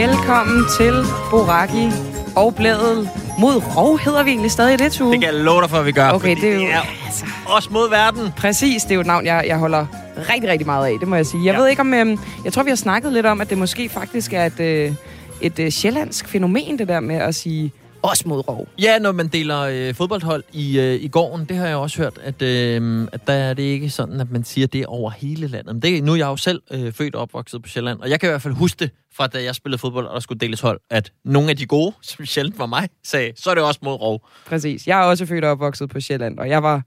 Velkommen 0.00 0.64
til 0.78 0.94
Boraki 1.30 1.88
og 2.36 2.54
Bladet 2.54 3.08
mod 3.38 3.62
Rov, 3.76 3.98
hedder 3.98 4.22
vi 4.22 4.30
egentlig 4.30 4.50
stadig 4.50 4.78
det, 4.78 4.92
Tue? 4.92 5.12
Det 5.12 5.20
kan 5.20 5.34
jeg 5.34 5.44
love 5.44 5.60
dig 5.60 5.70
for, 5.70 5.76
at 5.76 5.86
vi 5.86 5.92
gør. 5.92 6.10
Okay, 6.10 6.36
det 6.36 6.44
er 6.50 6.54
jo- 6.54 6.60
er 6.70 6.80
altså- 7.06 7.24
også 7.46 7.68
mod 7.72 7.90
verden. 7.90 8.32
Præcis, 8.36 8.82
det 8.82 8.90
er 8.90 8.94
jo 8.94 9.00
et 9.00 9.06
navn, 9.06 9.26
jeg, 9.26 9.44
jeg 9.46 9.56
holder 9.58 9.86
rigtig, 10.28 10.50
rigtig 10.50 10.66
meget 10.66 10.86
af, 10.86 10.96
det 11.00 11.08
må 11.08 11.16
jeg 11.16 11.26
sige. 11.26 11.44
Jeg 11.44 11.54
Ja. 11.54 11.60
ved 11.60 11.68
ikke 11.68 11.80
om... 11.80 11.94
Øhm, 11.94 12.18
jeg 12.44 12.52
tror, 12.52 12.62
vi 12.62 12.70
har 12.70 12.76
snakket 12.76 13.12
lidt 13.12 13.26
om, 13.26 13.40
at 13.40 13.50
det 13.50 13.58
måske 13.58 13.88
faktisk 13.88 14.32
er 14.32 14.44
et, 14.46 14.60
øh, 14.60 14.92
et 15.40 15.58
øh, 15.58 15.70
sjællandsk 15.70 16.28
fænomen, 16.28 16.78
det 16.78 16.88
der 16.88 17.00
med 17.00 17.16
at 17.16 17.34
sige 17.34 17.72
os 18.02 18.26
mod 18.26 18.48
Rov. 18.48 18.68
Ja, 18.78 18.98
når 18.98 19.12
man 19.12 19.28
deler 19.28 19.60
øh, 19.60 19.94
fodboldhold 19.94 20.44
i, 20.52 20.78
øh, 20.78 20.94
i 20.94 21.08
gården, 21.08 21.44
det 21.44 21.56
har 21.56 21.66
jeg 21.66 21.76
også 21.76 22.02
hørt, 22.02 22.18
at, 22.22 22.42
øh, 22.42 23.08
at 23.12 23.26
der 23.26 23.32
er 23.32 23.54
det 23.54 23.62
ikke 23.62 23.90
sådan, 23.90 24.20
at 24.20 24.30
man 24.30 24.44
siger 24.44 24.66
det 24.66 24.86
over 24.86 25.10
hele 25.10 25.46
landet. 25.46 25.74
Men 25.74 25.82
det, 25.82 26.04
nu 26.04 26.12
er 26.12 26.16
jeg 26.16 26.26
jo 26.26 26.36
selv 26.36 26.62
øh, 26.70 26.92
født 26.92 27.14
og 27.14 27.22
opvokset 27.22 27.62
på 27.62 27.68
Sjælland, 27.68 28.00
og 28.00 28.10
jeg 28.10 28.20
kan 28.20 28.28
i 28.28 28.30
hvert 28.30 28.42
fald 28.42 28.54
huske 28.54 28.78
det 28.78 28.90
fra 29.16 29.26
da 29.26 29.42
jeg 29.42 29.54
spillede 29.54 29.78
fodbold, 29.78 30.06
og 30.06 30.14
der 30.14 30.20
skulle 30.20 30.38
deles 30.38 30.60
hold, 30.60 30.80
at 30.90 31.12
nogle 31.24 31.50
af 31.50 31.56
de 31.56 31.66
gode, 31.66 31.94
som 32.02 32.26
sjældent 32.26 32.58
var 32.58 32.66
mig, 32.66 32.88
sagde, 33.04 33.32
så 33.36 33.50
er 33.50 33.54
det 33.54 33.64
også 33.64 33.80
mod 33.82 33.92
Rov. 33.92 34.28
Præcis. 34.46 34.86
Jeg 34.86 35.00
er 35.00 35.04
også 35.04 35.26
født 35.26 35.44
og 35.44 35.50
opvokset 35.50 35.90
på 35.90 36.00
Sjælland, 36.00 36.38
og 36.38 36.48
jeg 36.48 36.62
var 36.62 36.82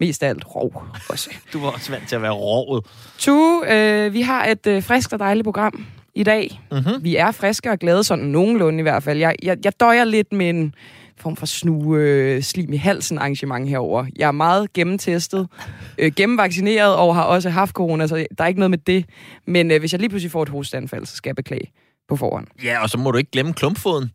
mest 0.00 0.22
af 0.22 0.28
alt 0.28 0.44
Rov 0.54 0.82
også. 1.08 1.30
Du 1.52 1.60
var 1.60 1.70
også 1.70 1.92
vant 1.92 2.08
til 2.08 2.16
at 2.16 2.22
være 2.22 2.32
rovet. 2.32 2.84
Tue, 3.18 3.72
øh, 3.72 4.12
vi 4.12 4.20
har 4.20 4.46
et 4.46 4.66
øh, 4.66 4.82
frisk 4.82 5.12
og 5.12 5.18
dejligt 5.18 5.44
program 5.44 5.86
i 6.16 6.22
dag. 6.22 6.60
Mm-hmm. 6.70 7.04
Vi 7.04 7.16
er 7.16 7.30
friske 7.30 7.70
og 7.70 7.78
glade, 7.78 8.04
sådan 8.04 8.24
nogenlunde 8.24 8.78
i 8.78 8.82
hvert 8.82 9.02
fald. 9.02 9.18
Jeg, 9.18 9.34
jeg, 9.42 9.58
jeg 9.64 9.80
døjer 9.80 10.04
lidt 10.04 10.32
med 10.32 10.50
en 10.50 10.74
form 11.16 11.36
for 11.36 11.46
snue 11.46 11.98
øh, 11.98 12.42
slim 12.42 12.72
i 12.72 12.76
halsen 12.76 13.18
arrangement 13.18 13.68
herover. 13.68 14.06
Jeg 14.16 14.28
er 14.28 14.32
meget 14.32 14.72
gennemtestet, 14.72 15.48
øh, 15.98 16.12
gennemvaccineret 16.16 16.96
og 16.96 17.14
har 17.14 17.22
også 17.22 17.50
haft 17.50 17.72
corona, 17.72 18.06
så 18.06 18.26
der 18.38 18.44
er 18.44 18.48
ikke 18.48 18.60
noget 18.60 18.70
med 18.70 18.78
det. 18.78 19.04
Men 19.46 19.70
øh, 19.70 19.80
hvis 19.80 19.92
jeg 19.92 20.00
lige 20.00 20.10
pludselig 20.10 20.30
får 20.30 20.42
et 20.42 20.48
hosteanfald, 20.48 21.06
så 21.06 21.16
skal 21.16 21.28
jeg 21.30 21.36
beklage 21.36 21.72
på 22.08 22.16
forhånd. 22.16 22.46
Ja, 22.64 22.82
og 22.82 22.90
så 22.90 22.98
må 22.98 23.10
du 23.10 23.18
ikke 23.18 23.30
glemme 23.30 23.52
klumpfoden, 23.52 24.10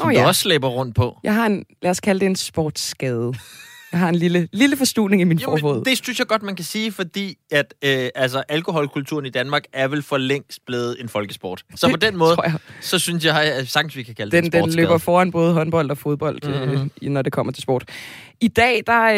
som 0.00 0.06
Nå 0.06 0.12
du 0.12 0.18
ja, 0.18 0.26
også 0.26 0.40
slæber 0.40 0.68
rundt 0.68 0.96
på. 0.96 1.18
jeg 1.24 1.34
har 1.34 1.46
en, 1.46 1.64
lad 1.82 1.90
os 1.90 2.00
kalde 2.00 2.20
det 2.20 2.26
en 2.26 2.36
sportsskade. 2.36 3.32
Jeg 3.94 4.00
har 4.00 4.08
en 4.08 4.14
lille, 4.14 4.48
lille 4.52 4.76
forstuning 4.76 5.20
i 5.22 5.24
min 5.24 5.40
forfod. 5.40 5.70
Jamen, 5.72 5.84
det 5.84 5.98
synes 6.04 6.18
jeg 6.18 6.26
godt, 6.26 6.42
man 6.42 6.56
kan 6.56 6.64
sige, 6.64 6.92
fordi 6.92 7.36
at 7.50 7.74
øh, 7.84 8.08
altså, 8.14 8.42
alkoholkulturen 8.48 9.26
i 9.26 9.30
Danmark 9.30 9.62
er 9.72 9.88
vel 9.88 10.02
for 10.02 10.16
længst 10.18 10.58
blevet 10.66 10.96
en 11.00 11.08
folkesport. 11.08 11.62
Så 11.76 11.88
på 11.90 11.96
den 11.96 12.16
måde, 12.16 12.36
så 12.80 12.98
synes 12.98 13.24
jeg, 13.24 13.42
at 13.42 13.68
sagtens 13.68 13.96
vi 13.96 14.02
kan 14.02 14.14
kalde 14.14 14.30
det 14.30 14.52
Den, 14.52 14.62
en 14.62 14.68
den 14.68 14.76
løber 14.76 14.98
foran 14.98 15.30
både 15.30 15.52
håndbold 15.52 15.90
og 15.90 15.98
fodbold, 15.98 16.38
Mhm. 16.44 16.70
mm-hmm. 16.70 16.90
øh, 17.02 17.10
når 17.10 17.22
det 17.22 17.32
kommer 17.32 17.52
til 17.52 17.62
sport. 17.62 17.84
I 18.40 18.48
dag 18.48 18.82
der 18.86 19.12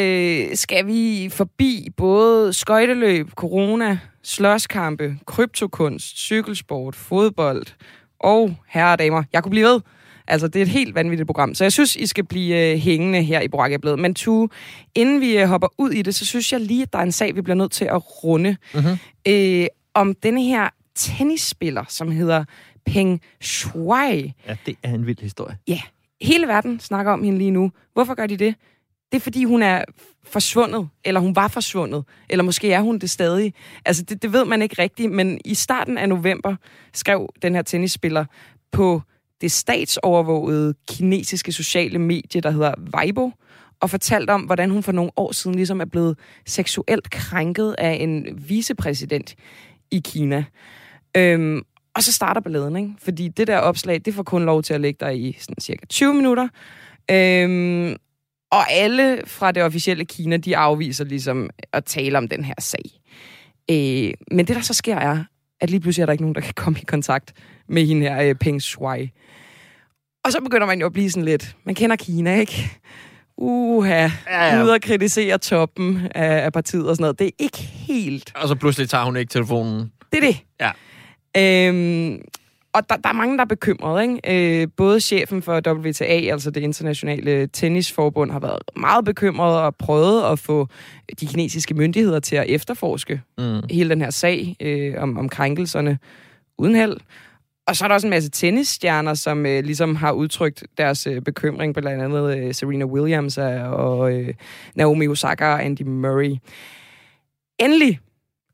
øh, 0.50 0.56
skal 0.56 0.86
vi 0.86 1.28
forbi 1.32 1.88
både 1.96 2.52
skøjteløb, 2.52 3.30
corona, 3.34 3.98
slåskampe, 4.22 5.16
kryptokunst, 5.26 6.18
cykelsport, 6.18 6.96
fodbold 6.96 7.62
og 8.20 8.56
herre 8.68 8.92
og 8.92 8.98
damer. 8.98 9.22
Jeg 9.32 9.42
kunne 9.42 9.50
blive 9.50 9.66
ved. 9.68 9.80
Altså, 10.28 10.48
det 10.48 10.56
er 10.56 10.62
et 10.62 10.68
helt 10.68 10.94
vanvittigt 10.94 11.26
program. 11.26 11.54
Så 11.54 11.64
jeg 11.64 11.72
synes, 11.72 11.96
I 11.96 12.06
skal 12.06 12.24
blive 12.24 12.72
øh, 12.72 12.78
hængende 12.78 13.22
her 13.22 13.40
i 13.40 13.48
Boracke 13.48 13.96
Men 13.96 14.14
Tue, 14.14 14.48
inden 14.94 15.20
vi 15.20 15.38
øh, 15.38 15.48
hopper 15.48 15.68
ud 15.78 15.90
i 15.90 16.02
det, 16.02 16.14
så 16.14 16.26
synes 16.26 16.52
jeg 16.52 16.60
lige, 16.60 16.82
at 16.82 16.92
der 16.92 16.98
er 16.98 17.02
en 17.02 17.12
sag, 17.12 17.36
vi 17.36 17.40
bliver 17.40 17.56
nødt 17.56 17.72
til 17.72 17.84
at 17.84 18.24
runde. 18.24 18.56
Mhm. 18.74 18.98
Øh, 19.28 19.66
om 19.94 20.14
denne 20.14 20.42
her 20.42 20.68
tennisspiller, 20.94 21.84
som 21.88 22.10
hedder 22.10 22.44
Peng 22.86 23.20
Shuai. 23.40 24.32
Ja, 24.46 24.56
det 24.66 24.76
er 24.82 24.94
en 24.94 25.06
vild 25.06 25.20
historie. 25.20 25.58
Ja, 25.68 25.80
hele 26.20 26.46
verden 26.46 26.80
snakker 26.80 27.12
om 27.12 27.22
hende 27.22 27.38
lige 27.38 27.50
nu. 27.50 27.72
Hvorfor 27.92 28.14
gør 28.14 28.26
de 28.26 28.36
det? 28.36 28.54
Det 29.12 29.18
er, 29.18 29.20
fordi 29.20 29.44
hun 29.44 29.62
er 29.62 29.84
forsvundet, 30.24 30.88
eller 31.04 31.20
hun 31.20 31.36
var 31.36 31.48
forsvundet, 31.48 32.04
eller 32.28 32.42
måske 32.44 32.72
er 32.72 32.80
hun 32.80 32.98
det 32.98 33.10
stadig. 33.10 33.54
Altså, 33.84 34.02
det, 34.02 34.22
det 34.22 34.32
ved 34.32 34.44
man 34.44 34.62
ikke 34.62 34.82
rigtigt, 34.82 35.12
men 35.12 35.40
i 35.44 35.54
starten 35.54 35.98
af 35.98 36.08
november 36.08 36.56
skrev 36.94 37.28
den 37.42 37.54
her 37.54 37.62
tennisspiller 37.62 38.24
på 38.72 39.02
det 39.40 39.52
statsovervågede 39.52 40.74
kinesiske 40.88 41.52
sociale 41.52 41.98
medie, 41.98 42.40
der 42.40 42.50
hedder 42.50 42.74
Weibo, 42.96 43.30
og 43.80 43.90
fortalt 43.90 44.30
om, 44.30 44.42
hvordan 44.42 44.70
hun 44.70 44.82
for 44.82 44.92
nogle 44.92 45.10
år 45.16 45.32
siden 45.32 45.54
ligesom 45.54 45.80
er 45.80 45.84
blevet 45.84 46.18
seksuelt 46.46 47.10
krænket 47.10 47.74
af 47.78 47.92
en 48.00 48.44
vicepræsident 48.48 49.34
i 49.90 50.00
Kina. 50.04 50.44
Øhm, 51.16 51.62
og 51.94 52.02
så 52.02 52.12
starter 52.12 52.40
balladen, 52.40 52.76
ikke? 52.76 52.90
Fordi 52.98 53.28
det 53.28 53.46
der 53.46 53.58
opslag, 53.58 54.00
det 54.04 54.14
får 54.14 54.22
kun 54.22 54.44
lov 54.44 54.62
til 54.62 54.74
at 54.74 54.80
ligge 54.80 54.98
der 55.00 55.10
i 55.10 55.36
sådan 55.40 55.60
cirka 55.60 55.86
20 55.86 56.14
minutter. 56.14 56.48
Øhm, 57.10 57.96
og 58.50 58.72
alle 58.72 59.20
fra 59.26 59.52
det 59.52 59.62
officielle 59.62 60.04
Kina, 60.04 60.36
de 60.36 60.56
afviser 60.56 61.04
ligesom 61.04 61.50
at 61.72 61.84
tale 61.84 62.18
om 62.18 62.28
den 62.28 62.44
her 62.44 62.54
sag. 62.58 62.84
Øh, 63.70 64.14
men 64.30 64.46
det, 64.46 64.56
der 64.56 64.60
så 64.60 64.74
sker, 64.74 64.96
er, 64.96 65.24
at 65.60 65.70
lige 65.70 65.80
pludselig 65.80 66.02
er 66.02 66.06
der 66.06 66.12
ikke 66.12 66.22
nogen, 66.22 66.34
der 66.34 66.40
kan 66.40 66.54
komme 66.54 66.78
i 66.78 66.84
kontakt 66.84 67.32
med 67.68 67.86
hende 67.86 68.02
her, 68.02 68.22
øh, 68.22 68.34
Peng 68.34 68.62
Shuai. 68.62 69.10
Og 70.26 70.32
så 70.32 70.40
begynder 70.40 70.66
man 70.66 70.80
jo 70.80 70.86
at 70.86 70.92
blive 70.92 71.10
sådan 71.10 71.24
lidt... 71.24 71.56
Man 71.64 71.74
kender 71.74 71.96
Kina, 71.96 72.40
ikke? 72.40 72.70
Uha, 73.36 73.90
Ja, 73.90 74.10
ja. 74.56 74.64
ud 74.64 74.68
og 74.68 74.80
kritisere 74.80 75.38
toppen 75.38 76.08
af, 76.14 76.44
af 76.44 76.52
partiet 76.52 76.88
og 76.88 76.96
sådan 76.96 77.02
noget. 77.02 77.18
Det 77.18 77.26
er 77.26 77.30
ikke 77.38 77.58
helt 77.58 78.32
Og 78.36 78.48
så 78.48 78.54
pludselig 78.54 78.88
tager 78.88 79.04
hun 79.04 79.16
ikke 79.16 79.30
telefonen. 79.30 79.92
det 80.12 80.24
er 80.24 80.26
det. 80.26 80.36
Ja. 80.60 80.70
Øhm, 81.68 82.20
og 82.72 82.88
der, 82.90 82.96
der 82.96 83.08
er 83.08 83.12
mange, 83.12 83.36
der 83.36 83.42
er 83.44 83.48
bekymrede. 83.48 84.02
Ikke? 84.02 84.60
Øh, 84.62 84.68
både 84.76 85.00
chefen 85.00 85.42
for 85.42 85.60
WTA, 85.68 86.04
altså 86.04 86.50
det 86.50 86.60
internationale 86.62 87.46
tennisforbund, 87.52 88.30
har 88.30 88.40
været 88.40 88.62
meget 88.76 89.04
bekymret 89.04 89.58
og 89.60 89.76
prøvet 89.76 90.22
at 90.32 90.38
få 90.38 90.68
de 91.20 91.26
kinesiske 91.26 91.74
myndigheder 91.74 92.20
til 92.20 92.36
at 92.36 92.44
efterforske 92.48 93.20
Mm. 93.38 93.60
hele 93.70 93.90
den 93.90 94.00
her 94.00 94.10
sag 94.10 94.56
øh, 94.60 94.94
om, 94.98 95.18
om 95.18 95.28
krænkelserne 95.28 95.98
uden 96.58 96.74
held. 96.74 96.96
Og 97.66 97.76
så 97.76 97.84
er 97.84 97.88
der 97.88 97.94
også 97.94 98.06
en 98.06 98.10
masse 98.10 98.30
tennisstjerner, 98.30 99.14
som 99.14 99.46
øh, 99.46 99.64
ligesom 99.64 99.96
har 99.96 100.12
udtrykt 100.12 100.64
deres 100.78 101.06
øh, 101.06 101.22
bekymring, 101.22 101.74
blandt 101.74 102.02
andet 102.02 102.38
øh, 102.38 102.54
Serena 102.54 102.84
Williams 102.84 103.38
øh, 103.38 103.72
og 103.72 104.12
øh, 104.12 104.34
Naomi 104.74 105.08
Osaka 105.08 105.46
og 105.46 105.64
Andy 105.64 105.82
Murray. 105.82 106.36
Endelig, 107.58 108.00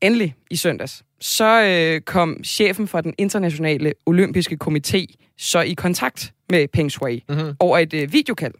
endelig 0.01 0.35
i 0.49 0.55
søndags, 0.55 1.03
så 1.19 1.63
øh, 1.63 2.01
kom 2.01 2.43
chefen 2.43 2.87
for 2.87 3.01
den 3.01 3.13
internationale 3.17 3.93
olympiske 4.05 4.57
komité 4.63 5.05
så 5.37 5.61
i 5.61 5.73
kontakt 5.73 6.33
med 6.49 6.67
Peng 6.67 6.91
Shuai 6.91 7.23
Mm-hmm. 7.29 7.55
over 7.59 7.77
et 7.77 7.93
øh, 7.93 8.13
videokald, 8.13 8.53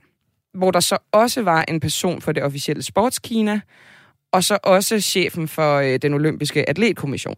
hvor 0.54 0.72
der 0.72 0.80
så 0.80 0.98
også 1.12 1.42
var 1.42 1.66
en 1.68 1.80
person 1.80 2.22
for 2.22 2.32
det 2.32 2.44
officielle 2.44 2.84
sportskina, 2.84 3.62
og 4.32 4.44
så 4.44 4.58
også 4.64 5.00
chefen 5.00 5.48
for 5.48 5.76
øh, 5.76 6.00
den 6.02 6.14
olympiske 6.14 6.70
atletkommission. 6.70 7.36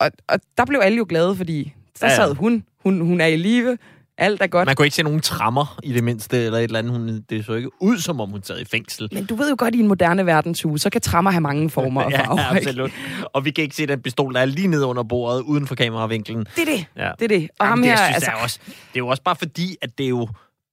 Og, 0.00 0.10
og 0.28 0.40
der 0.58 0.64
blev 0.64 0.80
alle 0.80 0.98
jo 0.98 1.06
glade, 1.08 1.36
fordi 1.36 1.74
der 2.00 2.06
Ja, 2.06 2.12
ja, 2.14 2.20
ja. 2.20 2.26
sad 2.26 2.34
hun. 2.34 2.64
hun. 2.82 3.00
Hun 3.00 3.20
er 3.20 3.26
i 3.26 3.36
live. 3.36 3.78
Alt 4.20 4.42
er 4.42 4.46
godt. 4.46 4.66
Man 4.66 4.76
kunne 4.76 4.86
ikke 4.86 4.96
se 4.96 5.02
nogen 5.02 5.20
trammer 5.20 5.78
i 5.82 5.92
det 5.92 6.04
mindste, 6.04 6.44
eller 6.44 6.58
et 6.58 6.64
eller 6.64 6.78
andet. 6.78 6.92
Hun, 6.92 7.20
det 7.30 7.44
så 7.44 7.52
ikke 7.52 7.82
ud, 7.82 7.98
som 7.98 8.20
om 8.20 8.30
hun 8.30 8.42
sad 8.42 8.60
i 8.60 8.64
fængsel. 8.64 9.08
Men 9.12 9.24
du 9.24 9.34
ved 9.34 9.50
jo 9.50 9.54
godt, 9.58 9.74
i 9.74 9.78
en 9.80 9.88
moderne 9.88 10.26
verdenshus, 10.26 10.80
så 10.80 10.90
kan 10.90 11.00
trammer 11.00 11.30
have 11.30 11.40
mange 11.40 11.70
former 11.70 12.02
og 12.06 12.12
farver. 12.12 12.40
ja, 12.42 12.54
ikke? 12.56 12.68
absolut. 12.68 12.90
Og 13.32 13.44
vi 13.44 13.50
kan 13.50 13.64
ikke 13.64 13.76
se 13.76 13.86
den 13.86 14.02
pistol, 14.02 14.34
der 14.34 14.40
er 14.40 14.44
lige 14.44 14.66
nede 14.68 14.86
under 14.86 15.02
bordet, 15.02 15.40
uden 15.42 15.66
for 15.66 15.74
kameravinklen. 15.74 16.46
Det 16.56 16.62
er 16.68 16.76
det. 16.76 16.84
Ja. 16.96 17.10
Det 17.18 17.24
er 17.32 17.38
det. 17.38 17.48
Og 17.58 17.66
ham 17.66 17.78
Jamen, 17.78 17.90
det, 17.90 17.98
her, 17.98 18.04
jeg 18.04 18.14
synes, 18.14 18.14
altså, 18.14 18.30
er 18.30 18.42
også, 18.42 18.58
det 18.66 18.74
er 18.94 18.98
jo 18.98 19.08
også 19.08 19.22
bare 19.22 19.36
fordi, 19.36 19.76
at 19.82 19.98
det 19.98 20.04
er 20.04 20.10
jo 20.10 20.28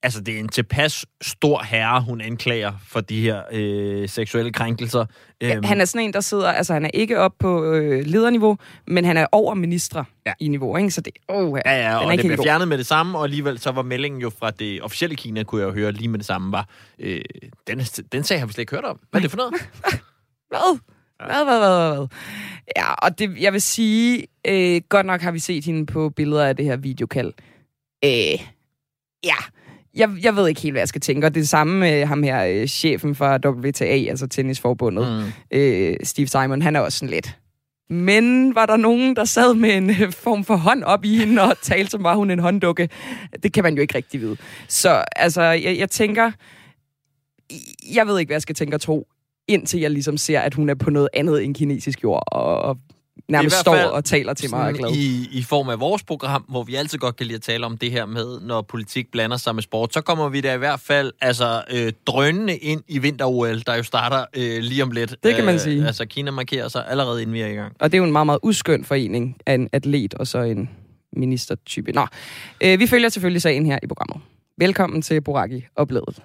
altså, 0.05 0.21
det 0.21 0.35
er 0.35 0.39
en 0.39 0.49
tilpas 0.49 1.05
stor 1.21 1.63
herre, 1.63 2.01
hun 2.01 2.21
anklager 2.21 2.71
for 2.88 3.01
de 3.01 3.21
her 3.21 3.41
øh, 3.51 4.09
seksuelle 4.09 4.51
krænkelser. 4.51 5.05
Øhm, 5.43 5.63
han 5.63 5.81
er 5.81 5.85
sådan 5.85 6.05
en, 6.05 6.13
der 6.13 6.19
sidder, 6.19 6.52
altså 6.52 6.73
han 6.73 6.85
er 6.85 6.90
ikke 6.93 7.19
op 7.19 7.31
på 7.40 7.73
øh, 7.73 8.05
lederniveau, 8.05 8.57
men 8.87 9.05
han 9.05 9.17
er 9.17 9.28
over 9.31 9.53
ministre 9.53 10.05
Ja. 10.25 10.29
ja. 10.29 10.34
i 10.40 10.47
niveau, 10.47 10.78
ikke? 10.78 10.91
Så 10.91 11.02
det, 11.02 11.13
oh, 11.28 11.59
Ja, 11.66 11.72
ja, 11.72 11.81
er 11.81 11.96
og 11.97 12.11
det 12.11 12.19
blev 12.25 12.37
god. 12.37 12.46
fjernet 12.46 12.67
med 12.67 12.78
det 12.78 12.85
samme, 12.85 13.17
og 13.17 13.23
alligevel 13.23 13.59
så 13.59 13.72
var 13.72 13.81
meldingen 13.81 14.22
jo 14.22 14.31
fra 14.40 14.52
det 14.52 14.81
officielle 14.81 15.16
Kina, 15.16 15.43
kunne 15.43 15.61
jeg 15.61 15.67
jo 15.67 15.73
høre 15.73 15.91
lige 15.91 16.07
med 16.07 16.19
det 16.19 16.25
samme, 16.28 16.52
var, 16.52 16.69
øh, 16.99 17.22
den, 17.67 17.79
den 18.11 18.23
sag 18.23 18.40
har 18.40 18.46
vi 18.47 18.53
slet 18.53 18.61
ikke 18.61 18.75
hørt 18.75 18.85
om. 18.85 18.99
Hvad 19.11 19.22
er 19.22 19.23
det 19.23 19.31
for 19.31 19.37
noget? 19.37 19.53
Hvad? 20.49 20.79
Hvad, 21.25 21.46
hvad, 21.46 21.59
hvad, 21.59 21.87
hvad, 21.87 21.96
hvad? 21.97 22.07
Ja, 22.75 22.93
og 22.93 23.19
det, 23.19 23.37
jeg 23.41 23.53
vil 23.53 23.61
sige, 23.61 24.28
øh, 24.47 24.81
godt 24.90 25.05
nok 25.05 25.22
har 25.22 25.31
vi 25.31 25.40
set 25.40 25.66
hende 25.66 25.85
på 25.85 26.09
billeder 26.09 26.46
af 26.46 26.55
det 26.55 26.66
her 26.66 26.75
videokald. 26.78 27.34
Øh, 28.05 28.40
ja, 29.23 29.35
jeg, 29.95 30.09
jeg 30.23 30.35
ved 30.35 30.47
ikke 30.47 30.61
helt, 30.61 30.73
hvad 30.73 30.81
jeg 30.81 30.87
skal 30.87 31.01
tænke. 31.01 31.27
Og 31.27 31.35
det 31.35 31.41
er 31.41 31.45
samme 31.45 31.79
med 31.79 32.05
ham 32.05 32.23
her, 32.23 32.45
øh, 32.45 32.67
chefen 32.67 33.15
for 33.15 33.47
WTA, 33.47 33.85
altså 34.09 34.27
tennisforbundet, 34.27 35.23
Mm. 35.51 35.57
øh, 35.57 35.95
Steve 36.03 36.27
Simon, 36.27 36.61
han 36.61 36.75
er 36.75 36.79
også 36.79 36.97
sådan 36.99 37.09
lidt. 37.09 37.37
Men 37.89 38.55
var 38.55 38.65
der 38.65 38.77
nogen, 38.77 39.15
der 39.15 39.25
sad 39.25 39.53
med 39.53 39.77
en 39.77 39.89
øh, 39.89 40.11
form 40.11 40.43
for 40.43 40.55
hånd 40.55 40.83
op 40.83 41.05
i 41.05 41.17
hende 41.17 41.41
og 41.41 41.53
talte, 41.63 41.91
som 41.91 42.03
var 42.03 42.15
hun 42.15 42.31
en 42.31 42.39
hånddukke? 42.39 42.89
Det 43.43 43.53
kan 43.53 43.63
man 43.63 43.75
jo 43.75 43.81
ikke 43.81 43.95
rigtig 43.95 44.21
vide. 44.21 44.37
Så 44.67 45.03
altså, 45.15 45.41
jeg, 45.41 45.77
jeg 45.77 45.89
tænker, 45.89 46.31
jeg 47.95 48.07
ved 48.07 48.19
ikke, 48.19 48.29
hvad 48.29 48.35
jeg 48.35 48.41
skal 48.41 48.55
tænke 48.55 48.75
og 48.75 48.81
tro, 48.81 49.07
indtil 49.47 49.79
jeg 49.79 49.91
ligesom 49.91 50.17
ser, 50.17 50.39
at 50.39 50.53
hun 50.53 50.69
er 50.69 50.75
på 50.75 50.89
noget 50.89 51.09
andet 51.13 51.43
end 51.43 51.55
kinesisk 51.55 52.03
jord, 52.03 52.23
og, 52.27 52.61
og 52.61 52.77
nærmest 53.29 53.56
står 53.56 53.76
fald 53.76 53.90
og 53.90 54.06
taler 54.06 54.34
til 54.34 54.50
mig 54.50 54.59
og 54.59 54.67
er 54.70 54.72
glad. 54.73 54.91
I, 54.91 55.29
I 55.32 55.44
form 55.44 55.70
af 55.70 55.79
vores 55.79 56.03
program, 56.03 56.41
hvor 56.50 56.64
vi 56.64 56.76
altid 56.76 56.97
godt 56.97 57.16
kan 57.16 57.26
lide 57.26 57.35
at 57.35 57.41
tale 57.41 57.66
om 57.66 57.78
det 57.78 57.91
her 57.91 58.06
med, 58.06 58.41
når 58.41 58.62
politik 58.62 59.12
blander 59.12 59.38
sig 59.38 59.56
med 59.56 59.64
sport, 59.64 59.94
så 59.94 60.02
kommer 60.02 60.29
vi 60.29 60.41
da 60.41 60.53
i 60.53 60.58
hvert 60.58 60.79
fald 60.79 61.12
altså, 61.22 61.64
øh, 61.72 61.94
drønende 62.08 62.58
ind 62.58 62.82
i 62.88 63.00
vinter-OL, 63.00 63.62
der 63.66 63.76
jo 63.76 63.84
starter 63.84 64.26
øh, 64.35 64.59
lige 64.62 64.84
om 64.84 64.91
lidt. 64.91 65.16
Det 65.23 65.35
kan 65.35 65.46
man 65.46 65.53
Øh, 65.56 65.59
sige. 65.62 65.88
Altså, 65.88 66.06
Kina 66.06 66.32
markerer 66.32 66.67
sig 66.67 66.88
allerede, 66.88 67.22
inden 67.22 67.34
vi 67.34 67.41
er 67.41 67.47
i 67.47 67.53
gang. 67.53 67.73
Og 67.79 67.91
det 67.91 67.97
er 67.97 68.00
jo 68.00 68.06
en 68.06 68.12
meget, 68.12 68.26
meget 68.26 68.40
uskøn 68.44 68.84
forening 68.85 69.38
af 69.46 69.53
en 69.53 69.70
atlet 69.73 70.14
og 70.14 70.28
så 70.28 70.40
en 70.40 70.70
ministertype. 71.17 71.91
Nå, 71.91 72.08
øh, 72.62 72.79
vi 72.79 72.88
følger 72.88 73.09
selvfølgelig 73.09 73.41
sagen 73.41 73.66
her 73.66 73.79
i 73.84 73.88
programmet. 73.88 74.17
Velkommen 74.58 75.02
til 75.02 75.22
Boraki 75.22 75.66
og 75.76 75.88
Bladet. 75.88 76.22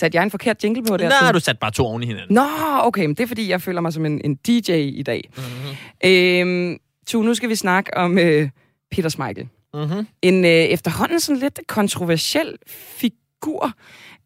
Satte 0.00 0.16
jeg 0.16 0.22
en 0.22 0.30
forkert 0.30 0.64
jingle 0.64 0.82
på 0.82 0.96
det? 0.96 1.08
Nej, 1.08 1.18
har 1.18 1.32
du 1.32 1.40
sat 1.40 1.58
bare 1.58 1.70
to 1.70 1.86
oven 1.86 2.02
i 2.02 2.06
hinanden. 2.06 2.34
Nå, 2.34 2.46
okay, 2.82 3.06
men 3.06 3.14
det 3.14 3.22
er 3.22 3.26
fordi, 3.26 3.48
jeg 3.48 3.62
føler 3.62 3.80
mig 3.80 3.92
som 3.92 4.06
en, 4.06 4.20
en 4.24 4.34
DJ 4.34 4.72
i 4.72 5.02
dag. 5.02 5.30
Mm-hmm. 5.36 6.10
Øhm, 6.10 6.78
tu, 7.06 7.22
nu 7.22 7.34
skal 7.34 7.48
vi 7.48 7.54
snakke 7.54 7.96
om 7.96 8.18
øh, 8.18 8.48
Peter 8.90 9.08
Smeichel. 9.08 9.48
Mm-hmm. 9.74 10.06
En 10.22 10.44
øh, 10.44 10.50
efterhånden 10.50 11.20
sådan 11.20 11.40
lidt 11.40 11.60
kontroversiel 11.66 12.56
figur, 12.66 13.72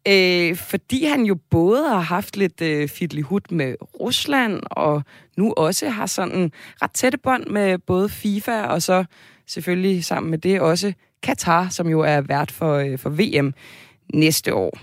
øh, 0.07 0.55
fordi 0.55 1.05
han 1.05 1.23
jo 1.23 1.35
både 1.49 1.89
har 1.89 1.99
haft 1.99 2.37
lidt 2.37 2.61
øh, 2.61 3.23
hud 3.23 3.51
med 3.51 3.75
Rusland, 3.99 4.61
og 4.71 5.03
nu 5.37 5.53
også 5.57 5.89
har 5.89 6.05
sådan 6.05 6.51
ret 6.81 6.91
tætte 6.91 7.17
bånd 7.17 7.47
med 7.47 7.77
både 7.77 8.09
FIFA, 8.09 8.61
og 8.61 8.81
så 8.81 9.05
selvfølgelig 9.47 10.05
sammen 10.05 10.31
med 10.31 10.37
det 10.37 10.61
også 10.61 10.93
Katar, 11.23 11.69
som 11.69 11.87
jo 11.87 11.99
er 11.99 12.21
vært 12.21 12.51
for, 12.51 12.73
øh, 12.73 12.99
for 12.99 13.09
VM 13.09 13.53
næste 14.13 14.53
år. 14.53 14.79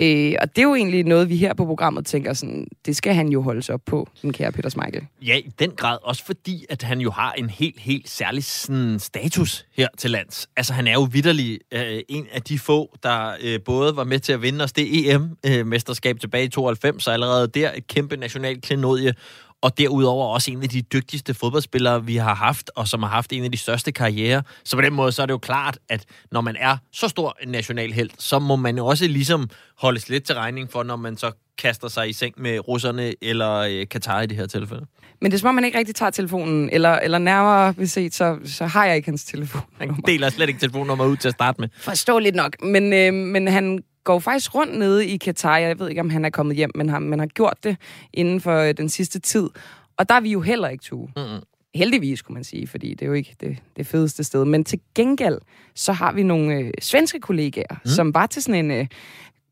Øh, 0.00 0.34
og 0.40 0.56
det 0.56 0.58
er 0.58 0.62
jo 0.62 0.74
egentlig 0.74 1.04
noget, 1.04 1.28
vi 1.28 1.36
her 1.36 1.54
på 1.54 1.64
programmet 1.64 2.06
tænker 2.06 2.32
sådan, 2.32 2.66
det 2.86 2.96
skal 2.96 3.14
han 3.14 3.28
jo 3.28 3.42
holde 3.42 3.62
sig 3.62 3.74
op 3.74 3.80
på, 3.86 4.08
den 4.22 4.32
kære 4.32 4.52
Peter 4.52 4.68
Smeichel. 4.68 5.06
Ja, 5.22 5.36
i 5.36 5.50
den 5.58 5.70
grad. 5.70 5.98
Også 6.02 6.24
fordi, 6.24 6.64
at 6.68 6.82
han 6.82 7.00
jo 7.00 7.10
har 7.10 7.32
en 7.32 7.50
helt, 7.50 7.80
helt 7.80 8.08
særlig 8.08 8.44
sådan, 8.44 8.98
status 8.98 9.66
her 9.76 9.88
til 9.98 10.10
lands. 10.10 10.48
Altså, 10.56 10.72
han 10.72 10.86
er 10.86 10.92
jo 10.92 11.08
vidderlig 11.12 11.58
øh, 11.72 12.00
en 12.08 12.26
af 12.32 12.42
de 12.42 12.58
få, 12.58 12.96
der 13.02 13.30
øh, 13.40 13.60
både 13.64 13.96
var 13.96 14.04
med 14.04 14.18
til 14.18 14.32
at 14.32 14.42
vinde 14.42 14.64
os 14.64 14.72
det 14.72 15.10
EM-mesterskab 15.14 16.16
øh, 16.16 16.20
tilbage 16.20 16.44
i 16.44 16.48
92, 16.48 17.04
så 17.04 17.10
allerede 17.10 17.48
der 17.48 17.70
et 17.74 17.86
kæmpe 17.86 18.16
nationalt 18.16 18.62
klenodie, 18.62 19.14
og 19.62 19.78
derudover 19.78 20.26
også 20.26 20.50
en 20.50 20.62
af 20.62 20.68
de 20.68 20.82
dygtigste 20.82 21.34
fodboldspillere, 21.34 22.04
vi 22.04 22.16
har 22.16 22.34
haft, 22.34 22.70
og 22.76 22.88
som 22.88 23.02
har 23.02 23.10
haft 23.10 23.32
en 23.32 23.44
af 23.44 23.52
de 23.52 23.58
største 23.58 23.92
karrierer. 23.92 24.42
Så 24.64 24.76
på 24.76 24.82
den 24.82 24.92
måde, 24.92 25.12
så 25.12 25.22
er 25.22 25.26
det 25.26 25.32
jo 25.32 25.38
klart, 25.38 25.78
at 25.88 26.04
når 26.32 26.40
man 26.40 26.56
er 26.58 26.76
så 26.92 27.08
stor 27.08 27.36
en 27.42 27.48
national 27.48 27.92
held, 27.92 28.10
så 28.18 28.38
må 28.38 28.56
man 28.56 28.76
jo 28.76 28.86
også 28.86 29.06
ligesom 29.06 29.50
holdes 29.78 30.08
lidt 30.08 30.24
til 30.24 30.34
regning 30.34 30.72
for, 30.72 30.82
når 30.82 30.96
man 30.96 31.16
så 31.16 31.30
kaster 31.58 31.88
sig 31.88 32.08
i 32.08 32.12
seng 32.12 32.34
med 32.36 32.68
russerne 32.68 33.14
eller 33.22 33.52
øh, 33.56 33.86
Katar 33.90 34.20
i 34.22 34.26
det 34.26 34.36
her 34.36 34.46
tilfælde. 34.46 34.86
Men 35.20 35.30
det 35.30 35.36
er 35.36 35.40
som 35.40 35.48
om, 35.48 35.54
man 35.54 35.64
ikke 35.64 35.78
rigtig 35.78 35.94
tager 35.94 36.10
telefonen, 36.10 36.70
eller, 36.72 36.94
eller 36.94 37.18
nærmere 37.18 37.74
beset, 37.74 38.14
så, 38.14 38.38
så 38.44 38.66
har 38.66 38.86
jeg 38.86 38.96
ikke 38.96 39.08
hans 39.08 39.24
telefon. 39.24 39.62
Han 39.78 39.94
deler 40.06 40.30
slet 40.30 40.48
ikke 40.48 40.60
telefonnummer 40.60 41.06
ud 41.06 41.16
til 41.16 41.28
at 41.28 41.34
starte 41.34 41.60
med. 41.60 41.68
Forståeligt 41.78 42.36
nok, 42.36 42.62
men, 42.62 42.92
øh, 42.92 43.14
men 43.14 43.48
han 43.48 43.82
går 44.06 44.18
faktisk 44.18 44.54
rundt 44.54 44.78
nede 44.78 45.06
i 45.06 45.16
Katar. 45.16 45.56
Jeg 45.56 45.78
ved 45.78 45.88
ikke, 45.88 46.00
om 46.00 46.10
han 46.10 46.24
er 46.24 46.30
kommet 46.30 46.56
hjem, 46.56 46.70
men 46.74 46.88
han, 46.88 47.02
man 47.02 47.18
har 47.18 47.26
gjort 47.26 47.58
det 47.64 47.76
inden 48.12 48.40
for 48.40 48.58
øh, 48.58 48.74
den 48.76 48.88
sidste 48.88 49.18
tid. 49.18 49.50
Og 49.96 50.08
der 50.08 50.14
er 50.14 50.20
vi 50.20 50.30
jo 50.30 50.40
heller 50.40 50.68
ikke 50.68 50.84
to. 50.84 51.10
Mm-hmm. 51.16 51.42
Heldigvis, 51.74 52.22
kunne 52.22 52.34
man 52.34 52.44
sige, 52.44 52.66
fordi 52.66 52.90
det 52.90 53.02
er 53.02 53.06
jo 53.06 53.12
ikke 53.12 53.36
det, 53.40 53.58
det 53.76 53.86
fedeste 53.86 54.24
sted. 54.24 54.44
Men 54.44 54.64
til 54.64 54.80
gengæld, 54.94 55.38
så 55.74 55.92
har 55.92 56.12
vi 56.12 56.22
nogle 56.22 56.54
øh, 56.54 56.70
svenske 56.80 57.20
kollegaer, 57.20 57.74
mm. 57.84 57.90
som 57.90 58.14
var 58.14 58.26
til 58.26 58.42
sådan 58.42 58.64
en 58.64 58.70
øh, 58.70 58.86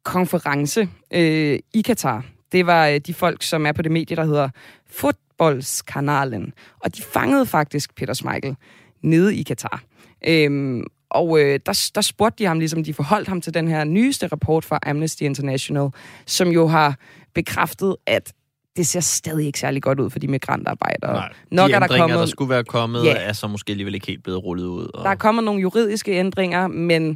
konference 0.02 0.88
øh, 1.10 1.58
i 1.74 1.82
Katar. 1.82 2.24
Det 2.52 2.66
var 2.66 2.88
øh, 2.88 2.98
de 2.98 3.14
folk, 3.14 3.42
som 3.42 3.66
er 3.66 3.72
på 3.72 3.82
det 3.82 3.92
medie, 3.92 4.16
der 4.16 4.24
hedder 4.24 4.48
Fotbollskanalen. 4.90 6.52
Og 6.80 6.96
de 6.96 7.02
fangede 7.02 7.46
faktisk 7.46 7.94
Peter 7.94 8.14
Smeichel 8.14 8.56
nede 9.02 9.36
i 9.36 9.42
Katar. 9.42 9.82
Øhm, 10.26 10.84
og 11.14 11.40
øh, 11.40 11.60
der, 11.66 11.90
der 11.94 12.00
spurgte 12.00 12.38
de 12.38 12.48
ham, 12.48 12.58
ligesom 12.58 12.84
de 12.84 12.94
forholdt 12.94 13.28
ham 13.28 13.40
til 13.40 13.54
den 13.54 13.68
her 13.68 13.84
nyeste 13.84 14.26
rapport 14.26 14.64
fra 14.64 14.78
Amnesty 14.82 15.22
International, 15.22 15.88
som 16.26 16.48
jo 16.48 16.66
har 16.66 16.96
bekræftet, 17.34 17.96
at 18.06 18.32
det 18.76 18.86
ser 18.86 19.00
stadig 19.00 19.46
ikke 19.46 19.58
særlig 19.58 19.82
godt 19.82 20.00
ud 20.00 20.10
for 20.10 20.18
de 20.18 20.28
migrantarbejdere. 20.28 21.12
Nej, 21.12 21.32
Nok 21.50 21.70
de 21.70 21.74
er 21.74 21.78
der, 21.78 21.98
kommet, 21.98 22.18
der 22.18 22.26
skulle 22.26 22.50
være 22.50 22.64
kommet, 22.64 23.04
ja, 23.04 23.14
er 23.16 23.32
så 23.32 23.46
måske 23.46 23.70
alligevel 23.70 23.94
ikke 23.94 24.06
helt 24.06 24.22
blevet 24.22 24.44
rullet 24.44 24.64
ud. 24.64 24.90
Og... 24.94 25.04
Der 25.04 25.10
er 25.10 25.14
kommet 25.14 25.44
nogle 25.44 25.60
juridiske 25.60 26.12
ændringer, 26.12 26.66
men 26.66 27.08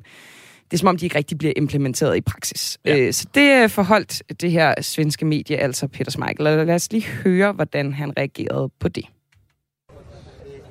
det 0.70 0.72
er 0.72 0.78
som 0.78 0.88
om, 0.88 0.96
de 0.96 1.06
ikke 1.06 1.18
rigtig 1.18 1.38
bliver 1.38 1.52
implementeret 1.56 2.16
i 2.16 2.20
praksis. 2.20 2.78
Ja. 2.84 2.98
Øh, 2.98 3.12
så 3.12 3.26
det 3.34 3.70
forholdt 3.70 4.40
det 4.40 4.50
her 4.50 4.74
svenske 4.82 5.24
medie, 5.24 5.56
altså 5.56 5.86
Peter 5.86 6.10
Smeichel. 6.10 6.44
Lad 6.44 6.70
os 6.70 6.92
lige 6.92 7.06
høre, 7.06 7.52
hvordan 7.52 7.92
han 7.92 8.12
reagerede 8.18 8.70
på 8.80 8.88
det. 8.88 9.04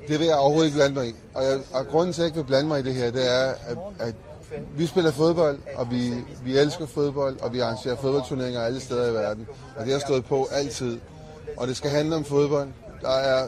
Det 0.08 0.18
vil 0.18 0.26
jeg 0.26 0.36
overhovedet 0.36 0.66
ikke 0.66 0.76
blande 0.76 0.94
mig 0.94 1.08
i. 1.08 1.14
Og, 1.34 1.44
jeg, 1.44 1.60
og 1.72 1.86
grunden 1.86 2.12
til, 2.12 2.20
at 2.20 2.24
jeg 2.24 2.26
ikke 2.26 2.36
vil 2.36 2.44
blande 2.44 2.68
mig 2.68 2.80
i 2.80 2.82
det 2.82 2.94
her, 2.94 3.10
det 3.10 3.32
er, 3.32 3.54
at, 3.66 3.78
at 3.98 4.14
vi 4.76 4.86
spiller 4.86 5.10
fodbold, 5.10 5.58
og 5.74 5.90
vi, 5.90 6.14
vi 6.44 6.58
elsker 6.58 6.86
fodbold, 6.86 7.40
og 7.40 7.52
vi 7.52 7.60
arrangerer 7.60 7.96
fodboldturneringer 7.96 8.60
alle 8.60 8.80
steder 8.80 9.10
i 9.10 9.14
verden. 9.14 9.46
Og 9.76 9.84
det 9.84 9.92
har 9.92 10.00
stået 10.00 10.24
på 10.24 10.48
altid. 10.52 10.98
Og 11.56 11.68
det 11.68 11.76
skal 11.76 11.90
handle 11.90 12.16
om 12.16 12.24
fodbold. 12.24 12.68
Der 13.02 13.10
er 13.10 13.46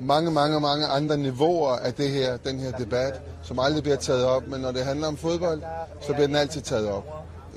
mange, 0.00 0.30
mange, 0.30 0.60
mange 0.60 0.86
andre 0.86 1.16
niveauer 1.16 1.76
af 1.76 1.94
det 1.94 2.10
her, 2.10 2.36
den 2.36 2.60
her 2.60 2.70
debat, 2.70 3.20
som 3.42 3.58
aldrig 3.58 3.82
bliver 3.82 3.96
taget 3.96 4.24
op. 4.24 4.46
Men 4.46 4.60
når 4.60 4.72
det 4.72 4.84
handler 4.84 5.06
om 5.08 5.16
fodbold, 5.16 5.62
så 6.00 6.12
bliver 6.12 6.26
den 6.26 6.36
altid 6.36 6.60
taget 6.60 6.88
op. 6.88 7.04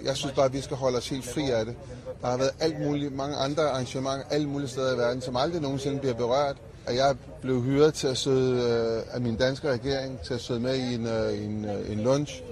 Jeg 0.05 0.15
synes 0.15 0.35
bare, 0.35 0.45
at 0.45 0.53
vi 0.53 0.61
skal 0.61 0.77
holde 0.77 0.97
os 0.97 1.09
helt 1.09 1.25
fri 1.25 1.49
af 1.49 1.65
det. 1.65 1.75
Der 2.21 2.27
har 2.27 2.37
været 2.37 2.51
alt 2.59 2.85
muligt, 2.85 3.15
mange 3.15 3.35
andre 3.35 3.63
arrangementer 3.63 4.25
alle 4.29 4.49
mulige 4.49 4.69
steder 4.69 4.95
i 4.95 4.97
verden, 4.97 5.21
som 5.21 5.35
aldrig 5.35 5.61
nogensinde 5.61 5.99
bliver 5.99 6.15
berørt 6.15 6.55
at 6.87 6.95
jeg 6.95 7.15
blev 7.41 7.61
hyret 7.61 7.93
til 7.93 8.07
at 8.07 8.17
sidde 8.17 8.51
øh, 8.51 9.15
af 9.15 9.21
min 9.21 9.35
danske 9.35 9.71
regering 9.71 10.19
til 10.19 10.33
at 10.33 10.41
sidde 10.41 10.59
med 10.59 10.75
i 10.75 10.93
en, 10.93 11.07
øh, 11.07 11.45
en, 11.45 11.65
øh, 11.65 11.91
en 11.91 11.99
lunch, 11.99 12.43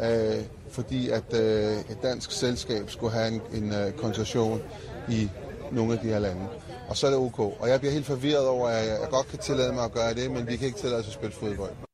øh, 0.00 0.42
fordi 0.70 1.08
at 1.08 1.34
øh, 1.34 1.72
et 1.78 1.98
dansk 2.02 2.32
selskab 2.32 2.90
skulle 2.90 3.12
have 3.12 3.28
en, 3.28 3.40
en 3.54 3.72
øh, 3.72 3.92
koncession 3.92 4.62
i 5.08 5.28
nogle 5.72 5.92
af 5.92 5.98
de 5.98 6.08
her 6.08 6.18
lande. 6.18 6.42
Og 6.88 6.96
så 6.96 7.06
er 7.06 7.10
det 7.10 7.20
ok. 7.20 7.38
Og 7.38 7.68
jeg 7.68 7.80
bliver 7.80 7.92
helt 7.92 8.06
forvirret 8.06 8.46
over, 8.46 8.68
at 8.68 8.86
jeg 8.86 8.98
godt 9.10 9.28
kan 9.28 9.38
tillade 9.38 9.72
mig 9.72 9.84
at 9.84 9.92
gøre 9.92 10.14
det, 10.14 10.30
men 10.30 10.46
vi 10.46 10.56
kan 10.56 10.66
ikke 10.66 10.78
tillade 10.78 11.00
os 11.00 11.06
at 11.06 11.12
spille 11.12 11.34
fodbold. 11.34 11.87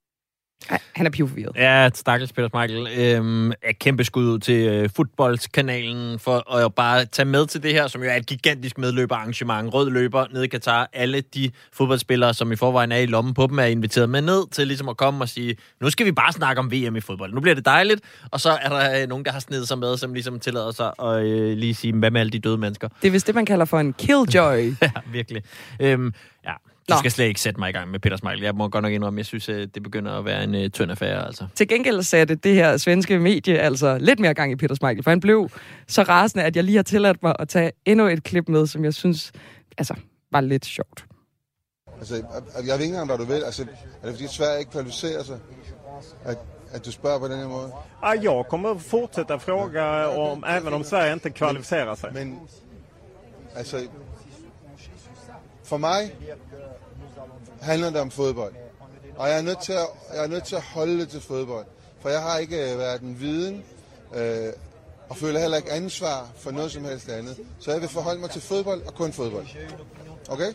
Han 0.69 1.07
er 1.07 1.11
pivforvirret. 1.11 1.57
Ja, 1.57 1.91
stakkels 1.95 2.33
Peter 2.33 2.61
Michael. 2.61 2.89
Øhm, 3.01 3.51
er 3.51 3.73
kæmpe 3.81 4.05
skud 4.05 4.25
ud 4.25 4.39
til 4.39 4.69
øh, 4.69 4.91
fodboldskanalen 4.97 6.19
for 6.19 6.57
at 6.57 6.75
bare 6.75 7.05
tage 7.05 7.27
med 7.27 7.47
til 7.47 7.63
det 7.63 7.73
her, 7.73 7.87
som 7.87 8.03
jo 8.03 8.11
er 8.11 8.15
et 8.15 8.27
gigantisk 8.27 8.79
medløberarrangement. 8.79 9.75
Rød 9.75 9.91
løber 9.91 10.27
ned 10.33 10.43
i 10.43 10.47
Katar. 10.47 10.89
Alle 10.93 11.21
de 11.21 11.51
fodboldspillere, 11.73 12.35
som 12.35 12.53
i 12.53 12.57
forvejen 12.57 12.93
er 12.93 12.97
i 12.97 13.07
lommen 13.07 13.35
på 13.35 13.47
dem, 13.47 13.59
er 13.59 13.65
inviteret 13.65 14.11
med 14.11 14.23
ned 14.23 14.51
til 14.51 14.67
ligesom 14.67 14.89
at 14.89 14.97
komme 14.97 15.25
og 15.25 15.29
sige, 15.29 15.57
nu 15.81 15.91
skal 15.91 16.07
vi 16.07 16.13
bare 16.13 16.33
snakke 16.33 16.59
om 16.59 16.73
VM 16.73 16.97
i 16.97 17.01
fodbold. 17.01 17.35
Nu 17.35 17.41
bliver 17.41 17.55
det 17.55 17.65
dejligt. 17.65 18.01
Og 18.31 18.41
så 18.41 18.51
er 18.51 18.69
der 18.69 19.03
øh, 19.03 19.09
nogen, 19.09 19.25
der 19.25 19.33
har 19.33 19.41
snedet 19.41 19.69
sig 19.69 19.79
med, 19.79 19.97
som 19.97 20.15
ligesom 20.15 20.41
tillader 20.41 20.71
sig 20.71 20.93
at 21.03 21.25
øh, 21.27 21.57
lige 21.57 21.75
sige, 21.75 21.93
hvad 21.93 22.11
med 22.11 22.21
alle 22.21 22.31
de 22.31 22.39
døde 22.39 22.59
mennesker. 22.59 22.89
Det 23.03 23.09
er 23.09 23.13
vist 23.13 23.27
det, 23.27 23.35
man 23.35 23.47
kalder 23.47 23.65
for 23.65 23.81
en 23.81 23.93
killjoy. 23.93 24.73
ja, 24.83 24.91
virkelig. 25.13 25.43
Øhm, 25.81 26.15
ja, 26.45 26.53
du 26.89 26.99
skal 26.99 27.11
slet 27.11 27.25
ikke 27.25 27.41
sætte 27.41 27.61
mig 27.61 27.69
i 27.69 27.73
gang 27.73 27.91
med 27.91 28.01
Peter 28.01 28.17
Smeichel. 28.17 28.43
Jeg 28.43 28.55
må 28.55 28.69
godt 28.69 28.83
nok 28.83 28.93
indrømme, 28.93 29.19
jeg 29.19 29.27
synes, 29.27 29.47
det 29.47 29.83
begynder 29.83 30.13
at 30.19 30.25
være 30.25 30.45
en 30.45 30.55
uh, 30.55 30.67
tynd 30.69 30.91
affære. 30.91 31.27
Altså. 31.27 31.47
Til 31.55 31.69
gengæld 31.69 32.03
satte 32.03 32.35
det 32.35 32.55
her 32.55 32.77
svenske 32.77 33.19
medie 33.19 33.59
altså 33.59 33.99
lidt 33.99 34.21
mere 34.21 34.35
gang 34.35 34.53
i 34.53 34.57
Peter 34.57 34.75
Smeichel, 34.75 35.03
for 35.03 35.11
han 35.11 35.21
blev 35.21 35.49
så 35.89 36.03
rasende, 36.03 36.45
at 36.45 36.57
jeg 36.57 36.65
lige 36.65 36.77
har 36.77 36.83
tilladt 36.83 37.23
mig 37.23 37.37
at 37.39 37.49
tage 37.49 37.73
endnu 37.85 38.07
et 38.07 38.23
klip 38.23 38.49
med, 38.49 38.67
som 38.67 38.85
jeg 38.85 38.95
synes 38.95 39.33
altså, 39.79 39.95
var 40.33 40.41
lidt 40.41 40.65
sjovt. 40.65 41.05
Altså, 41.99 42.15
jeg 42.15 42.23
ved 42.65 42.73
ikke 42.73 42.85
engang, 42.85 43.07
hvad 43.07 43.19
du 43.19 43.25
vil. 43.25 43.43
Altså, 43.45 43.63
er 44.03 44.07
det 44.07 44.15
fordi 44.15 44.29
Sverige 44.29 44.59
ikke 44.59 44.71
kvalificerer 44.71 45.23
sig? 45.25 45.39
At, 46.25 46.39
att 46.73 46.85
du 46.85 46.93
spör 46.93 47.19
på 47.19 47.29
den 47.29 47.39
här 47.39 47.49
måten? 47.49 47.73
Ja, 48.03 48.15
jag 48.15 48.49
kommer 48.49 48.79
fortsätta 48.79 49.39
fråga 49.39 50.09
om, 50.09 50.45
även 50.45 50.73
om 50.73 50.85
Sverige 50.85 51.13
inte 51.13 51.31
kvalificerar 51.31 51.95
sig. 51.95 52.11
Men, 52.13 52.41
alltså, 53.57 53.77
for 55.65 55.79
mig 55.79 56.17
handler 57.65 57.91
det 57.91 58.01
om 58.01 58.11
fodbold. 58.11 58.55
Og 59.17 59.29
jeg 59.29 59.39
er 59.39 59.43
nødt 59.43 59.61
til 59.61 59.73
at, 59.73 59.87
jeg 60.15 60.25
er 60.25 60.29
nødt 60.29 60.45
til 60.45 60.57
at 60.57 60.63
holde 60.63 61.01
det 61.01 61.09
til 61.09 61.21
fodbold. 61.21 61.67
For 62.01 62.09
jeg 62.09 62.23
har 62.23 62.39
ikke 62.39 62.73
øh, 62.73 62.79
været 62.79 63.01
en 63.01 63.21
viden, 63.21 63.65
øh, 64.15 64.53
og 65.09 65.17
føler 65.17 65.41
heller 65.41 65.57
ikke 65.57 65.73
ansvar 65.73 66.29
for 66.37 66.51
noget 66.51 66.73
som 66.73 66.85
helst 66.85 67.09
andet. 67.09 67.39
Så 67.61 67.73
jeg 67.73 67.81
vil 67.81 67.89
forholde 67.89 68.21
mig 68.21 68.31
til 68.31 68.43
fodbold 68.43 68.83
og 68.83 68.95
kun 68.95 69.13
fodbold. 69.13 69.47
Okay? 70.29 70.53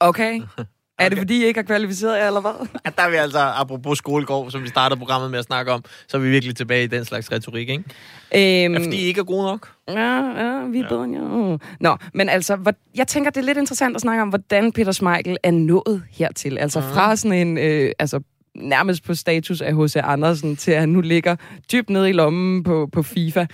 Okay. 0.00 0.40
Er 1.04 1.08
det, 1.08 1.18
fordi 1.18 1.42
I 1.42 1.44
ikke 1.44 1.58
har 1.58 1.64
kvalificeret 1.64 2.18
jer, 2.18 2.26
eller 2.26 2.40
hvad? 2.40 2.68
Ja, 2.84 2.90
der 2.96 3.02
er 3.02 3.10
vi 3.10 3.16
altså, 3.16 3.38
apropos 3.38 3.98
skolegård, 3.98 4.50
som 4.50 4.62
vi 4.62 4.68
startede 4.68 4.98
programmet 4.98 5.30
med 5.30 5.38
at 5.38 5.44
snakke 5.44 5.72
om, 5.72 5.84
så 6.08 6.16
er 6.16 6.20
vi 6.20 6.30
virkelig 6.30 6.56
tilbage 6.56 6.84
i 6.84 6.86
den 6.86 7.04
slags 7.04 7.32
retorik, 7.32 7.68
ikke? 7.68 8.64
Øhm, 8.64 8.74
er 8.74 8.80
fordi 8.84 8.96
I 8.96 9.04
ikke 9.04 9.20
er 9.20 9.24
gode 9.24 9.46
nok? 9.46 9.68
Ja, 9.88 9.94
ja, 9.94 10.64
vi 10.66 10.78
er 10.78 10.82
ja. 10.82 10.88
bedre 10.88 11.02
ja. 11.02 11.56
Nå, 11.80 11.96
men 12.14 12.28
altså, 12.28 12.56
hvor, 12.56 12.72
jeg 12.94 13.06
tænker, 13.06 13.30
det 13.30 13.40
er 13.40 13.44
lidt 13.44 13.58
interessant 13.58 13.96
at 13.96 14.00
snakke 14.00 14.22
om, 14.22 14.28
hvordan 14.28 14.72
Peter 14.72 14.92
Smeichel 14.92 15.36
er 15.42 15.50
nået 15.50 16.02
hertil. 16.10 16.58
Altså 16.58 16.80
mm. 16.80 16.86
fra 16.86 17.16
sådan 17.16 17.38
en, 17.38 17.58
øh, 17.58 17.92
altså 17.98 18.20
nærmest 18.54 19.04
på 19.04 19.14
status 19.14 19.60
af 19.60 19.76
H.C. 19.76 19.96
Andersen, 19.96 20.56
til 20.56 20.72
at 20.72 20.80
han 20.80 20.88
nu 20.88 21.00
ligger 21.00 21.36
dybt 21.72 21.90
nede 21.90 22.08
i 22.08 22.12
lommen 22.12 22.62
på, 22.62 22.88
på 22.92 23.02
FIFA 23.02 23.46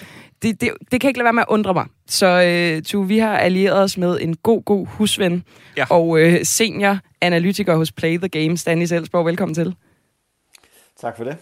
det, 0.43 0.61
det, 0.61 0.71
det 0.93 1.01
kan 1.01 1.09
ikke 1.09 1.19
lade 1.19 1.25
være 1.25 1.33
med 1.33 1.43
at 1.43 1.49
undre 1.49 1.75
mig. 1.75 1.87
Så 2.07 2.27
øh, 2.27 2.83
tu, 2.83 3.03
vi 3.03 3.19
har 3.19 3.39
allieret 3.39 3.83
os 3.83 3.99
med 3.99 4.21
en 4.21 4.37
god, 4.37 4.63
god 4.63 4.87
husven 4.87 5.45
ja. 5.77 5.87
og 5.91 6.21
øh, 6.21 6.45
senior 6.45 6.99
analytiker 7.21 7.77
hos 7.77 7.93
Play 7.93 8.19
the 8.19 8.29
Game, 8.29 8.57
Stanley 8.57 8.87
Selsborg. 8.87 9.27
Velkommen 9.27 9.55
til. 9.55 9.75
Tak 11.01 11.17
for 11.17 11.25
det. 11.25 11.37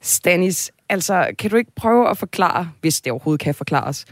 Stanis, 0.00 0.72
altså, 0.88 1.34
kan 1.38 1.50
du 1.50 1.56
ikke 1.56 1.72
prøve 1.76 2.10
at 2.10 2.18
forklare, 2.18 2.70
hvis 2.80 3.00
det 3.00 3.12
overhovedet 3.12 3.40
kan 3.40 3.54
forklares, 3.54 4.04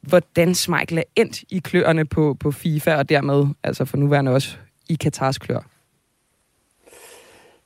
hvordan 0.00 0.54
Schmeichel 0.54 0.98
er 0.98 1.02
endt 1.16 1.44
i 1.50 1.58
kløerne 1.58 2.04
på, 2.04 2.36
på 2.40 2.50
FIFA, 2.50 2.94
og 2.96 3.08
dermed, 3.08 3.46
altså 3.62 3.84
for 3.84 3.96
nuværende 3.96 4.32
også, 4.32 4.56
i 4.88 4.94
Katars 4.94 5.38
klør? 5.38 5.71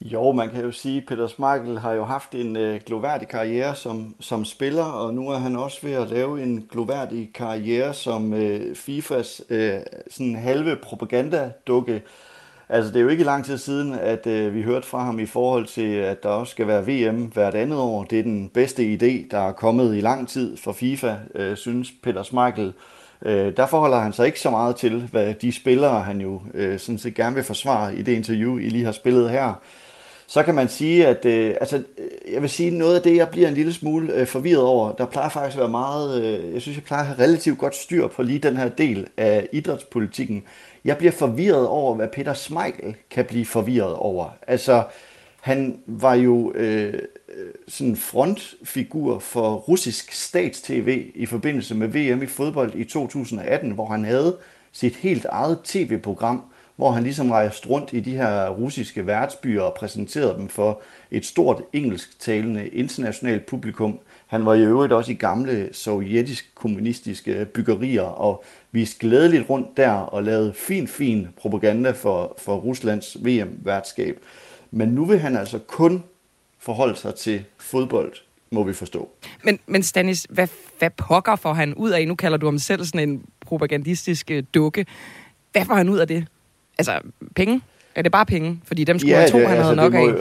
Jo, 0.00 0.32
man 0.32 0.50
kan 0.50 0.64
jo 0.64 0.72
sige, 0.72 0.96
at 0.96 1.06
Peter 1.08 1.26
Schmeichel 1.26 1.78
har 1.78 1.92
jo 1.92 2.04
haft 2.04 2.34
en 2.34 2.56
øh, 2.56 2.80
gloværdig 2.86 3.28
karriere 3.28 3.74
som, 3.74 4.14
som 4.20 4.44
spiller, 4.44 4.84
og 4.84 5.14
nu 5.14 5.28
er 5.28 5.38
han 5.38 5.56
også 5.56 5.78
ved 5.82 5.92
at 5.92 6.08
lave 6.08 6.42
en 6.42 6.66
gloværdig 6.70 7.30
karriere 7.34 7.94
som 7.94 8.34
øh, 8.34 8.76
FIFAs 8.76 9.42
øh, 9.50 9.80
sådan 10.10 10.34
halve 10.34 10.76
propagandadukke. 10.76 12.02
Altså, 12.68 12.92
det 12.92 12.98
er 12.98 13.02
jo 13.02 13.08
ikke 13.08 13.24
lang 13.24 13.44
tid 13.44 13.58
siden, 13.58 13.94
at 13.94 14.26
øh, 14.26 14.54
vi 14.54 14.62
hørte 14.62 14.86
fra 14.86 15.04
ham 15.04 15.18
i 15.18 15.26
forhold 15.26 15.66
til, 15.66 15.94
at 15.94 16.22
der 16.22 16.28
også 16.28 16.50
skal 16.50 16.66
være 16.66 16.86
VM 16.86 17.24
hvert 17.24 17.54
andet 17.54 17.78
år. 17.78 18.04
Det 18.04 18.18
er 18.18 18.22
den 18.22 18.48
bedste 18.48 18.82
idé, 18.82 19.28
der 19.30 19.38
er 19.38 19.52
kommet 19.52 19.96
i 19.96 20.00
lang 20.00 20.28
tid 20.28 20.56
for 20.56 20.72
FIFA, 20.72 21.16
øh, 21.34 21.56
synes 21.56 21.92
Peter 22.02 22.22
Schmeichel. 22.22 22.72
Øh, 23.22 23.56
der 23.56 23.66
forholder 23.66 23.98
han 23.98 24.12
sig 24.12 24.26
ikke 24.26 24.40
så 24.40 24.50
meget 24.50 24.76
til, 24.76 25.08
hvad 25.10 25.34
de 25.34 25.52
spillere, 25.52 26.02
han 26.02 26.20
jo 26.20 26.42
øh, 26.54 26.78
sådan 26.78 26.98
set 26.98 27.14
gerne 27.14 27.34
vil 27.34 27.44
forsvare 27.44 27.96
i 27.96 28.02
det 28.02 28.12
interview, 28.12 28.58
I 28.58 28.68
lige 28.68 28.84
har 28.84 28.92
spillet 28.92 29.30
her 29.30 29.54
så 30.26 30.42
kan 30.42 30.54
man 30.54 30.68
sige, 30.68 31.06
at 31.06 31.24
øh, 31.24 31.54
altså, 31.60 31.76
øh, 31.76 32.32
jeg 32.32 32.42
vil 32.42 32.50
sige, 32.50 32.70
noget 32.70 32.96
af 32.96 33.02
det, 33.02 33.16
jeg 33.16 33.28
bliver 33.28 33.48
en 33.48 33.54
lille 33.54 33.72
smule 33.72 34.12
øh, 34.12 34.26
forvirret 34.26 34.62
over, 34.62 34.92
der 34.92 35.06
plejer 35.06 35.28
faktisk 35.28 35.56
at 35.56 35.60
være 35.60 35.70
meget, 35.70 36.22
øh, 36.22 36.54
jeg 36.54 36.62
synes, 36.62 36.76
jeg 36.76 36.84
plejer 36.84 37.02
at 37.02 37.06
have 37.06 37.18
relativt 37.18 37.58
godt 37.58 37.76
styr 37.76 38.08
på 38.08 38.22
lige 38.22 38.38
den 38.38 38.56
her 38.56 38.68
del 38.68 39.06
af 39.16 39.48
idrætspolitikken. 39.52 40.44
Jeg 40.84 40.96
bliver 40.96 41.12
forvirret 41.12 41.66
over, 41.66 41.94
hvad 41.94 42.08
Peter 42.08 42.34
Smeichel 42.34 42.96
kan 43.10 43.24
blive 43.24 43.44
forvirret 43.44 43.94
over. 43.94 44.30
Altså, 44.46 44.84
han 45.40 45.78
var 45.86 46.14
jo 46.14 46.52
øh, 46.52 46.94
sådan 47.68 47.96
frontfigur 47.96 49.18
for 49.18 49.54
russisk 49.54 50.12
statstv 50.12 51.04
i 51.14 51.26
forbindelse 51.26 51.74
med 51.74 51.88
VM 51.88 52.22
i 52.22 52.26
fodbold 52.26 52.74
i 52.74 52.84
2018, 52.84 53.70
hvor 53.70 53.86
han 53.86 54.04
havde 54.04 54.36
sit 54.72 54.96
helt 54.96 55.24
eget 55.24 55.58
tv-program, 55.64 56.42
hvor 56.76 56.90
han 56.90 57.02
ligesom 57.02 57.30
rejste 57.30 57.68
rundt 57.68 57.92
i 57.92 58.00
de 58.00 58.16
her 58.16 58.48
russiske 58.48 59.06
værtsbyer 59.06 59.62
og 59.62 59.74
præsenterede 59.74 60.34
dem 60.38 60.48
for 60.48 60.80
et 61.10 61.26
stort 61.26 61.62
engelsktalende 61.72 62.68
internationalt 62.68 63.46
publikum. 63.46 63.98
Han 64.26 64.46
var 64.46 64.54
i 64.54 64.60
øvrigt 64.60 64.92
også 64.92 65.12
i 65.12 65.14
gamle 65.14 65.68
sovjetisk-kommunistiske 65.72 67.44
byggerier 67.44 68.02
og 68.02 68.44
viste 68.72 68.98
glædeligt 68.98 69.50
rundt 69.50 69.76
der 69.76 69.90
og 69.90 70.22
lavede 70.22 70.52
fin, 70.54 70.88
fin 70.88 71.28
propaganda 71.36 71.90
for, 71.90 72.34
for 72.38 72.56
Ruslands 72.56 73.16
VM-værtskab. 73.24 74.18
Men 74.70 74.88
nu 74.88 75.04
vil 75.04 75.18
han 75.18 75.36
altså 75.36 75.58
kun 75.58 76.02
forholde 76.58 76.96
sig 76.96 77.14
til 77.14 77.44
fodbold, 77.58 78.12
må 78.50 78.62
vi 78.62 78.72
forstå. 78.72 79.10
Men, 79.44 79.58
men 79.66 79.82
Stanis, 79.82 80.26
hvad, 80.30 80.48
hvad 80.78 80.90
pokker 80.90 81.36
får 81.36 81.52
han 81.52 81.74
ud 81.74 81.90
af? 81.90 82.08
Nu 82.08 82.14
kalder 82.14 82.38
du 82.38 82.46
ham 82.46 82.58
selv 82.58 82.84
sådan 82.84 83.08
en 83.08 83.24
propagandistisk 83.40 84.30
øh, 84.30 84.42
dukke. 84.54 84.86
Hvad 85.52 85.64
får 85.64 85.74
han 85.74 85.88
ud 85.88 85.98
af 85.98 86.08
det? 86.08 86.26
Altså, 86.78 87.00
penge? 87.36 87.60
Er 87.94 88.02
det 88.02 88.12
bare 88.12 88.26
penge? 88.26 88.60
Fordi 88.64 88.84
dem 88.84 88.98
skulle 88.98 89.18
ja, 89.18 89.28
to, 89.28 89.38
han 89.38 89.46
altså, 89.46 89.62
havde 89.62 89.76
nok 89.76 89.92
må, 89.92 89.98
af. 89.98 90.12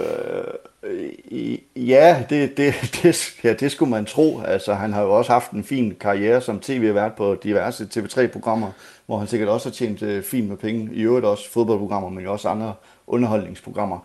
Øh, 0.83 1.57
ja, 1.75 2.23
det, 2.29 2.57
det, 2.57 2.73
det, 3.03 3.35
ja, 3.43 3.53
det 3.53 3.71
skulle 3.71 3.91
man 3.91 4.05
tro. 4.05 4.41
Altså, 4.41 4.73
han 4.73 4.93
har 4.93 5.01
jo 5.01 5.17
også 5.17 5.31
haft 5.31 5.51
en 5.51 5.63
fin 5.63 5.95
karriere 5.99 6.41
som 6.41 6.59
tv-vært 6.59 7.13
på 7.13 7.35
diverse 7.43 7.87
TV3-programmer, 7.97 8.71
hvor 9.05 9.17
han 9.17 9.27
sikkert 9.27 9.49
også 9.49 9.69
har 9.69 9.73
tjent 9.73 10.01
øh, 10.01 10.23
fint 10.23 10.49
med 10.49 10.57
penge. 10.57 10.89
I 10.93 11.01
øvrigt 11.01 11.25
også 11.25 11.51
fodboldprogrammer, 11.51 12.09
men 12.09 12.27
også 12.27 12.49
andre 12.49 12.73
underholdningsprogrammer. 13.07 13.99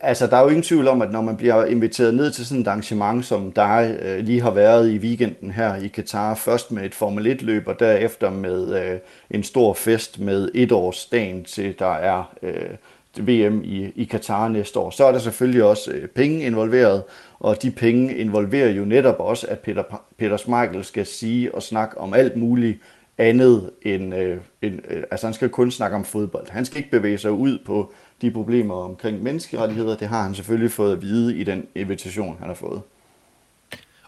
Altså, 0.00 0.26
der 0.26 0.36
er 0.36 0.42
jo 0.42 0.48
ingen 0.48 0.62
tvivl 0.62 0.88
om, 0.88 1.02
at 1.02 1.12
når 1.12 1.22
man 1.22 1.36
bliver 1.36 1.64
inviteret 1.64 2.14
ned 2.14 2.30
til 2.30 2.46
sådan 2.46 2.62
et 2.62 2.66
arrangement, 2.66 3.24
som 3.24 3.52
der 3.52 3.96
øh, 4.02 4.18
lige 4.18 4.40
har 4.40 4.50
været 4.50 4.90
i 4.90 4.98
weekenden 4.98 5.50
her 5.50 5.76
i 5.76 5.88
Katar, 5.88 6.34
først 6.34 6.72
med 6.72 6.82
et 6.84 6.94
Formel 6.94 7.32
1-løb, 7.32 7.68
og 7.68 7.80
derefter 7.80 8.30
med 8.30 8.82
øh, 8.82 8.98
en 9.30 9.42
stor 9.42 9.74
fest 9.74 10.18
med 10.18 10.48
etårsdagen 10.54 11.44
til, 11.44 11.78
der 11.78 11.92
er 11.92 12.34
øh, 12.42 12.70
VM 13.18 13.62
i, 13.64 13.92
i 13.96 14.04
Katar 14.04 14.48
næste 14.48 14.78
år, 14.78 14.90
så 14.90 15.04
er 15.04 15.12
der 15.12 15.18
selvfølgelig 15.18 15.64
også 15.64 15.90
øh, 15.90 16.08
penge 16.08 16.44
involveret, 16.44 17.02
og 17.40 17.62
de 17.62 17.70
penge 17.70 18.14
involverer 18.14 18.70
jo 18.70 18.84
netop 18.84 19.20
også, 19.20 19.46
at 19.46 19.58
Peter, 19.58 19.82
Peter 20.18 20.36
Schmeichel 20.36 20.84
skal 20.84 21.06
sige 21.06 21.54
og 21.54 21.62
snakke 21.62 21.98
om 21.98 22.14
alt 22.14 22.36
muligt 22.36 22.78
andet 23.18 23.70
end, 23.82 24.14
øh, 24.14 24.38
end 24.62 24.80
øh, 24.90 25.02
altså 25.10 25.26
han 25.26 25.34
skal 25.34 25.48
kun 25.48 25.70
snakke 25.70 25.96
om 25.96 26.04
fodbold. 26.04 26.50
Han 26.50 26.64
skal 26.64 26.78
ikke 26.78 26.90
bevæge 26.90 27.18
sig 27.18 27.30
ud 27.32 27.58
på 27.66 27.92
de 28.22 28.30
problemer 28.30 28.74
omkring 28.74 29.22
menneskerettigheder. 29.22 29.96
Det 29.96 30.08
har 30.08 30.22
han 30.22 30.34
selvfølgelig 30.34 30.72
fået 30.72 30.92
at 30.92 31.02
vide 31.02 31.36
i 31.36 31.44
den 31.44 31.66
invitation, 31.74 32.36
han 32.38 32.48
har 32.48 32.54
fået. 32.54 32.82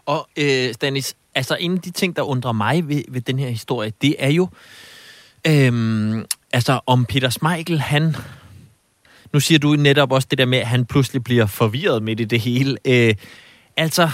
Og 0.05 0.27
øh, 0.37 0.73
Stanis, 0.73 1.15
altså 1.35 1.57
en 1.59 1.73
af 1.73 1.81
de 1.81 1.91
ting, 1.91 2.15
der 2.15 2.21
undrer 2.21 2.51
mig 2.51 2.87
ved, 2.87 3.03
ved 3.07 3.21
den 3.21 3.39
her 3.39 3.49
historie, 3.49 3.93
det 4.01 4.15
er 4.19 4.29
jo, 4.29 4.47
øh, 5.47 6.25
altså 6.53 6.79
om 6.85 7.05
Peter 7.05 7.29
Smeichel, 7.29 7.79
han... 7.79 8.15
Nu 9.33 9.39
siger 9.39 9.59
du 9.59 9.75
netop 9.75 10.11
også 10.11 10.27
det 10.31 10.37
der 10.37 10.45
med, 10.45 10.57
at 10.57 10.67
han 10.67 10.85
pludselig 10.85 11.23
bliver 11.23 11.45
forvirret 11.45 12.03
midt 12.03 12.19
i 12.19 12.23
det 12.23 12.39
hele. 12.39 12.77
Øh, 12.85 13.15
altså, 13.77 14.09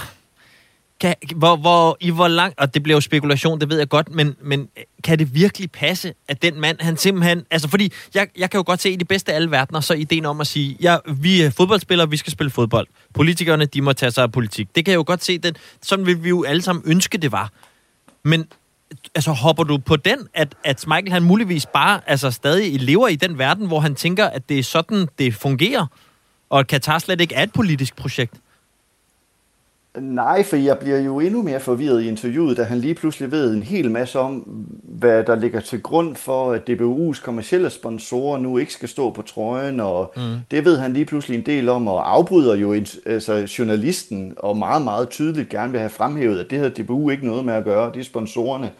kan, 1.00 1.14
hvor, 1.36 1.56
hvor, 1.56 1.96
I 2.00 2.10
hvor 2.10 2.28
langt, 2.28 2.58
og 2.58 2.74
det 2.74 2.82
bliver 2.82 2.96
jo 2.96 3.00
spekulation, 3.00 3.60
det 3.60 3.70
ved 3.70 3.78
jeg 3.78 3.88
godt, 3.88 4.14
men, 4.14 4.36
men 4.42 4.60
øh, 4.60 4.84
kan 5.04 5.18
det 5.18 5.34
virkelig 5.34 5.70
passe, 5.70 6.14
at 6.28 6.42
den 6.42 6.60
mand, 6.60 6.80
han 6.80 6.96
simpelthen... 6.96 7.44
Altså, 7.50 7.68
fordi 7.68 7.92
jeg, 8.14 8.28
jeg 8.38 8.50
kan 8.50 8.58
jo 8.58 8.64
godt 8.66 8.80
se 8.80 8.90
i 8.90 8.96
de 8.96 9.04
bedste 9.04 9.32
af 9.32 9.36
alle 9.36 9.50
verdener, 9.50 9.80
så 9.80 9.94
ideen 9.94 10.26
om 10.26 10.40
at 10.40 10.46
sige, 10.46 10.76
ja, 10.80 10.96
vi 11.06 11.42
er 11.42 11.50
fodboldspillere, 11.50 12.10
vi 12.10 12.16
skal 12.16 12.32
spille 12.32 12.50
fodbold. 12.50 12.86
Politikerne, 13.14 13.64
de 13.64 13.82
må 13.82 13.92
tage 13.92 14.10
sig 14.10 14.22
af 14.22 14.32
politik. 14.32 14.68
Det 14.74 14.84
kan 14.84 14.92
jeg 14.92 14.96
jo 14.96 15.04
godt 15.06 15.24
se, 15.24 15.38
den, 15.38 15.54
sådan 15.82 16.06
vil 16.06 16.24
vi 16.24 16.28
jo 16.28 16.44
alle 16.44 16.62
sammen 16.62 16.82
ønske, 16.86 17.18
det 17.18 17.32
var. 17.32 17.50
Men 18.22 18.44
altså, 19.14 19.32
hopper 19.32 19.64
du 19.64 19.78
på 19.78 19.96
den, 19.96 20.18
at, 20.34 20.54
at 20.64 20.84
Michael 20.86 21.12
han 21.12 21.22
muligvis 21.22 21.66
bare 21.66 22.00
altså, 22.06 22.30
stadig 22.30 22.80
lever 22.80 23.08
i 23.08 23.16
den 23.16 23.38
verden, 23.38 23.66
hvor 23.66 23.80
han 23.80 23.94
tænker, 23.94 24.26
at 24.26 24.48
det 24.48 24.58
er 24.58 24.62
sådan, 24.62 25.08
det 25.18 25.34
fungerer, 25.34 25.86
og 26.50 26.60
at 26.60 26.66
Katar 26.66 26.98
slet 26.98 27.20
ikke 27.20 27.34
er 27.34 27.42
et 27.42 27.52
politisk 27.52 27.96
projekt? 27.96 28.34
Nej, 29.98 30.42
for 30.42 30.56
jeg 30.56 30.78
bliver 30.78 30.98
jo 30.98 31.20
endnu 31.20 31.42
mere 31.42 31.60
forvirret 31.60 32.02
i 32.02 32.08
interviewet, 32.08 32.56
da 32.56 32.62
han 32.62 32.78
lige 32.78 32.94
pludselig 32.94 33.30
ved 33.30 33.54
en 33.54 33.62
hel 33.62 33.90
masse 33.90 34.18
om, 34.18 34.34
hvad 34.82 35.24
der 35.24 35.34
ligger 35.34 35.60
til 35.60 35.82
grund 35.82 36.16
for, 36.16 36.52
at 36.52 36.70
DBU's 36.70 37.24
kommercielle 37.24 37.70
sponsorer 37.70 38.38
nu 38.38 38.58
ikke 38.58 38.72
skal 38.72 38.88
stå 38.88 39.10
på 39.10 39.22
trøjen, 39.22 39.80
og 39.80 40.12
mm. 40.16 40.22
det 40.50 40.64
ved 40.64 40.78
han 40.78 40.92
lige 40.92 41.04
pludselig 41.04 41.38
en 41.38 41.46
del 41.46 41.68
om, 41.68 41.88
og 41.88 42.12
afbryder 42.12 42.54
jo 42.54 42.74
altså, 43.06 43.54
journalisten, 43.58 44.34
og 44.36 44.56
meget, 44.56 44.82
meget 44.82 45.08
tydeligt 45.08 45.48
gerne 45.48 45.70
vil 45.70 45.80
have 45.80 45.90
fremhævet, 45.90 46.38
at 46.38 46.50
det 46.50 46.58
havde 46.58 46.82
DBU 46.82 47.10
ikke 47.10 47.26
noget 47.26 47.44
med 47.44 47.54
at 47.54 47.64
gøre, 47.64 47.92
de 47.94 48.04
sponsorerne. 48.04 48.70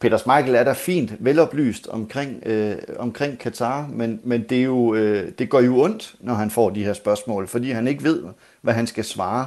Peter 0.00 0.16
Smeichel 0.16 0.54
er 0.54 0.64
der 0.64 0.74
fint 0.74 1.12
veloplyst 1.18 1.88
omkring, 1.88 2.42
øh, 2.46 2.76
omkring 2.98 3.38
Katar, 3.38 3.88
men, 3.92 4.20
men 4.24 4.42
det, 4.42 4.58
er 4.58 4.62
jo, 4.64 4.94
øh, 4.94 5.32
det 5.38 5.48
går 5.48 5.60
jo 5.60 5.82
ondt, 5.82 6.14
når 6.20 6.34
han 6.34 6.50
får 6.50 6.70
de 6.70 6.84
her 6.84 6.92
spørgsmål, 6.92 7.48
fordi 7.48 7.70
han 7.70 7.88
ikke 7.88 8.04
ved, 8.04 8.22
hvad 8.62 8.74
han 8.74 8.86
skal 8.86 9.04
svare. 9.04 9.46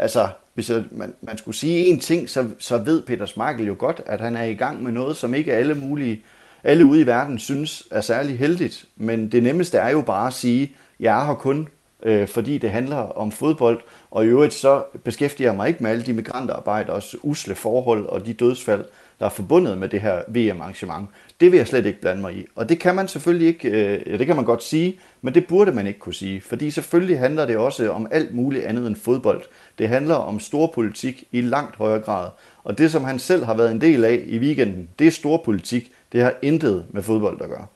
Altså, 0.00 0.28
hvis 0.54 0.70
jeg, 0.70 0.84
man, 0.90 1.14
man 1.22 1.38
skulle 1.38 1.56
sige 1.56 1.94
én 1.94 2.00
ting, 2.00 2.30
så, 2.30 2.48
så 2.58 2.78
ved 2.78 3.02
Peter 3.02 3.26
Smarkel 3.26 3.66
jo 3.66 3.76
godt, 3.78 4.02
at 4.06 4.20
han 4.20 4.36
er 4.36 4.44
i 4.44 4.54
gang 4.54 4.82
med 4.82 4.92
noget, 4.92 5.16
som 5.16 5.34
ikke 5.34 5.54
alle 5.54 5.74
mulige, 5.74 6.22
alle 6.64 6.84
ude 6.84 7.00
i 7.00 7.06
verden 7.06 7.38
synes 7.38 7.88
er 7.90 8.00
særlig 8.00 8.38
heldigt. 8.38 8.84
Men 8.96 9.32
det 9.32 9.42
nemmeste 9.42 9.78
er 9.78 9.90
jo 9.90 10.00
bare 10.00 10.26
at 10.26 10.32
sige, 10.32 10.72
jeg 11.00 11.20
er 11.20 11.26
her 11.26 11.34
kun, 11.34 11.68
øh, 12.02 12.28
fordi 12.28 12.58
det 12.58 12.70
handler 12.70 12.96
om 12.96 13.32
fodbold, 13.32 13.80
og 14.10 14.24
i 14.24 14.28
øvrigt 14.28 14.54
så 14.54 14.82
beskæftiger 15.04 15.48
jeg 15.50 15.56
mig 15.56 15.68
ikke 15.68 15.82
med 15.82 15.90
alle 15.90 16.06
de 16.06 16.12
migrantarbejders 16.12 17.14
usle 17.22 17.54
forhold 17.54 18.06
og 18.06 18.26
de 18.26 18.32
dødsfald, 18.32 18.84
der 19.20 19.26
er 19.26 19.30
forbundet 19.30 19.78
med 19.78 19.88
det 19.88 20.00
her 20.00 20.22
VM-arrangement. 20.28 21.08
Det 21.40 21.52
vil 21.52 21.56
jeg 21.56 21.66
slet 21.66 21.86
ikke 21.86 22.00
blande 22.00 22.20
mig 22.20 22.36
i. 22.36 22.46
Og 22.54 22.68
det 22.68 22.78
kan 22.78 22.94
man 22.94 23.08
selvfølgelig 23.08 23.48
ikke, 23.48 23.68
øh, 23.68 24.18
det 24.18 24.26
kan 24.26 24.36
man 24.36 24.44
godt 24.44 24.62
sige, 24.62 25.00
men 25.22 25.34
det 25.34 25.46
burde 25.46 25.72
man 25.72 25.86
ikke 25.86 25.98
kunne 25.98 26.14
sige. 26.14 26.40
Fordi 26.40 26.70
selvfølgelig 26.70 27.18
handler 27.18 27.46
det 27.46 27.56
også 27.56 27.90
om 27.90 28.06
alt 28.10 28.34
muligt 28.34 28.64
andet 28.64 28.86
end 28.86 28.96
fodbold. 28.96 29.42
Det 29.78 29.88
handler 29.88 30.14
om 30.14 30.40
storpolitik 30.40 31.24
i 31.32 31.40
langt 31.40 31.76
højere 31.76 32.00
grad. 32.00 32.30
Og 32.64 32.78
det, 32.78 32.92
som 32.92 33.04
han 33.04 33.18
selv 33.18 33.44
har 33.44 33.54
været 33.54 33.70
en 33.70 33.80
del 33.80 34.04
af 34.04 34.22
i 34.26 34.38
weekenden, 34.38 34.88
det 34.98 35.06
er 35.06 35.10
storpolitik. 35.10 35.92
Det 36.12 36.22
har 36.22 36.34
intet 36.42 36.84
med 36.90 37.02
fodbold 37.02 37.42
at 37.42 37.48
gøre. 37.48 37.66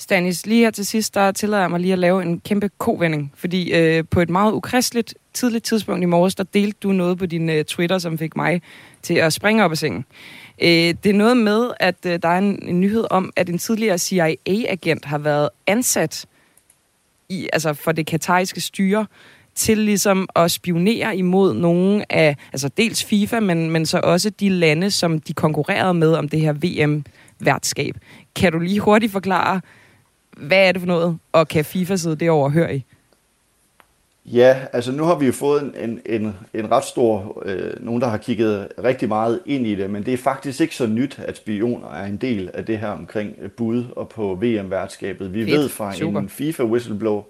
Stanis, 0.00 0.46
lige 0.46 0.64
her 0.64 0.70
til 0.70 0.86
sidst, 0.86 1.14
der 1.14 1.32
tillader 1.32 1.62
jeg 1.62 1.70
mig 1.70 1.80
lige 1.80 1.92
at 1.92 1.98
lave 1.98 2.22
en 2.22 2.40
kæmpe 2.40 2.70
kovending, 2.78 3.32
fordi 3.34 3.72
øh, 3.72 4.04
på 4.10 4.20
et 4.20 4.30
meget 4.30 4.52
ukristeligt 4.52 5.14
tidligt 5.34 5.64
tidspunkt 5.64 6.02
i 6.02 6.06
morges, 6.06 6.34
der 6.34 6.44
delte 6.44 6.78
du 6.82 6.92
noget 6.92 7.18
på 7.18 7.26
din 7.26 7.50
øh, 7.50 7.64
Twitter, 7.64 7.98
som 7.98 8.18
fik 8.18 8.36
mig 8.36 8.62
til 9.02 9.14
at 9.14 9.32
springe 9.32 9.64
op 9.64 9.70
af 9.70 9.78
sengen. 9.78 10.04
Øh, 10.62 10.68
det 10.68 11.06
er 11.06 11.14
noget 11.14 11.36
med, 11.36 11.70
at 11.80 12.06
øh, 12.06 12.18
der 12.22 12.28
er 12.28 12.38
en, 12.38 12.68
en 12.68 12.80
nyhed 12.80 13.04
om, 13.10 13.32
at 13.36 13.48
en 13.48 13.58
tidligere 13.58 13.98
CIA-agent 13.98 15.04
har 15.04 15.18
været 15.18 15.48
ansat 15.66 16.26
i, 17.28 17.48
altså 17.52 17.74
for 17.74 17.92
det 17.92 18.06
katariske 18.06 18.60
styre, 18.60 19.06
til 19.58 19.78
ligesom 19.78 20.28
at 20.36 20.50
spionere 20.50 21.16
imod 21.16 21.54
nogle 21.54 22.12
af, 22.12 22.36
altså 22.52 22.68
dels 22.68 23.04
FIFA, 23.04 23.40
men, 23.40 23.70
men 23.70 23.86
så 23.86 24.00
også 24.02 24.30
de 24.30 24.48
lande, 24.48 24.90
som 24.90 25.20
de 25.20 25.32
konkurrerede 25.32 25.94
med 25.94 26.12
om 26.12 26.28
det 26.28 26.40
her 26.40 26.52
VM-værtskab. 26.52 27.96
Kan 28.36 28.52
du 28.52 28.58
lige 28.58 28.80
hurtigt 28.80 29.12
forklare, 29.12 29.60
hvad 30.36 30.68
er 30.68 30.72
det 30.72 30.80
for 30.80 30.86
noget, 30.86 31.18
og 31.32 31.48
kan 31.48 31.64
FIFA 31.64 31.96
sidde 31.96 32.16
det 32.16 32.30
overhøre 32.30 32.76
i? 32.76 32.84
Ja, 34.24 34.56
altså 34.72 34.92
nu 34.92 35.04
har 35.04 35.14
vi 35.14 35.26
jo 35.26 35.32
fået 35.32 35.62
en, 35.62 35.74
en, 35.90 36.00
en, 36.06 36.34
en 36.54 36.70
ret 36.70 36.84
stor, 36.84 37.42
øh, 37.44 37.72
nogen 37.80 38.00
der 38.00 38.08
har 38.08 38.16
kigget 38.16 38.68
rigtig 38.84 39.08
meget 39.08 39.40
ind 39.46 39.66
i 39.66 39.74
det, 39.74 39.90
men 39.90 40.06
det 40.06 40.14
er 40.14 40.18
faktisk 40.18 40.60
ikke 40.60 40.76
så 40.76 40.86
nyt, 40.86 41.18
at 41.18 41.36
spioner 41.36 41.88
er 41.88 42.06
en 42.06 42.16
del 42.16 42.50
af 42.54 42.64
det 42.64 42.78
her 42.78 42.88
omkring 42.88 43.36
bud 43.56 43.84
og 43.96 44.08
på 44.08 44.34
VM-værtskabet. 44.34 45.34
Vi 45.34 45.44
Fedt. 45.44 45.58
ved 45.58 45.68
fra 45.68 45.94
Super. 45.94 46.20
en 46.20 46.28
FIFA-whistleblower, 46.28 47.22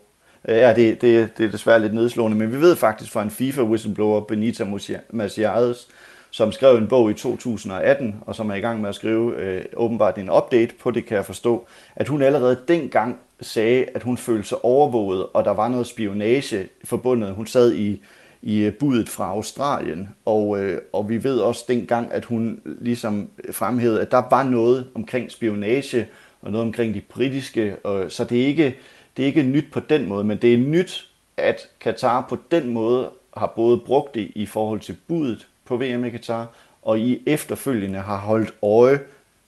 Øh, 0.48 0.56
ja 0.56 0.74
det, 0.74 1.00
det, 1.00 1.38
det 1.38 1.46
er 1.46 1.50
desværre 1.50 1.80
lidt 1.80 1.94
nedslående, 1.94 2.36
men 2.36 2.52
vi 2.52 2.60
ved 2.60 2.76
faktisk 2.76 3.12
fra 3.12 3.22
en 3.22 3.30
FIFA-whistleblower, 3.30 4.20
Benita 4.20 4.66
Maciades, 5.10 5.88
som 6.30 6.52
skrev 6.52 6.76
en 6.76 6.88
bog 6.88 7.10
i 7.10 7.14
2018, 7.14 8.16
og 8.26 8.34
som 8.34 8.50
er 8.50 8.54
i 8.54 8.60
gang 8.60 8.80
med 8.80 8.88
at 8.88 8.94
skrive 8.94 9.36
øh, 9.36 9.64
åbenbart 9.76 10.18
en 10.18 10.30
update 10.30 10.74
på 10.82 10.90
det, 10.90 11.06
kan 11.06 11.16
jeg 11.16 11.24
forstå, 11.24 11.66
at 11.96 12.08
hun 12.08 12.22
allerede 12.22 12.58
dengang 12.68 13.18
sagde, 13.40 13.84
at 13.94 14.02
hun 14.02 14.16
følte 14.16 14.48
sig 14.48 14.64
overvåget, 14.64 15.26
og 15.34 15.44
der 15.44 15.50
var 15.50 15.68
noget 15.68 15.86
spionage 15.86 16.68
forbundet. 16.84 17.34
Hun 17.34 17.46
sad 17.46 17.74
i, 17.74 18.02
i 18.42 18.58
øh, 18.58 18.72
budet 18.72 19.08
fra 19.08 19.24
Australien, 19.24 20.08
og, 20.24 20.60
øh, 20.60 20.80
og 20.92 21.08
vi 21.08 21.24
ved 21.24 21.38
også 21.38 21.64
dengang, 21.68 22.12
at 22.12 22.24
hun 22.24 22.60
ligesom 22.80 23.28
fremhævede, 23.52 24.00
at 24.00 24.10
der 24.10 24.22
var 24.30 24.42
noget 24.42 24.86
omkring 24.94 25.30
spionage, 25.30 26.06
og 26.42 26.50
noget 26.50 26.66
omkring 26.66 26.94
de 26.94 27.00
britiske, 27.00 27.76
og, 27.84 28.12
så 28.12 28.24
det 28.24 28.42
er, 28.42 28.46
ikke, 28.46 28.76
det 29.18 29.24
er 29.24 29.26
ikke 29.26 29.42
nyt 29.42 29.64
på 29.72 29.80
den 29.80 30.08
måde, 30.08 30.24
men 30.24 30.38
det 30.38 30.54
er 30.54 30.58
nyt, 30.58 31.08
at 31.36 31.68
Katar 31.80 32.26
på 32.28 32.38
den 32.50 32.68
måde 32.68 33.10
har 33.36 33.52
både 33.56 33.78
brugt 33.78 34.14
det 34.14 34.30
i 34.34 34.46
forhold 34.46 34.80
til 34.80 34.96
budet 35.08 35.46
på 35.64 35.76
VM 35.76 36.04
i 36.04 36.10
Katar, 36.10 36.46
og 36.82 37.00
i 37.00 37.22
efterfølgende 37.26 37.98
har 37.98 38.18
holdt 38.18 38.54
øje, 38.62 39.00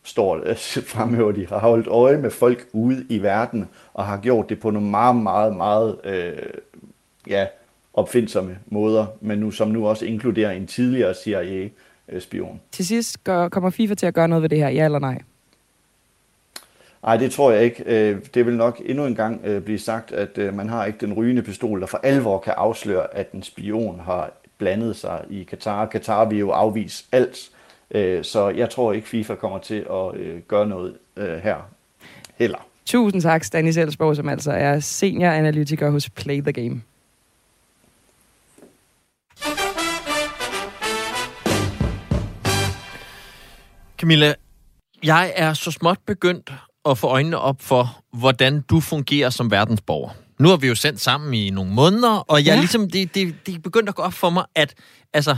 står 0.05 0.37
det, 0.37 0.59
fremhæver 0.95 1.33
de, 1.33 1.47
har 1.47 1.59
holdt 1.59 1.87
øje 1.87 2.19
med 2.19 2.31
folk 2.31 2.67
ude 2.73 3.07
i 3.09 3.23
verden, 3.23 3.69
og 3.95 4.07
har 4.07 4.17
gjort 4.17 4.49
det 4.49 4.61
på 4.61 4.71
nogle 4.71 4.89
meget, 4.89 5.17
meget, 5.17 5.57
meget 5.57 5.99
øh, 6.05 6.33
ja, 7.27 7.47
opfindsomme 7.95 8.59
måder, 8.67 9.07
men 9.21 9.39
nu, 9.39 9.51
som 9.51 9.69
nu 9.69 9.89
også 9.89 10.05
inkluderer 10.05 10.51
en 10.51 10.67
tidligere 10.67 11.15
CIA-spion. 11.15 12.55
Øh, 12.55 12.61
til 12.71 12.87
sidst 12.87 13.25
gør, 13.25 13.49
kommer 13.49 13.71
FIFA 13.71 13.95
til 13.95 14.07
at 14.07 14.15
gøre 14.15 14.29
noget 14.29 14.43
ved 14.43 14.49
det 14.49 14.59
her, 14.59 14.69
ja 14.69 14.85
eller 14.85 14.99
nej? 14.99 15.23
Nej, 17.03 17.17
det 17.17 17.33
tror 17.33 17.51
jeg 17.51 17.65
ikke. 17.65 17.83
Øh, 17.87 18.19
det 18.35 18.47
vil 18.47 18.57
nok 18.57 18.83
endnu 18.85 19.07
en 19.07 19.15
gang 19.15 19.41
øh, 19.45 19.63
blive 19.63 19.79
sagt, 19.79 20.13
at 20.13 20.39
øh, 20.39 20.55
man 20.55 20.69
har 20.69 20.85
ikke 20.85 20.99
den 21.07 21.13
rygende 21.13 21.43
pistol, 21.43 21.81
der 21.81 21.87
for 21.87 22.01
alvor 22.03 22.39
kan 22.39 22.55
afsløre, 22.57 23.15
at 23.15 23.33
en 23.33 23.43
spion 23.43 24.01
har 24.01 24.33
blandet 24.59 24.97
sig 24.97 25.25
i 25.31 25.43
Katar. 25.43 25.87
Katar 25.87 26.25
vil 26.25 26.39
jo 26.39 26.51
afvise 26.51 27.05
alt, 27.13 27.51
så 28.27 28.53
jeg 28.57 28.71
tror 28.71 28.93
ikke, 28.93 29.09
FIFA 29.09 29.35
kommer 29.35 29.59
til 29.59 29.87
at 29.91 30.15
gøre 30.49 30.67
noget 30.67 30.95
her 31.17 31.57
heller. 32.39 32.67
Tusind 32.85 33.23
tak, 33.23 33.45
Stanis 33.45 33.77
Elsborg, 33.77 34.17
som 34.17 34.29
altså 34.29 34.53
er 34.53 34.81
senior 34.81 35.91
hos 35.91 36.11
Play 36.11 36.43
the 36.43 36.53
Game. 36.53 36.83
Camilla, 43.99 44.35
jeg 45.03 45.33
er 45.37 45.53
så 45.53 45.71
småt 45.71 45.99
begyndt 46.07 46.53
at 46.89 46.99
få 46.99 47.07
øjnene 47.07 47.39
op 47.39 47.63
for, 47.63 48.03
hvordan 48.13 48.61
du 48.61 48.81
fungerer 48.81 49.31
som 49.31 49.51
verdensborger. 49.51 50.11
Nu 50.39 50.49
har 50.49 50.57
vi 50.57 50.67
jo 50.69 50.75
sendt 50.75 51.01
sammen 51.01 51.35
i 51.35 51.51
nogle 51.51 51.73
måneder, 51.73 52.11
og 52.11 52.39
jeg 52.39 52.47
ja. 52.47 52.59
ligesom, 52.59 52.91
det, 52.91 53.15
det, 53.15 53.47
det 53.47 53.55
er 53.55 53.59
begyndt 53.59 53.89
at 53.89 53.95
gå 53.95 54.03
op 54.03 54.13
for 54.13 54.31
mig, 54.31 54.45
at 54.55 54.75
altså, 55.13 55.37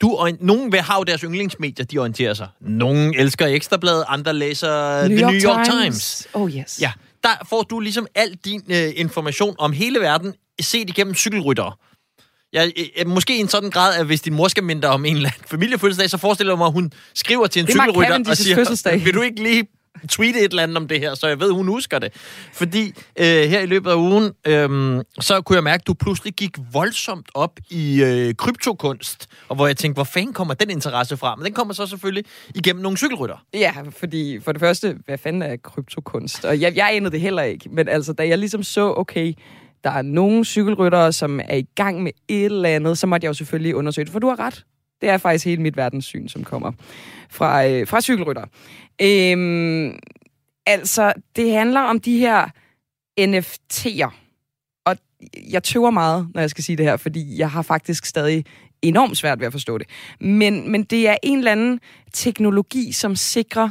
du, 0.00 0.28
nogen 0.40 0.72
vil 0.72 0.80
have 0.80 1.04
deres 1.04 1.20
yndlingsmedier, 1.20 1.84
de 1.86 1.98
orienterer 1.98 2.34
sig. 2.34 2.48
Nogen 2.60 3.14
elsker 3.14 3.46
Ekstrabladet, 3.46 4.04
andre 4.08 4.32
læser 4.32 5.08
New 5.08 5.16
The 5.16 5.24
York 5.24 5.32
New 5.32 5.42
York 5.42 5.66
Times. 5.66 5.80
Times. 5.82 6.28
Oh 6.34 6.50
yes. 6.50 6.78
Ja, 6.80 6.92
der 7.24 7.46
får 7.48 7.62
du 7.62 7.80
ligesom 7.80 8.06
al 8.14 8.38
din 8.44 8.62
uh, 8.68 9.00
information 9.00 9.54
om 9.58 9.72
hele 9.72 10.00
verden 10.00 10.34
set 10.60 10.88
igennem 10.90 11.14
cykelryttere. 11.14 11.72
Jeg, 12.52 12.72
jeg, 12.98 13.06
måske 13.06 13.36
i 13.36 13.40
en 13.40 13.48
sådan 13.48 13.70
grad, 13.70 13.94
at 13.94 14.06
hvis 14.06 14.20
din 14.20 14.34
mor 14.34 14.48
skal 14.48 14.64
minde 14.64 14.82
dig 14.82 14.90
om 14.90 15.04
en 15.04 15.16
eller 15.16 15.28
anden 15.28 15.48
familiefødselsdag, 15.48 16.10
så 16.10 16.18
forestiller 16.18 16.52
jeg 16.52 16.58
mig, 16.58 16.66
at 16.66 16.72
hun 16.72 16.92
skriver 17.14 17.46
til 17.46 17.60
en 17.60 17.68
cykelrytter 17.68 18.30
og 18.30 18.36
siger, 18.36 18.56
fødselsdag. 18.56 19.04
vil 19.04 19.14
du 19.14 19.20
ikke 19.20 19.42
lige 19.42 19.66
tweete 20.08 20.38
et 20.38 20.50
eller 20.50 20.62
andet 20.62 20.76
om 20.76 20.88
det 20.88 21.00
her, 21.00 21.14
så 21.14 21.28
jeg 21.28 21.40
ved, 21.40 21.52
hun 21.52 21.68
husker 21.68 21.98
det. 21.98 22.14
Fordi 22.52 22.92
øh, 23.18 23.24
her 23.24 23.60
i 23.60 23.66
løbet 23.66 23.90
af 23.90 23.94
ugen, 23.94 24.32
øh, 24.46 25.04
så 25.20 25.40
kunne 25.40 25.56
jeg 25.56 25.64
mærke, 25.64 25.80
at 25.80 25.86
du 25.86 25.94
pludselig 25.94 26.32
gik 26.32 26.56
voldsomt 26.72 27.28
op 27.34 27.58
i 27.70 28.02
øh, 28.02 28.34
kryptokunst, 28.34 29.26
og 29.48 29.56
hvor 29.56 29.66
jeg 29.66 29.76
tænkte, 29.76 29.96
hvor 29.96 30.04
fanden 30.04 30.32
kommer 30.32 30.54
den 30.54 30.70
interesse 30.70 31.16
fra? 31.16 31.36
Men 31.36 31.44
den 31.44 31.52
kommer 31.52 31.74
så 31.74 31.86
selvfølgelig 31.86 32.24
igennem 32.54 32.82
nogle 32.82 32.98
cykelrytter. 32.98 33.44
Ja, 33.54 33.72
fordi 33.90 34.40
for 34.40 34.52
det 34.52 34.60
første, 34.60 34.96
hvad 35.06 35.18
fanden 35.18 35.42
er 35.42 35.56
kryptokunst? 35.56 36.44
Og 36.44 36.60
jeg, 36.60 36.76
jeg 36.76 36.90
anede 36.92 37.10
det 37.10 37.20
heller 37.20 37.42
ikke, 37.42 37.68
men 37.68 37.88
altså, 37.88 38.12
da 38.12 38.28
jeg 38.28 38.38
ligesom 38.38 38.62
så, 38.62 38.94
okay, 38.96 39.34
der 39.84 39.90
er 39.90 40.02
nogle 40.02 40.44
cykelryttere, 40.44 41.12
som 41.12 41.40
er 41.40 41.56
i 41.56 41.66
gang 41.74 42.02
med 42.02 42.12
et 42.28 42.44
eller 42.44 42.68
andet, 42.68 42.98
så 42.98 43.06
måtte 43.06 43.24
jeg 43.24 43.28
jo 43.28 43.34
selvfølgelig 43.34 43.76
undersøge 43.76 44.04
det, 44.04 44.12
for 44.12 44.18
du 44.18 44.28
har 44.28 44.38
ret. 44.40 44.64
Det 45.00 45.08
er 45.08 45.18
faktisk 45.18 45.44
hele 45.44 45.62
mit 45.62 45.76
verdenssyn, 45.76 46.28
som 46.28 46.44
kommer 46.44 46.72
fra, 47.30 47.66
øh, 47.66 47.86
fra 47.86 48.00
cykelrytter. 48.00 48.44
Øhm, 49.02 49.98
altså, 50.66 51.12
det 51.36 51.52
handler 51.52 51.80
om 51.80 52.00
de 52.00 52.18
her 52.18 52.48
NFT'er. 53.20 54.10
Og 54.84 54.96
jeg 55.50 55.62
tøver 55.62 55.90
meget, 55.90 56.28
når 56.34 56.40
jeg 56.40 56.50
skal 56.50 56.64
sige 56.64 56.76
det 56.76 56.84
her, 56.86 56.96
fordi 56.96 57.38
jeg 57.38 57.50
har 57.50 57.62
faktisk 57.62 58.06
stadig 58.06 58.44
enormt 58.82 59.16
svært 59.16 59.40
ved 59.40 59.46
at 59.46 59.52
forstå 59.52 59.78
det. 59.78 59.86
Men, 60.20 60.70
men 60.70 60.84
det 60.84 61.08
er 61.08 61.16
en 61.22 61.38
eller 61.38 61.52
anden 61.52 61.80
teknologi, 62.12 62.92
som 62.92 63.16
sikrer 63.16 63.68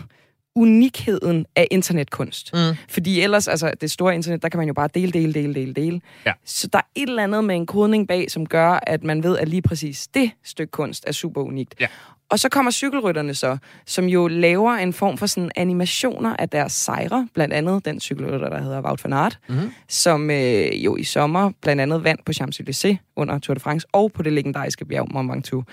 unikheden 0.60 1.45
af 1.56 1.67
internetkunst. 1.72 2.54
Mm. 2.54 2.60
Fordi 2.89 3.22
ellers, 3.22 3.48
altså 3.48 3.72
det 3.82 3.91
store 3.91 4.15
internet, 4.15 4.41
der 4.41 4.50
kan 4.50 4.58
man 4.58 4.67
jo 4.67 4.74
bare 4.74 4.89
dele, 4.93 5.12
dele, 5.12 5.34
dele, 5.34 5.54
dele, 5.54 5.74
dele. 5.74 6.02
Ja. 6.26 6.34
Så 6.45 6.67
der 6.67 6.78
er 6.78 6.88
et 6.95 7.10
eller 7.10 7.24
andet 7.24 7.43
med 7.43 7.56
en 7.56 7.65
kodning 7.65 8.08
bag, 8.08 8.32
som 8.32 8.45
gør, 8.45 8.80
at 8.84 9.04
man 9.04 9.24
ved, 9.24 9.38
at 9.38 9.48
lige 9.48 9.62
præcis 9.62 10.08
det 10.08 10.32
stykke 10.43 10.72
kunst 10.72 11.04
er 11.08 11.12
super 11.12 11.41
unikt. 11.41 11.76
Ja. 11.80 11.88
Og 12.30 12.39
så 12.39 12.50
kommer 12.50 12.72
cykelrytterne 12.72 13.36
så, 13.36 13.58
som 13.86 14.06
jo 14.06 14.28
laver 14.28 14.74
en 14.74 14.93
form 14.93 15.17
for 15.17 15.26
sådan 15.26 15.52
animationer 15.56 16.36
af 16.39 16.50
deres 16.50 16.72
sejre, 16.72 17.28
blandt 17.34 17.54
andet 17.54 17.86
den 17.86 18.00
cykelrytter, 18.00 18.50
der 18.50 18.62
hedder 18.62 18.82
Wout 18.82 19.04
van 19.04 19.13
Aert, 19.13 19.39
mm-hmm. 19.50 19.72
som 19.88 20.32
øh, 20.32 20.86
jo 20.86 20.95
i 20.95 21.04
sommer 21.04 21.52
blandt 21.62 21.82
andet 21.82 22.04
vandt 22.04 22.26
på 22.26 22.32
Champs-Élysées 22.32 23.13
under 23.15 23.39
Tour 23.39 23.54
de 23.54 23.60
France 23.60 23.88
og 23.91 24.12
på 24.12 24.24
det 24.24 24.34
legendariske 24.34 24.86
bjerg 24.86 25.08
Mont 25.12 25.32
Ventoux. 25.32 25.65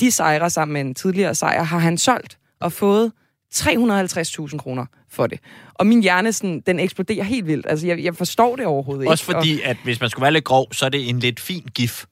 De 0.00 0.10
sejre 0.10 0.50
sammen 0.50 0.72
med 0.72 0.80
en 0.80 0.94
tidligere 0.94 1.34
sejr 1.34 1.62
har 1.62 1.78
han 1.78 1.98
solgt 1.98 2.38
og 2.60 2.72
fået 2.72 3.12
350.000 3.54 4.56
kroner 4.56 4.86
for 5.10 5.26
det. 5.26 5.40
Og 5.74 5.86
min 5.86 6.02
hjerne, 6.02 6.32
sådan, 6.32 6.62
den 6.66 6.80
eksploderer 6.80 7.24
helt 7.24 7.46
vildt. 7.46 7.66
Altså, 7.68 7.86
jeg, 7.86 8.04
jeg 8.04 8.16
forstår 8.16 8.56
det 8.56 8.66
overhovedet 8.66 9.02
ikke. 9.02 9.10
Også 9.10 9.24
fordi, 9.24 9.60
og... 9.64 9.70
at 9.70 9.76
hvis 9.84 10.00
man 10.00 10.10
skulle 10.10 10.22
være 10.22 10.32
lidt 10.32 10.44
grov, 10.44 10.72
så 10.72 10.84
er 10.84 10.88
det 10.88 11.08
en 11.08 11.18
lidt 11.18 11.40
fin 11.40 11.68
gif. 11.74 12.04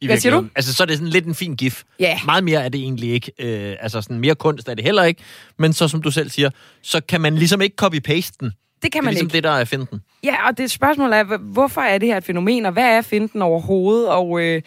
I 0.00 0.06
Hvad 0.06 0.18
siger 0.18 0.40
du? 0.40 0.46
Altså, 0.56 0.74
så 0.74 0.82
er 0.82 0.86
det 0.86 0.96
sådan 0.96 1.12
lidt 1.12 1.26
en 1.26 1.34
fin 1.34 1.54
gif. 1.54 1.82
Ja. 2.00 2.04
Yeah. 2.04 2.18
Meget 2.24 2.44
mere 2.44 2.64
er 2.64 2.68
det 2.68 2.80
egentlig 2.80 3.10
ikke. 3.10 3.32
Øh, 3.38 3.76
altså, 3.80 4.00
sådan 4.00 4.18
mere 4.18 4.34
kunst 4.34 4.68
er 4.68 4.74
det 4.74 4.84
heller 4.84 5.02
ikke. 5.02 5.22
Men 5.58 5.72
så, 5.72 5.88
som 5.88 6.02
du 6.02 6.10
selv 6.10 6.30
siger, 6.30 6.50
så 6.82 7.00
kan 7.00 7.20
man 7.20 7.34
ligesom 7.34 7.60
ikke 7.60 7.76
copy-paste 7.82 8.36
den. 8.40 8.52
Det 8.82 8.92
kan 8.92 9.04
man 9.04 9.14
det 9.14 9.18
er 9.18 9.22
ligesom 9.22 9.26
ikke. 9.26 9.32
det, 9.32 9.44
der 9.44 9.50
er 9.50 9.64
finden. 9.64 10.00
Ja, 10.24 10.48
og 10.48 10.58
det 10.58 10.70
spørgsmål 10.70 11.12
er, 11.12 11.38
hvorfor 11.38 11.80
er 11.80 11.98
det 11.98 12.08
her 12.08 12.16
et 12.16 12.24
fænomen, 12.24 12.66
og 12.66 12.72
hvad 12.72 12.84
er 12.84 13.02
finden 13.02 13.42
overhovedet? 13.42 14.08
Og 14.08 14.40
øh, 14.40 14.62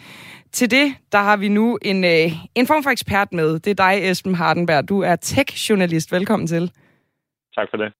til 0.52 0.70
det, 0.70 0.94
der 1.12 1.18
har 1.18 1.36
vi 1.36 1.48
nu 1.48 1.78
en, 1.82 2.04
øh, 2.04 2.30
en 2.54 2.66
form 2.66 2.82
for 2.82 2.90
ekspert 2.90 3.32
med. 3.32 3.58
Det 3.58 3.70
er 3.70 3.74
dig, 3.88 4.10
Esben 4.10 4.34
Hardenberg. 4.34 4.88
Du 4.88 5.00
er 5.00 5.16
tech-journalist. 5.16 6.12
Velkommen 6.12 6.46
til. 6.46 6.72
Tak 7.54 7.68
for 7.70 7.76
det. 7.76 7.92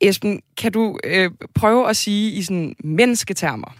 Esben, 0.00 0.42
kan 0.60 0.72
du 0.72 0.98
øh, 1.04 1.30
prøve 1.60 1.88
at 1.88 1.96
sige 1.96 2.38
i 2.38 2.42
sådan 2.42 2.74
mennesketermer, 2.84 3.72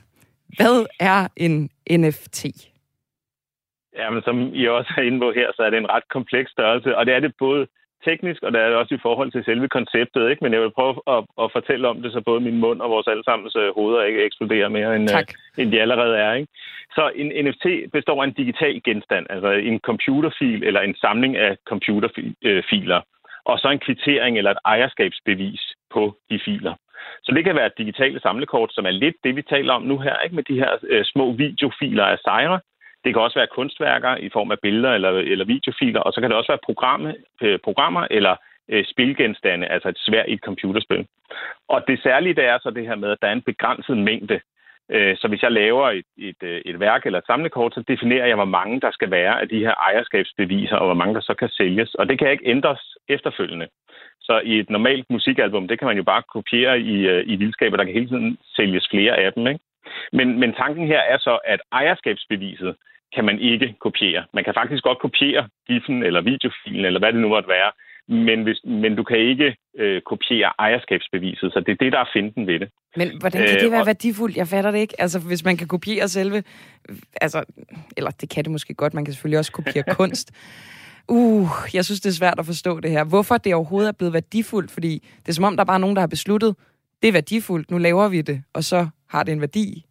hvad 0.56 0.86
er 1.00 1.28
en 1.36 1.70
NFT? 1.90 2.46
Jamen, 3.98 4.22
som 4.22 4.36
I 4.54 4.66
også 4.68 4.94
er 4.98 5.02
inde 5.02 5.20
på 5.20 5.32
her, 5.32 5.48
så 5.56 5.62
er 5.62 5.70
det 5.70 5.78
en 5.78 5.90
ret 5.90 6.08
kompleks 6.10 6.50
størrelse, 6.50 6.96
og 6.96 7.06
det 7.06 7.14
er 7.14 7.20
det 7.20 7.32
både 7.38 7.66
teknisk, 8.08 8.40
og 8.42 8.50
det 8.52 8.60
er 8.60 8.68
det 8.68 8.76
også 8.82 8.94
i 8.94 9.04
forhold 9.06 9.30
til 9.32 9.44
selve 9.44 9.68
konceptet, 9.68 10.30
ikke? 10.30 10.44
Men 10.44 10.52
jeg 10.52 10.62
vil 10.62 10.76
prøve 10.78 10.94
at, 11.14 11.20
at 11.42 11.52
fortælle 11.56 11.88
om 11.88 12.02
det, 12.02 12.12
så 12.12 12.20
både 12.20 12.40
min 12.40 12.60
mund 12.64 12.80
og 12.80 12.90
vores 12.90 13.06
allesammens 13.06 13.56
øh, 13.56 13.74
hoveder 13.78 14.02
ikke 14.02 14.24
eksploderer 14.24 14.68
mere, 14.68 14.96
end, 14.96 15.08
tak. 15.08 15.28
uh, 15.28 15.62
end 15.62 15.72
de 15.72 15.80
allerede 15.80 16.16
er, 16.16 16.32
ikke? 16.32 16.52
Så 16.96 17.10
en 17.14 17.28
NFT 17.44 17.66
består 17.92 18.22
af 18.22 18.26
en 18.26 18.38
digital 18.42 18.82
genstand, 18.88 19.26
altså 19.30 19.50
en 19.50 19.78
computerfil 19.80 20.64
eller 20.64 20.80
en 20.80 20.96
samling 21.04 21.36
af 21.36 21.56
computerfiler, 21.70 23.00
og 23.44 23.58
så 23.58 23.68
en 23.68 23.84
kvittering 23.86 24.38
eller 24.38 24.50
et 24.50 24.64
ejerskabsbevis 24.64 25.62
på 25.94 26.16
de 26.30 26.40
filer. 26.44 26.74
Så 27.24 27.32
det 27.36 27.44
kan 27.44 27.56
være 27.56 27.66
et 27.66 27.78
digitale 27.78 28.20
samlekort, 28.20 28.70
som 28.72 28.86
er 28.86 28.90
lidt 28.90 29.16
det, 29.24 29.36
vi 29.36 29.42
taler 29.42 29.72
om 29.72 29.82
nu 29.82 29.98
her, 29.98 30.16
ikke 30.24 30.36
med 30.36 30.44
de 30.50 30.60
her 30.62 30.72
uh, 30.92 31.04
små 31.04 31.32
videofiler 31.32 32.04
af 32.04 32.18
sejre, 32.18 32.60
det 33.06 33.14
kan 33.14 33.22
også 33.22 33.38
være 33.38 33.54
kunstværker 33.56 34.16
i 34.16 34.28
form 34.28 34.50
af 34.50 34.60
billeder 34.62 34.92
eller, 34.92 35.10
eller 35.10 35.44
videofiler, 35.44 36.00
og 36.00 36.12
så 36.12 36.20
kan 36.20 36.30
det 36.30 36.36
også 36.38 36.52
være 36.52 36.66
programme, 36.68 37.14
øh, 37.42 37.58
programmer 37.64 38.06
eller 38.10 38.36
øh, 38.68 38.84
spilgenstande, 38.84 39.66
altså 39.66 39.88
et 39.88 39.98
svært 39.98 40.28
i 40.28 40.32
et 40.32 40.46
computerspil. 40.48 41.06
Og 41.68 41.84
det 41.88 42.02
særlige 42.02 42.34
det 42.34 42.44
er 42.44 42.58
så 42.62 42.70
det 42.70 42.86
her 42.86 42.94
med, 42.94 43.10
at 43.10 43.18
der 43.22 43.28
er 43.28 43.32
en 43.32 43.48
begrænset 43.50 43.98
mængde. 43.98 44.40
Øh, 44.90 45.16
så 45.16 45.28
hvis 45.28 45.42
jeg 45.42 45.52
laver 45.52 45.90
et, 45.90 46.08
et, 46.18 46.42
øh, 46.42 46.60
et 46.64 46.80
værk 46.80 47.06
eller 47.06 47.18
et 47.18 47.26
samlekort, 47.26 47.74
så 47.74 47.82
definerer 47.88 48.26
jeg, 48.26 48.36
hvor 48.36 48.54
mange 48.58 48.80
der 48.80 48.90
skal 48.90 49.10
være 49.10 49.40
af 49.40 49.48
de 49.48 49.58
her 49.58 49.74
ejerskabsbeviser, 49.74 50.76
og 50.76 50.86
hvor 50.86 51.00
mange 51.00 51.14
der 51.14 51.20
så 51.20 51.34
kan 51.34 51.48
sælges. 51.48 51.94
Og 51.94 52.08
det 52.08 52.18
kan 52.18 52.30
ikke 52.30 52.50
ændres 52.50 52.96
efterfølgende. 53.08 53.68
Så 54.20 54.40
i 54.44 54.58
et 54.58 54.70
normalt 54.70 55.10
musikalbum, 55.10 55.68
det 55.68 55.78
kan 55.78 55.86
man 55.86 55.96
jo 55.96 56.02
bare 56.02 56.22
kopiere 56.32 56.80
i, 56.80 56.96
øh, 57.08 57.24
i 57.26 57.36
vildskaber, 57.36 57.76
der 57.76 57.84
kan 57.84 57.94
hele 57.94 58.08
tiden 58.08 58.38
sælges 58.56 58.88
flere 58.90 59.16
af 59.16 59.32
dem. 59.32 59.46
Ikke? 59.46 59.60
Men, 60.12 60.40
men 60.40 60.52
tanken 60.52 60.86
her 60.86 60.98
er 60.98 61.18
så, 61.18 61.38
at 61.44 61.60
ejerskabsbeviset 61.72 62.76
kan 63.16 63.24
man 63.24 63.38
ikke 63.50 63.68
kopiere. 63.86 64.22
Man 64.34 64.44
kan 64.44 64.54
faktisk 64.60 64.82
godt 64.88 64.98
kopiere 65.06 65.42
GIF'en 65.68 65.98
eller 66.08 66.20
videofilen, 66.32 66.84
eller 66.84 67.00
hvad 67.00 67.12
det 67.12 67.20
nu 67.20 67.28
måtte 67.28 67.48
være, 67.48 67.70
men, 68.08 68.42
hvis, 68.42 68.60
men 68.64 68.96
du 68.96 69.02
kan 69.02 69.18
ikke 69.18 69.56
øh, 69.78 70.02
kopiere 70.02 70.52
ejerskabsbeviset, 70.58 71.52
så 71.52 71.60
det 71.66 71.72
er 71.72 71.84
det, 71.84 71.92
der 71.92 71.98
er 71.98 72.10
finten 72.12 72.46
ved 72.46 72.58
det. 72.60 72.68
Men 72.96 73.08
hvordan 73.20 73.46
kan 73.46 73.60
det 73.60 73.70
være 73.70 73.80
øh, 73.80 73.86
værdifuldt? 73.86 74.36
Jeg 74.36 74.46
fatter 74.46 74.70
det 74.70 74.78
ikke. 74.78 74.94
Altså, 74.98 75.18
hvis 75.20 75.44
man 75.44 75.56
kan 75.56 75.68
kopiere 75.68 76.08
selve... 76.08 76.42
Altså, 77.20 77.44
eller 77.96 78.10
det 78.10 78.28
kan 78.30 78.44
det 78.44 78.52
måske 78.52 78.74
godt, 78.74 78.94
man 78.94 79.04
kan 79.04 79.14
selvfølgelig 79.14 79.38
også 79.38 79.52
kopiere 79.52 79.84
kunst. 80.00 80.32
Uh, 81.08 81.48
jeg 81.74 81.84
synes, 81.84 82.00
det 82.00 82.08
er 82.08 82.14
svært 82.14 82.38
at 82.38 82.46
forstå 82.46 82.80
det 82.80 82.90
her. 82.90 83.04
Hvorfor 83.04 83.36
det 83.36 83.54
overhovedet 83.54 83.88
er 83.88 83.92
blevet 83.92 84.14
værdifuldt? 84.14 84.70
Fordi 84.70 85.06
det 85.22 85.28
er 85.28 85.32
som 85.32 85.44
om, 85.44 85.56
der 85.56 85.60
er 85.60 85.66
bare 85.66 85.80
nogen, 85.80 85.96
der 85.96 86.02
har 86.02 86.06
besluttet, 86.06 86.56
det 87.02 87.08
er 87.08 87.12
værdifuldt, 87.12 87.70
nu 87.70 87.78
laver 87.78 88.08
vi 88.08 88.20
det, 88.20 88.42
og 88.52 88.64
så 88.64 88.88
har 89.08 89.22
det 89.22 89.32
en 89.32 89.40
værdi. 89.40 89.85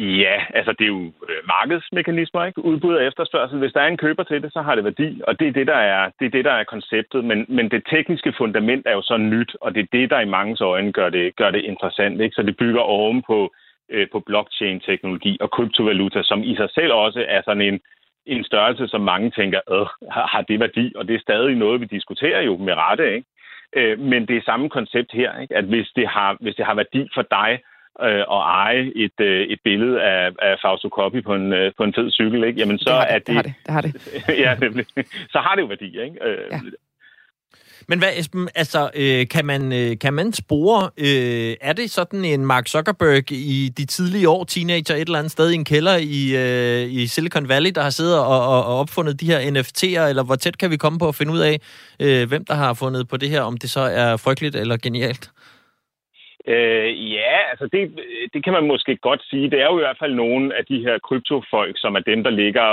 Ja, 0.00 0.44
altså 0.54 0.72
det 0.72 0.84
er 0.84 0.88
jo 0.88 1.12
øh, 1.28 1.42
markedsmekanismer, 1.46 2.44
ikke? 2.44 2.64
Udbud 2.64 2.94
og 2.94 3.04
efterspørgsel. 3.04 3.58
Hvis 3.58 3.72
der 3.72 3.80
er 3.80 3.86
en 3.88 3.96
køber 3.96 4.22
til 4.22 4.42
det, 4.42 4.52
så 4.52 4.62
har 4.62 4.74
det 4.74 4.84
værdi, 4.84 5.20
og 5.26 5.40
det 5.40 5.48
er 5.48 5.52
det, 5.52 5.66
der 5.66 5.76
er, 5.76 6.10
det 6.20 6.26
er, 6.26 6.30
det, 6.30 6.44
der 6.44 6.52
er 6.52 6.64
konceptet. 6.64 7.24
Men, 7.24 7.46
men 7.48 7.70
det 7.70 7.82
tekniske 7.90 8.32
fundament 8.38 8.86
er 8.86 8.92
jo 8.92 9.02
så 9.02 9.16
nyt, 9.16 9.56
og 9.60 9.74
det 9.74 9.80
er 9.82 9.86
det, 9.92 10.10
der 10.10 10.20
i 10.20 10.32
mange 10.36 10.64
øjne 10.64 10.92
gør 10.92 11.08
det, 11.08 11.36
gør 11.36 11.50
det 11.50 11.64
interessant. 11.64 12.20
Ikke? 12.20 12.34
Så 12.34 12.42
det 12.42 12.56
bygger 12.56 12.80
oven 12.80 13.22
på, 13.26 13.52
øh, 13.90 14.06
på 14.12 14.20
blockchain-teknologi 14.20 15.36
og 15.40 15.50
kryptovaluta, 15.50 16.22
som 16.22 16.42
i 16.42 16.56
sig 16.56 16.70
selv 16.70 16.92
også 16.92 17.24
er 17.28 17.42
sådan 17.44 17.62
en, 17.62 17.80
en 18.26 18.44
størrelse, 18.44 18.88
som 18.88 19.00
mange 19.00 19.30
tænker, 19.30 19.60
øh, 19.70 19.86
har, 20.10 20.26
har 20.26 20.42
det 20.42 20.60
værdi? 20.60 20.92
Og 20.96 21.08
det 21.08 21.14
er 21.14 21.20
stadig 21.20 21.56
noget, 21.56 21.80
vi 21.80 21.86
diskuterer 21.86 22.40
jo 22.40 22.56
med 22.56 22.74
rette. 22.76 23.14
Ikke? 23.14 23.26
Øh, 23.76 23.98
men 23.98 24.28
det 24.28 24.36
er 24.36 24.42
samme 24.42 24.68
koncept 24.68 25.12
her, 25.12 25.40
ikke? 25.40 25.56
at 25.56 25.64
hvis 25.64 25.88
det, 25.96 26.08
har, 26.08 26.36
hvis 26.40 26.54
det 26.54 26.66
har 26.66 26.74
værdi 26.74 27.08
for 27.14 27.22
dig 27.22 27.60
øh, 28.02 28.24
at 28.36 28.42
eje 28.62 28.92
et, 28.96 29.20
øh, 29.20 29.40
et 29.46 29.60
billede 29.64 30.02
af, 30.02 30.30
af 30.42 30.56
Fausto 30.62 30.88
Coppi 30.88 31.20
på 31.20 31.34
en, 31.34 31.52
øh, 31.52 31.72
på 31.76 31.84
en 31.84 31.94
fed 31.94 32.10
cykel, 32.10 32.44
ikke? 32.44 32.60
jamen 32.60 32.78
så 32.78 32.90
det 32.90 33.14
er 33.14 33.18
det. 33.18 33.26
Det 33.26 33.34
har 33.34 33.42
det, 33.42 33.54
det, 33.66 33.72
har 33.72 33.80
det. 33.80 33.94
ja, 34.44 34.56
det, 34.60 34.86
så 35.30 35.38
har 35.38 35.54
det 35.54 35.62
jo 35.62 35.66
værdi. 35.66 36.00
Ikke? 36.02 36.24
Øh, 36.24 36.38
ja. 36.52 36.60
Men 37.90 37.98
hvad, 37.98 38.08
Esben, 38.16 38.48
altså, 38.54 38.90
øh, 38.94 39.28
kan, 39.28 39.46
man, 39.46 39.72
øh, 39.72 39.98
kan 39.98 40.14
man 40.14 40.32
spore, 40.32 40.90
øh, 40.96 41.56
er 41.60 41.72
det 41.72 41.90
sådan 41.90 42.24
en 42.24 42.46
Mark 42.46 42.68
Zuckerberg 42.68 43.32
i 43.32 43.72
de 43.76 43.84
tidlige 43.84 44.28
år, 44.28 44.44
teenager 44.44 44.94
et 44.94 45.00
eller 45.00 45.18
andet 45.18 45.32
sted 45.32 45.50
i 45.50 45.54
en 45.54 45.64
kælder 45.64 45.96
i, 45.96 46.36
øh, 46.36 46.92
i 46.92 47.06
Silicon 47.06 47.48
Valley, 47.48 47.70
der 47.74 47.82
har 47.82 47.90
siddet 47.90 48.18
og, 48.18 48.26
og, 48.26 48.64
og 48.64 48.78
opfundet 48.78 49.20
de 49.20 49.26
her 49.26 49.40
NFT'er, 49.40 50.08
eller 50.08 50.22
hvor 50.22 50.34
tæt 50.34 50.58
kan 50.58 50.70
vi 50.70 50.76
komme 50.76 50.98
på 50.98 51.08
at 51.08 51.14
finde 51.14 51.32
ud 51.32 51.38
af, 51.38 51.60
øh, 52.00 52.28
hvem 52.28 52.44
der 52.44 52.54
har 52.54 52.74
fundet 52.74 53.08
på 53.08 53.16
det 53.16 53.30
her, 53.30 53.40
om 53.40 53.56
det 53.56 53.70
så 53.70 53.80
er 53.80 54.16
frygteligt 54.16 54.56
eller 54.56 54.76
genialt? 54.76 55.30
Øh, 56.46 57.12
ja, 57.12 57.50
altså 57.50 57.66
det, 57.72 58.00
det 58.34 58.44
kan 58.44 58.52
man 58.52 58.66
måske 58.66 58.96
godt 58.96 59.22
sige. 59.30 59.50
Det 59.50 59.60
er 59.60 59.66
jo 59.66 59.78
i 59.78 59.82
hvert 59.82 59.98
fald 59.98 60.14
nogle 60.14 60.56
af 60.56 60.64
de 60.64 60.78
her 60.80 60.98
kryptofolk, 60.98 61.78
som 61.78 61.94
er 61.94 62.00
dem, 62.00 62.24
der 62.24 62.30
ligger 62.30 62.66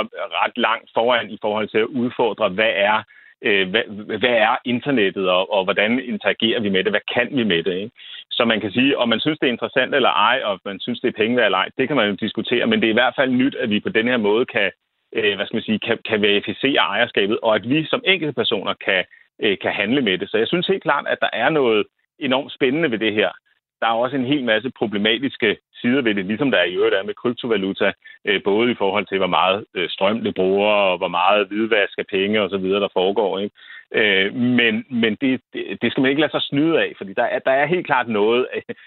ret 0.44 0.56
langt 0.56 0.90
foran 0.94 1.30
i 1.30 1.38
forhold 1.40 1.68
til 1.68 1.78
at 1.78 1.84
udfordre, 1.84 2.48
hvad 2.48 2.72
er 2.74 3.02
øh, 3.42 3.70
hvad, 3.70 3.82
hvad 4.18 4.36
er 4.48 4.56
internettet, 4.64 5.30
og, 5.30 5.52
og 5.52 5.64
hvordan 5.64 6.00
interagerer 6.00 6.60
vi 6.60 6.68
med 6.68 6.84
det? 6.84 6.92
Hvad 6.92 7.06
kan 7.14 7.28
vi 7.30 7.44
med 7.44 7.62
det? 7.62 7.74
Ikke? 7.74 7.94
Så 8.30 8.44
man 8.44 8.60
kan 8.60 8.72
sige, 8.72 8.98
om 8.98 9.08
man 9.08 9.20
synes, 9.20 9.38
det 9.38 9.46
er 9.46 9.52
interessant 9.52 9.94
eller 9.94 10.08
ej, 10.08 10.40
og 10.44 10.60
man 10.64 10.80
synes, 10.80 11.00
det 11.00 11.08
er 11.08 11.22
penge 11.22 11.44
eller 11.44 11.58
ej, 11.58 11.68
det 11.78 11.88
kan 11.88 11.96
man 11.96 12.08
jo 12.08 12.14
diskutere, 12.14 12.66
men 12.66 12.80
det 12.80 12.86
er 12.86 12.96
i 12.96 13.00
hvert 13.02 13.14
fald 13.16 13.30
nyt, 13.30 13.54
at 13.54 13.70
vi 13.70 13.80
på 13.80 13.88
den 13.88 14.08
her 14.08 14.16
måde 14.16 14.46
kan, 14.46 14.70
øh, 15.12 15.36
hvad 15.36 15.46
skal 15.46 15.56
man 15.56 15.62
sige, 15.62 15.78
kan, 15.78 15.98
kan 16.08 16.22
verificere 16.22 16.76
ejerskabet, 16.76 17.38
og 17.42 17.54
at 17.54 17.68
vi 17.68 17.86
som 17.86 18.02
enkelte 18.04 18.32
personer 18.32 18.74
kan, 18.84 19.04
øh, 19.42 19.58
kan 19.58 19.72
handle 19.72 20.02
med 20.02 20.18
det. 20.18 20.30
Så 20.30 20.38
jeg 20.38 20.48
synes 20.48 20.66
helt 20.66 20.82
klart, 20.82 21.06
at 21.08 21.18
der 21.20 21.30
er 21.32 21.48
noget 21.48 21.86
enormt 22.18 22.52
spændende 22.52 22.90
ved 22.90 22.98
det 22.98 23.14
her 23.14 23.30
der 23.80 23.86
er 23.86 24.02
også 24.04 24.16
en 24.16 24.26
hel 24.32 24.44
masse 24.44 24.70
problematiske 24.78 25.56
sider 25.80 26.02
ved 26.02 26.14
det, 26.14 26.24
ligesom 26.26 26.50
der 26.50 26.58
er 26.58 26.64
i 26.64 26.74
øvrigt 26.74 26.94
er 26.94 27.02
med 27.02 27.14
kryptovaluta, 27.14 27.92
øh, 28.24 28.42
både 28.44 28.70
i 28.70 28.74
forhold 28.74 29.06
til, 29.06 29.18
hvor 29.18 29.26
meget 29.26 29.64
øh, 29.74 29.88
strøm 29.88 30.20
det 30.20 30.34
bruger, 30.34 30.72
og 30.72 30.98
hvor 30.98 31.08
meget 31.08 31.48
hvidvask 31.48 31.98
af 31.98 32.06
penge 32.06 32.40
osv., 32.40 32.64
der 32.64 32.88
foregår. 32.92 33.38
Ikke? 33.38 33.54
Øh, 33.94 34.34
men 34.34 34.84
men 34.90 35.16
det, 35.20 35.40
det, 35.82 35.90
skal 35.90 36.00
man 36.00 36.10
ikke 36.10 36.20
lade 36.20 36.32
sig 36.32 36.42
snyde 36.42 36.80
af, 36.80 36.92
fordi 36.98 37.12
der 37.12 37.22
er, 37.22 37.38
der 37.38 37.50
er 37.50 37.66
helt 37.66 37.86
klart 37.86 38.08
noget, 38.08 38.46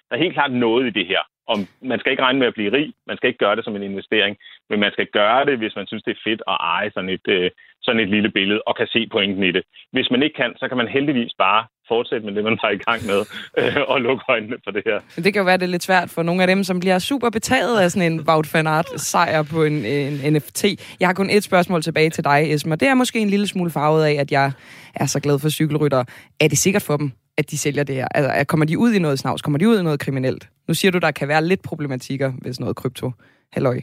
der 0.09 0.15
er 0.15 0.23
helt 0.23 0.33
klart 0.33 0.51
noget 0.51 0.87
i 0.87 0.89
det 0.89 1.07
her. 1.07 1.19
Om, 1.47 1.59
man 1.81 1.99
skal 1.99 2.11
ikke 2.11 2.23
regne 2.23 2.39
med 2.39 2.47
at 2.47 2.53
blive 2.53 2.71
rig, 2.71 2.93
man 3.07 3.17
skal 3.17 3.27
ikke 3.27 3.37
gøre 3.45 3.55
det 3.55 3.65
som 3.65 3.75
en 3.75 3.83
investering, 3.83 4.37
men 4.69 4.79
man 4.79 4.91
skal 4.91 5.07
gøre 5.07 5.45
det, 5.45 5.57
hvis 5.57 5.75
man 5.75 5.87
synes, 5.87 6.03
det 6.03 6.11
er 6.11 6.21
fedt 6.23 6.41
at 6.47 6.57
eje 6.59 6.91
sådan 6.91 7.09
et, 7.09 7.51
sådan 7.85 8.01
et 8.01 8.09
lille 8.09 8.31
billede 8.31 8.61
og 8.67 8.73
kan 8.79 8.87
se 8.87 9.07
pointen 9.11 9.43
i 9.43 9.51
det. 9.51 9.63
Hvis 9.91 10.07
man 10.11 10.23
ikke 10.23 10.35
kan, 10.41 10.51
så 10.57 10.67
kan 10.67 10.77
man 10.77 10.87
heldigvis 10.87 11.33
bare 11.37 11.61
fortsætte 11.87 12.25
med 12.25 12.33
det, 12.35 12.43
man 12.43 12.57
var 12.63 12.69
i 12.69 12.81
gang 12.87 13.01
med, 13.11 13.21
øh, 13.59 13.81
og 13.91 14.01
lukke 14.01 14.23
øjnene 14.27 14.57
på 14.65 14.71
det 14.75 14.83
her. 14.85 14.97
Det 15.23 15.33
kan 15.33 15.39
jo 15.41 15.45
være, 15.45 15.57
det 15.57 15.63
er 15.63 15.75
lidt 15.75 15.83
svært 15.83 16.09
for 16.09 16.23
nogle 16.23 16.41
af 16.43 16.47
dem, 16.47 16.63
som 16.63 16.79
bliver 16.79 16.99
super 16.99 17.29
betaget 17.29 17.81
af 17.81 17.91
sådan 17.91 18.11
en 18.11 18.21
Wout 18.27 18.53
van 18.53 18.67
Aert 18.67 18.89
sejr 19.11 19.43
på 19.53 19.63
en, 19.63 19.85
en 19.85 20.33
NFT. 20.33 20.63
Jeg 20.99 21.07
har 21.07 21.13
kun 21.13 21.29
et 21.29 21.43
spørgsmål 21.43 21.81
tilbage 21.81 22.09
til 22.09 22.23
dig, 22.23 22.53
Esmer. 22.53 22.75
Det 22.75 22.87
er 22.87 22.93
måske 22.93 23.19
en 23.19 23.29
lille 23.29 23.47
smule 23.47 23.71
farvet 23.71 24.05
af, 24.05 24.13
at 24.19 24.31
jeg 24.31 24.51
er 24.95 25.05
så 25.05 25.19
glad 25.19 25.39
for 25.39 25.49
cykelrytter. 25.49 26.03
Er 26.39 26.47
det 26.47 26.57
sikkert 26.57 26.81
for 26.81 26.97
dem, 26.97 27.11
at 27.37 27.51
de 27.51 27.57
sælger 27.57 27.83
det 27.83 27.95
her? 27.95 28.07
Altså, 28.15 28.45
kommer 28.47 28.65
de 28.65 28.77
ud 28.77 28.93
i 28.93 28.99
noget 28.99 29.19
snavs? 29.19 29.41
Kommer 29.41 29.57
de 29.57 29.69
ud 29.69 29.79
i 29.79 29.83
noget 29.83 29.99
kriminelt? 29.99 30.49
Nu 30.67 30.73
siger 30.73 30.91
du, 30.91 30.97
der 30.97 31.11
kan 31.11 31.27
være 31.27 31.45
lidt 31.45 31.61
problematikker, 31.61 32.33
ved 32.43 32.53
sådan 32.53 32.63
noget 32.63 32.75
krypto. 32.75 33.11
Halløj. 33.53 33.81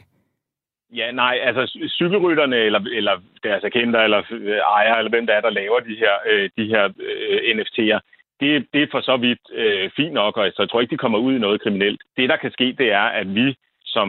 Ja, 0.93 1.11
nej, 1.11 1.39
altså 1.43 1.87
cykelrytterne 1.87 2.55
eller, 2.55 2.79
eller 2.79 3.21
deres 3.43 3.63
agenter 3.63 3.99
eller 3.99 4.17
ejer 4.17 4.61
ejere, 4.61 4.97
eller 4.97 5.09
hvem 5.09 5.27
der 5.27 5.33
er, 5.33 5.41
der 5.41 5.49
laver 5.49 5.79
de 5.79 5.95
her, 5.95 6.13
øh, 6.29 6.49
de 6.57 6.65
her 6.65 6.83
øh, 6.99 7.39
NFT'er, 7.57 7.99
det, 8.39 8.67
det 8.73 8.83
er 8.83 8.87
for 8.91 9.01
så 9.01 9.17
vidt 9.17 9.39
øh, 9.53 9.89
fint 9.95 10.13
nok, 10.13 10.37
og 10.37 10.51
så 10.55 10.61
jeg 10.61 10.69
tror 10.69 10.81
ikke, 10.81 10.91
de 10.91 10.97
kommer 10.97 11.17
ud 11.17 11.35
i 11.35 11.39
noget 11.39 11.61
kriminelt. 11.61 12.01
Det, 12.17 12.29
der 12.29 12.37
kan 12.37 12.51
ske, 12.51 12.75
det 12.77 12.91
er, 12.91 13.07
at 13.21 13.35
vi 13.35 13.55
som, 13.95 14.07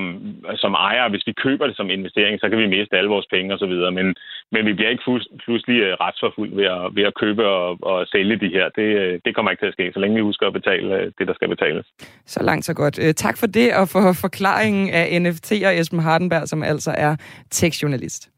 som 0.57 0.73
ejer, 0.75 1.09
hvis 1.09 1.27
vi 1.27 1.33
køber 1.45 1.67
det 1.67 1.77
som 1.77 1.91
investering, 1.91 2.41
så 2.41 2.47
kan 2.49 2.59
vi 2.59 2.67
miste 2.67 2.97
alle 2.99 3.11
vores 3.11 3.27
penge 3.35 3.55
osv., 3.55 3.75
men, 3.99 4.07
men 4.53 4.63
vi 4.69 4.73
bliver 4.73 4.91
ikke 4.91 5.07
pludselig 5.45 5.79
øh, 5.87 5.93
retsforfulgt 6.05 6.57
ved 6.57 6.65
at, 6.77 6.85
ved 6.97 7.05
at 7.11 7.15
købe 7.23 7.43
og, 7.57 7.69
og 7.91 8.07
sælge 8.07 8.37
de 8.45 8.55
her. 8.57 8.67
Det, 8.79 8.89
øh, 9.03 9.21
det 9.25 9.35
kommer 9.35 9.51
ikke 9.51 9.63
til 9.63 9.73
at 9.73 9.77
ske, 9.77 9.91
så 9.95 10.01
længe 10.01 10.17
vi 10.17 10.29
husker 10.31 10.47
at 10.47 10.53
betale 10.53 10.97
øh, 10.97 11.13
det, 11.19 11.27
der 11.29 11.35
skal 11.35 11.49
betales. 11.49 11.87
Så 12.27 12.43
langt, 12.43 12.65
så 12.65 12.75
godt. 12.75 13.17
Tak 13.17 13.37
for 13.39 13.47
det, 13.47 13.69
og 13.75 13.89
for 13.89 14.13
forklaringen 14.27 14.91
af 15.01 15.07
NFT'er, 15.21 15.81
Esben 15.81 16.01
Hardenberg, 16.01 16.49
som 16.49 16.63
altså 16.63 16.91
er 17.07 17.17
tekstjournalist. 17.51 18.31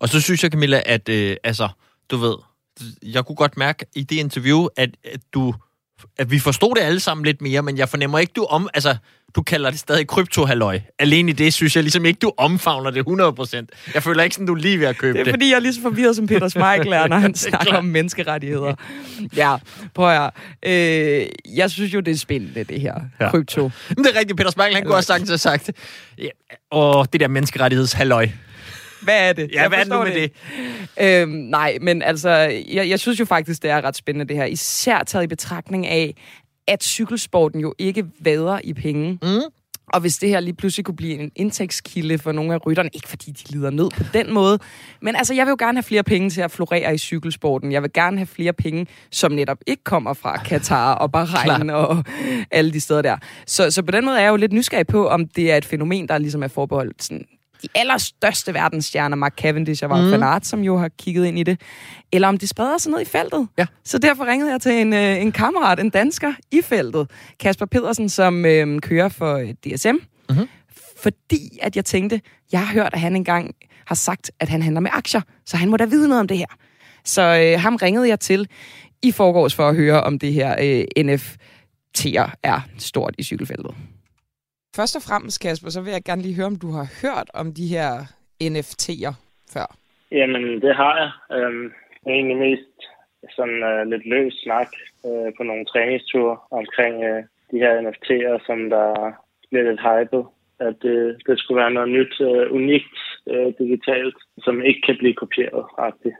Og 0.00 0.08
så 0.08 0.20
synes 0.20 0.42
jeg, 0.42 0.50
Camilla, 0.50 0.80
at 0.86 1.08
øh, 1.08 1.36
altså, 1.44 1.68
du 2.10 2.16
ved, 2.16 2.36
jeg 3.02 3.26
kunne 3.26 3.36
godt 3.36 3.56
mærke 3.56 3.86
i 3.96 4.02
det 4.02 4.16
interview, 4.16 4.66
at, 4.76 4.90
at 5.04 5.20
du 5.34 5.54
at 6.18 6.30
vi 6.30 6.38
forstod 6.38 6.74
det 6.74 6.82
alle 6.82 7.00
sammen 7.00 7.24
lidt 7.24 7.42
mere, 7.42 7.62
men 7.62 7.78
jeg 7.78 7.88
fornemmer 7.88 8.18
ikke, 8.18 8.32
du 8.36 8.44
om... 8.44 8.68
Altså, 8.74 8.96
du 9.36 9.42
kalder 9.42 9.70
det 9.70 9.78
stadig 9.78 10.06
kryptohalløj. 10.06 10.80
Alene 10.98 11.30
i 11.30 11.32
det 11.32 11.54
synes 11.54 11.76
jeg 11.76 11.82
ligesom 11.84 12.04
ikke, 12.04 12.18
du 12.18 12.32
omfavner 12.36 12.90
det 12.90 13.04
100%. 13.08 13.90
Jeg 13.94 14.02
føler 14.02 14.22
ikke 14.22 14.34
sådan, 14.34 14.46
du 14.46 14.54
er 14.54 14.58
lige 14.58 14.80
ved 14.80 14.86
at 14.86 14.98
købe 14.98 15.18
det. 15.18 15.26
Det 15.26 15.30
er 15.30 15.34
fordi, 15.34 15.50
jeg 15.50 15.56
er 15.56 15.60
lige 15.60 15.74
så 15.74 15.80
forvirret 15.82 16.16
som 16.16 16.26
Peter 16.26 16.48
Smeichel 16.48 16.92
er, 16.92 17.06
når 17.12 17.16
han 17.16 17.34
snakker 17.34 17.76
om 17.76 17.84
menneskerettigheder. 17.84 18.74
Ja, 19.36 19.56
prøv 19.94 20.10
at 20.10 20.30
øh, 20.62 21.26
Jeg 21.56 21.70
synes 21.70 21.94
jo, 21.94 22.00
det 22.00 22.12
er 22.12 22.16
spændende, 22.16 22.64
det 22.64 22.80
her 22.80 22.94
ja. 23.20 23.30
krypto. 23.30 23.70
Men 23.88 24.04
det 24.04 24.14
er 24.14 24.18
rigtigt, 24.18 24.36
Peter 24.36 24.50
Smeichel, 24.50 24.74
han 24.74 24.84
kunne 24.84 24.94
også 24.94 25.06
sagtens 25.06 25.30
have 25.30 25.38
sagt, 25.38 25.70
ja, 26.18 26.28
og 26.70 27.12
det 27.12 27.20
der 27.20 27.28
menneskerettighedshalløj. 27.28 28.28
Hvad 29.06 29.28
er 29.28 29.32
det? 29.32 29.50
Ja, 29.52 29.60
jeg 29.60 29.68
hvad 29.68 29.78
er 29.78 29.82
det 29.82 29.92
nu 29.92 30.02
med 30.02 30.14
det? 30.14 30.32
det? 30.98 31.22
Øhm, 31.22 31.30
nej, 31.30 31.78
men 31.80 32.02
altså, 32.02 32.30
jeg, 32.68 32.88
jeg 32.88 33.00
synes 33.00 33.20
jo 33.20 33.24
faktisk, 33.24 33.62
det 33.62 33.70
er 33.70 33.84
ret 33.84 33.96
spændende 33.96 34.28
det 34.28 34.36
her. 34.36 34.44
Især 34.44 35.02
taget 35.06 35.24
i 35.24 35.26
betragtning 35.26 35.86
af, 35.86 36.14
at 36.68 36.84
cykelsporten 36.84 37.60
jo 37.60 37.74
ikke 37.78 38.04
vader 38.20 38.60
i 38.64 38.72
penge. 38.72 39.18
Mm. 39.22 39.40
Og 39.92 40.00
hvis 40.00 40.18
det 40.18 40.28
her 40.28 40.40
lige 40.40 40.54
pludselig 40.54 40.84
kunne 40.84 40.96
blive 40.96 41.18
en 41.18 41.30
indtægtskilde 41.36 42.18
for 42.18 42.32
nogle 42.32 42.54
af 42.54 42.66
rytterne, 42.66 42.90
ikke 42.92 43.08
fordi 43.08 43.30
de 43.30 43.52
lider 43.52 43.70
ned 43.70 43.90
på 43.90 44.02
den 44.12 44.32
måde, 44.32 44.58
men 45.02 45.16
altså, 45.16 45.34
jeg 45.34 45.46
vil 45.46 45.50
jo 45.50 45.56
gerne 45.58 45.78
have 45.78 45.82
flere 45.82 46.02
penge 46.02 46.30
til 46.30 46.40
at 46.40 46.50
florere 46.50 46.94
i 46.94 46.98
cykelsporten. 46.98 47.72
Jeg 47.72 47.82
vil 47.82 47.92
gerne 47.92 48.16
have 48.16 48.26
flere 48.26 48.52
penge, 48.52 48.86
som 49.10 49.32
netop 49.32 49.58
ikke 49.66 49.84
kommer 49.84 50.12
fra 50.12 50.36
Katar 50.36 50.94
og 50.94 51.12
Bahrain 51.12 51.70
og 51.70 52.04
alle 52.50 52.72
de 52.72 52.80
steder 52.80 53.02
der. 53.02 53.16
Så, 53.46 53.70
så 53.70 53.82
på 53.82 53.90
den 53.90 54.04
måde 54.04 54.16
er 54.16 54.22
jeg 54.22 54.30
jo 54.30 54.36
lidt 54.36 54.52
nysgerrig 54.52 54.86
på, 54.86 55.08
om 55.08 55.28
det 55.28 55.52
er 55.52 55.56
et 55.56 55.64
fænomen, 55.64 56.08
der 56.08 56.18
ligesom 56.18 56.42
er 56.42 56.48
forbeholdt 56.48 57.02
sådan 57.02 57.26
de 57.62 57.68
allerstørste 57.74 58.54
verdensstjerner, 58.54 59.16
Mark 59.16 59.34
Cavendish 59.36 59.84
og 59.84 59.90
Wout 59.90 60.18
mm. 60.18 60.22
Aert, 60.22 60.46
som 60.46 60.60
jo 60.60 60.76
har 60.76 60.88
kigget 60.88 61.26
ind 61.26 61.38
i 61.38 61.42
det, 61.42 61.60
eller 62.12 62.28
om 62.28 62.38
det 62.38 62.48
spreder 62.48 62.78
sig 62.78 62.92
ned 62.92 63.00
i 63.00 63.04
feltet. 63.04 63.48
Ja. 63.58 63.66
Så 63.84 63.98
derfor 63.98 64.24
ringede 64.24 64.50
jeg 64.50 64.60
til 64.60 64.72
en, 64.72 64.92
øh, 64.92 65.22
en 65.22 65.32
kammerat, 65.32 65.80
en 65.80 65.90
dansker 65.90 66.32
i 66.52 66.60
feltet, 66.62 67.10
Kasper 67.40 67.66
Pedersen, 67.66 68.08
som 68.08 68.44
øh, 68.46 68.80
kører 68.80 69.08
for 69.08 69.42
DSM, 69.64 69.88
mm-hmm. 69.88 70.48
fordi 71.02 71.58
at 71.62 71.76
jeg 71.76 71.84
tænkte, 71.84 72.20
jeg 72.52 72.66
har 72.66 72.74
hørt, 72.74 72.90
at 72.92 73.00
han 73.00 73.16
engang 73.16 73.54
har 73.86 73.94
sagt, 73.94 74.30
at 74.40 74.48
han 74.48 74.62
handler 74.62 74.80
med 74.80 74.90
aktier, 74.92 75.20
så 75.46 75.56
han 75.56 75.68
må 75.68 75.76
da 75.76 75.84
vide 75.84 76.08
noget 76.08 76.20
om 76.20 76.28
det 76.28 76.38
her. 76.38 76.46
Så 77.04 77.22
øh, 77.22 77.60
ham 77.60 77.76
ringede 77.76 78.08
jeg 78.08 78.20
til 78.20 78.48
i 79.02 79.12
forgårs 79.12 79.54
for 79.54 79.68
at 79.68 79.76
høre, 79.76 80.02
om 80.02 80.18
det 80.18 80.32
her 80.32 80.56
øh, 80.62 81.04
NFT'er 81.04 82.30
er 82.42 82.60
stort 82.78 83.14
i 83.18 83.22
cykelfeltet. 83.22 83.74
Først 84.78 84.96
og 84.98 85.02
fremmest, 85.08 85.42
Kasper, 85.42 85.70
så 85.70 85.80
vil 85.82 85.92
jeg 85.92 86.04
gerne 86.08 86.22
lige 86.22 86.38
høre, 86.38 86.52
om 86.54 86.58
du 86.64 86.70
har 86.78 86.86
hørt 87.02 87.28
om 87.40 87.46
de 87.58 87.66
her 87.74 87.90
NFT'er 88.52 89.12
før. 89.54 89.68
Jamen, 90.20 90.44
det 90.64 90.72
har 90.80 90.94
jeg. 91.02 91.10
Øhm, 91.36 91.66
det 92.02 92.08
er 92.10 92.18
egentlig 92.18 92.40
mest 92.48 92.76
sådan 93.36 93.60
uh, 93.70 93.82
lidt 93.92 94.04
løs 94.12 94.34
snak 94.44 94.70
uh, 95.08 95.28
på 95.36 95.42
nogle 95.48 95.64
træningsture 95.72 96.36
omkring 96.60 96.94
uh, 97.10 97.20
de 97.50 97.58
her 97.62 97.72
NFT'er, 97.84 98.46
som 98.46 98.58
der 98.74 98.88
bliver 99.50 99.64
lidt 99.68 99.82
hypet. 99.88 100.24
At 100.66 100.74
det, 100.82 100.98
det 101.26 101.38
skulle 101.38 101.60
være 101.62 101.76
noget 101.76 101.90
nyt, 101.96 102.14
uh, 102.28 102.44
unikt 102.58 102.96
uh, 103.32 103.48
digitalt, 103.60 104.18
som 104.44 104.54
ikke 104.68 104.82
kan 104.86 104.96
blive 104.98 105.14
kopieret. 105.22 105.64
-agtigt. 105.78 106.16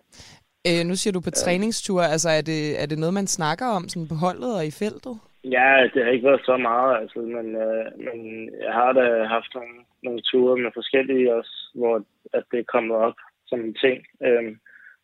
Øh, 0.68 0.82
nu 0.86 0.94
siger 0.96 1.12
du 1.12 1.20
på 1.20 1.30
træningstur, 1.30 2.02
altså 2.02 2.28
er 2.28 2.40
det, 2.40 2.82
er 2.82 2.86
det 2.86 2.98
noget, 2.98 3.14
man 3.14 3.26
snakker 3.26 3.66
om 3.66 3.88
sådan 3.88 4.08
på 4.08 4.14
holdet 4.14 4.56
og 4.58 4.66
i 4.66 4.70
feltet? 4.70 5.14
Ja, 5.54 5.88
det 5.94 6.04
har 6.04 6.10
ikke 6.10 6.28
været 6.28 6.44
så 6.44 6.56
meget, 6.56 7.00
altså, 7.00 7.18
men, 7.18 7.46
øh, 7.56 7.86
men 8.06 8.18
jeg 8.64 8.72
har 8.72 8.92
da 8.92 9.24
haft 9.24 9.50
nogle, 9.54 9.76
nogle 10.02 10.20
ture 10.20 10.56
med 10.56 10.70
forskellige 10.74 11.34
også, 11.34 11.54
hvor 11.74 11.94
at 12.32 12.44
det 12.50 12.58
er 12.58 12.72
kommet 12.74 12.96
op 12.96 13.18
som 13.46 13.60
en 13.60 13.74
ting. 13.74 13.98
Øh, 14.22 14.56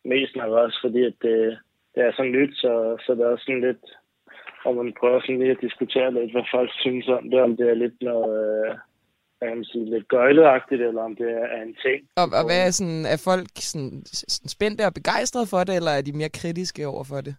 mest 0.05 0.35
nok 0.35 0.51
også, 0.63 0.77
fordi 0.83 1.01
at 1.05 1.15
det, 1.21 1.59
det 1.95 2.01
er 2.03 2.11
sådan 2.11 2.31
nyt, 2.31 2.53
så, 2.55 2.97
så 3.05 3.15
det 3.15 3.21
er 3.21 3.31
også 3.33 3.45
sådan 3.45 3.61
lidt, 3.67 3.85
og 4.65 4.75
man 4.75 4.93
prøver 4.99 5.21
sådan 5.21 5.39
lige 5.39 5.51
at 5.51 5.65
diskutere 5.67 6.13
lidt, 6.13 6.31
hvad 6.31 6.45
folk 6.55 6.69
synes 6.73 7.07
om 7.07 7.29
det, 7.29 7.41
om 7.41 7.57
det 7.57 7.69
er 7.69 7.81
lidt 7.83 8.01
noget, 8.01 8.33
øh, 8.43 8.75
hvad 9.37 9.47
kan 9.49 9.57
man 9.57 9.65
sige, 9.65 9.85
lidt 9.85 10.07
gøjleagtigt, 10.07 10.81
eller 10.81 11.01
om 11.01 11.15
det 11.15 11.29
er 11.31 11.61
en 11.61 11.75
ting. 11.85 11.99
Og, 12.21 12.27
og 12.39 12.43
hvad 12.47 12.59
er, 12.67 12.71
sådan, 12.71 13.05
er 13.13 13.19
folk 13.29 13.49
sådan, 13.71 14.05
sådan 14.05 14.49
spændte 14.57 14.85
og 14.85 14.93
begejstrede 14.93 15.47
for 15.53 15.63
det, 15.63 15.75
eller 15.75 15.91
er 15.91 16.01
de 16.01 16.17
mere 16.17 16.37
kritiske 16.39 16.87
over 16.87 17.03
for 17.03 17.21
det? 17.27 17.35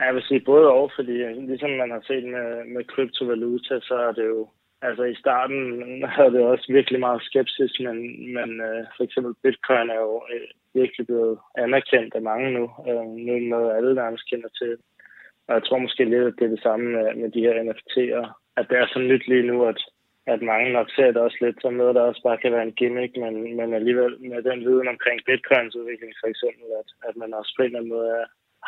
Jeg 0.00 0.14
vil 0.14 0.22
sige 0.22 0.40
både 0.40 0.66
og, 0.68 0.90
fordi 0.96 1.12
ligesom 1.50 1.70
man 1.70 1.90
har 1.90 2.02
set 2.06 2.24
med, 2.24 2.64
med 2.64 2.84
kryptovaluta, 2.84 3.80
så 3.80 3.94
er 3.94 4.12
det 4.12 4.26
jo 4.26 4.48
Altså 4.82 5.04
i 5.04 5.14
starten 5.14 5.60
havde 6.16 6.32
det 6.32 6.40
også 6.40 6.66
virkelig 6.72 7.00
meget 7.00 7.22
skepsis, 7.22 7.72
men, 7.80 7.96
men 8.34 8.50
øh, 8.60 8.84
for 8.96 9.04
eksempel 9.04 9.34
bitcoin 9.42 9.90
er 9.90 10.00
jo 10.08 10.22
øh, 10.34 10.48
virkelig 10.74 11.06
blevet 11.06 11.38
anerkendt 11.58 12.14
af 12.14 12.22
mange 12.22 12.50
nu. 12.58 12.64
Øh, 12.88 13.06
nu 13.24 13.32
er 13.36 13.50
noget 13.54 13.76
alle 13.76 13.94
nærmest 13.94 14.30
kender 14.30 14.48
til. 14.48 14.72
Og 15.46 15.54
jeg 15.54 15.62
tror 15.64 15.78
måske 15.78 16.04
lidt, 16.04 16.28
at 16.30 16.34
det 16.38 16.44
er 16.44 16.54
det 16.54 16.62
samme 16.62 16.86
med, 16.96 17.14
med 17.20 17.30
de 17.30 17.44
her 17.46 17.56
NFT'er. 17.66 18.24
At 18.56 18.66
det 18.70 18.78
er 18.78 18.86
så 18.86 18.98
nyt 18.98 19.28
lige 19.28 19.46
nu, 19.50 19.64
at, 19.64 19.80
at 20.26 20.42
mange 20.42 20.72
nok 20.72 20.88
ser 20.90 21.06
det 21.12 21.16
også 21.16 21.38
lidt 21.40 21.58
som 21.62 21.74
noget, 21.74 21.94
der 21.94 22.02
også 22.02 22.22
bare 22.22 22.38
kan 22.42 22.52
være 22.52 22.62
en 22.62 22.78
gimmick, 22.80 23.16
men, 23.16 23.56
men 23.56 23.74
alligevel 23.74 24.12
med 24.30 24.42
den 24.42 24.60
viden 24.66 24.88
omkring 24.88 25.20
bitcoins 25.26 25.76
udvikling 25.76 26.12
for 26.20 26.28
eksempel, 26.32 26.66
at, 26.80 26.88
at 27.08 27.16
man 27.16 27.34
også 27.34 27.52
på 27.56 27.62
en 27.62 27.66
eller 27.66 27.78
anden 27.78 27.94
måde 27.96 28.10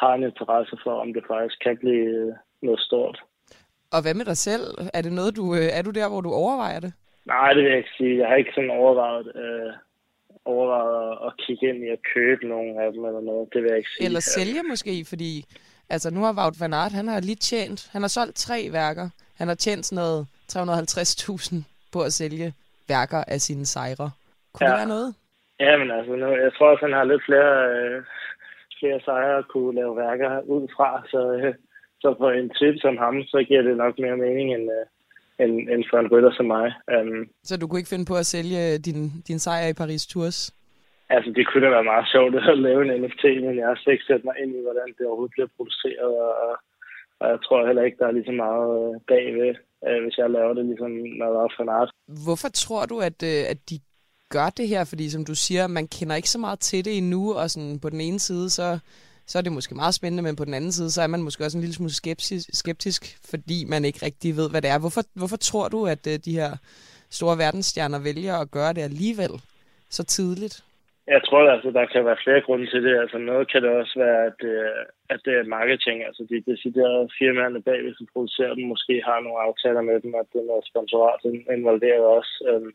har 0.01 0.15
en 0.15 0.23
interesse 0.23 0.77
for, 0.85 0.95
om 1.01 1.13
det 1.15 1.25
faktisk 1.29 1.57
kan 1.65 1.77
blive 1.77 2.35
noget 2.63 2.81
stort. 2.81 3.23
Og 3.93 4.03
hvad 4.03 4.15
med 4.15 4.25
dig 4.25 4.37
selv? 4.37 4.65
Er 4.95 5.03
det 5.03 5.13
noget, 5.13 5.37
du, 5.37 5.55
øh, 5.55 5.69
er 5.79 5.83
du 5.83 5.91
der, 5.91 6.09
hvor 6.09 6.21
du 6.21 6.31
overvejer 6.33 6.81
det? 6.81 6.93
Nej, 7.27 7.49
det 7.53 7.63
vil 7.63 7.71
jeg 7.71 7.79
ikke 7.79 7.97
sige. 7.99 8.19
Jeg 8.19 8.29
har 8.29 8.37
ikke 8.37 8.53
sådan 8.55 8.71
overvejet, 8.71 9.27
øh, 9.45 9.73
overvejet 10.45 11.19
at 11.27 11.33
kigge 11.47 11.69
ind 11.69 11.85
i 11.85 11.89
at 11.89 12.03
købe 12.15 12.49
nogle 12.49 12.83
af 12.83 12.93
dem 12.93 13.05
eller 13.05 13.21
noget. 13.21 13.49
Det 13.53 13.63
vil 13.63 13.69
jeg 13.69 13.79
ikke 13.79 13.91
sige. 13.97 14.05
Eller 14.07 14.21
sælge 14.21 14.63
måske, 14.63 15.05
fordi 15.09 15.45
altså, 15.91 16.11
nu 16.11 16.21
har 16.21 16.35
Wout 16.39 16.61
van 16.61 16.75
Aert, 16.75 16.93
han 16.93 17.09
har 17.09 17.21
lige 17.21 17.37
tjent, 17.51 17.89
han 17.93 18.03
har 18.03 18.09
solgt 18.09 18.37
tre 18.37 18.69
værker. 18.73 19.09
Han 19.39 19.49
har 19.49 19.55
tjent 19.55 19.87
sådan 19.87 20.03
noget 20.03 20.27
350.000 20.53 21.55
på 21.93 22.01
at 22.03 22.13
sælge 22.13 22.55
værker 22.89 23.25
af 23.35 23.41
sine 23.41 23.67
sejre. 23.67 24.11
Kunne 24.53 24.67
ja. 24.67 24.71
det 24.71 24.79
være 24.79 24.95
noget? 24.97 25.15
Ja, 25.61 25.77
men 25.77 25.91
altså, 25.91 26.13
nu, 26.13 26.27
jeg 26.45 26.53
tror 26.53 26.71
også, 26.71 26.85
han 26.87 26.97
har 26.99 27.05
lidt 27.05 27.23
flere, 27.29 27.53
øh, 27.75 28.03
flere 28.83 29.01
sejre 29.07 29.39
at 29.39 29.49
kunne 29.49 29.75
lave 29.81 29.97
værker 29.97 30.33
ud 30.55 30.65
fra, 30.77 30.91
så 31.13 31.21
øh, 31.33 31.55
så 32.03 32.09
for 32.21 32.31
en 32.31 32.51
type 32.61 32.79
som 32.85 32.97
ham, 33.05 33.15
så 33.33 33.39
giver 33.49 33.63
det 33.63 33.77
nok 33.77 33.95
mere 34.05 34.17
mening 34.17 34.49
end, 34.57 34.67
uh, 34.79 34.85
end, 35.43 35.53
end 35.73 35.83
for 35.91 35.99
en 35.99 36.11
rytter 36.13 36.33
som 36.39 36.47
mig. 36.57 36.67
Um, 36.95 37.21
så 37.49 37.53
du 37.57 37.65
kunne 37.67 37.81
ikke 37.81 37.95
finde 37.95 38.11
på 38.11 38.17
at 38.23 38.31
sælge 38.35 38.63
din, 38.87 39.01
din 39.29 39.39
sejr 39.39 39.69
i 39.69 39.81
Paris 39.83 40.07
Tours? 40.07 40.39
Altså, 41.15 41.31
det 41.37 41.45
kunne 41.47 41.65
da 41.65 41.71
være 41.71 41.91
meget 41.93 42.07
sjovt 42.15 42.35
at 42.35 42.59
lave 42.69 42.81
en 42.83 42.95
NFT, 43.03 43.25
men 43.47 43.55
jeg 43.61 43.67
har 43.71 43.79
slet 43.79 43.93
ikke 43.93 44.11
sat 44.11 44.25
mig 44.25 44.35
ind 44.43 44.51
i, 44.59 44.65
hvordan 44.67 44.89
det 44.97 45.07
overhovedet 45.07 45.35
bliver 45.37 45.51
produceret, 45.57 46.15
og, 46.27 46.33
og 47.21 47.27
jeg 47.33 47.39
tror 47.45 47.67
heller 47.67 47.85
ikke, 47.85 47.99
der 48.01 48.07
er 48.07 48.17
lige 48.17 48.31
så 48.31 48.37
meget 48.47 48.71
øh, 48.81 48.95
bagved, 49.11 49.55
uh, 49.87 49.99
hvis 50.03 50.19
jeg 50.19 50.31
laver 50.37 50.53
det, 50.55 50.65
ligesom 50.71 50.93
når 51.21 51.29
der 51.35 51.41
er 51.45 51.55
fanart. 51.59 51.91
Hvorfor 52.27 52.51
tror 52.63 52.85
du, 52.93 52.97
at, 53.09 53.19
at 53.53 53.61
de 53.71 53.77
gør 54.37 54.49
det 54.59 54.69
her? 54.69 54.85
Fordi 54.85 55.11
som 55.11 55.25
du 55.25 55.35
siger, 55.35 55.67
man 55.67 55.87
kender 55.97 56.17
ikke 56.17 56.31
så 56.31 56.39
meget 56.39 56.61
til 56.61 56.85
det 56.85 56.97
endnu, 56.99 57.23
og 57.41 57.51
sådan 57.51 57.79
på 57.81 57.89
den 57.91 58.01
ene 58.01 58.21
side, 58.29 58.51
så 58.51 58.79
så 59.27 59.39
er 59.39 59.43
det 59.43 59.53
måske 59.53 59.75
meget 59.75 59.95
spændende, 59.95 60.23
men 60.23 60.37
på 60.37 60.45
den 60.45 60.55
anden 60.55 60.73
side, 60.73 60.91
så 60.91 61.03
er 61.03 61.07
man 61.15 61.23
måske 61.23 61.45
også 61.45 61.59
en 61.59 61.65
lille 61.65 61.79
smule 61.79 61.95
skeptisk, 62.03 62.47
skeptisk 62.63 63.03
fordi 63.31 63.59
man 63.73 63.85
ikke 63.85 64.05
rigtig 64.09 64.31
ved, 64.41 64.51
hvad 64.51 64.63
det 64.63 64.71
er. 64.71 64.79
Hvorfor, 64.85 65.05
hvorfor 65.21 65.37
tror 65.49 65.69
du, 65.69 65.81
at 65.95 66.03
øh, 66.13 66.17
de 66.27 66.39
her 66.41 66.51
store 67.19 67.39
verdensstjerner 67.45 68.01
vælger 68.09 68.35
at 68.39 68.51
gøre 68.57 68.73
det 68.77 68.83
alligevel 68.91 69.35
så 69.97 70.03
tidligt? 70.17 70.57
Jeg 71.15 71.21
tror, 71.27 71.41
altså, 71.57 71.71
der 71.79 71.85
kan 71.93 72.05
være 72.09 72.25
flere 72.25 72.45
grunde 72.47 72.67
til 72.71 72.83
det. 72.87 72.95
Altså, 73.03 73.19
noget 73.19 73.45
kan 73.53 73.63
det 73.63 73.71
også 73.81 73.95
være, 74.05 74.21
at, 74.31 74.41
øh, 74.55 74.81
at 75.15 75.21
det 75.25 75.33
er 75.37 75.53
marketing. 75.59 75.97
Altså, 76.09 76.23
de 76.31 76.51
deciderede 76.53 77.15
firmaerne 77.19 77.63
bag, 77.69 77.79
hvis 77.83 77.99
de 78.01 78.07
producerer 78.13 78.55
dem, 78.55 78.65
måske 78.75 78.95
har 79.09 79.19
nogle 79.21 79.43
aftaler 79.47 79.83
med 79.91 79.97
dem, 80.05 80.13
at 80.21 80.29
det 80.33 80.39
er 80.41 80.51
noget 80.53 80.65
sponsorat 80.71 81.21
involveret 81.57 82.05
også. 82.19 82.35
Øhm, 82.51 82.73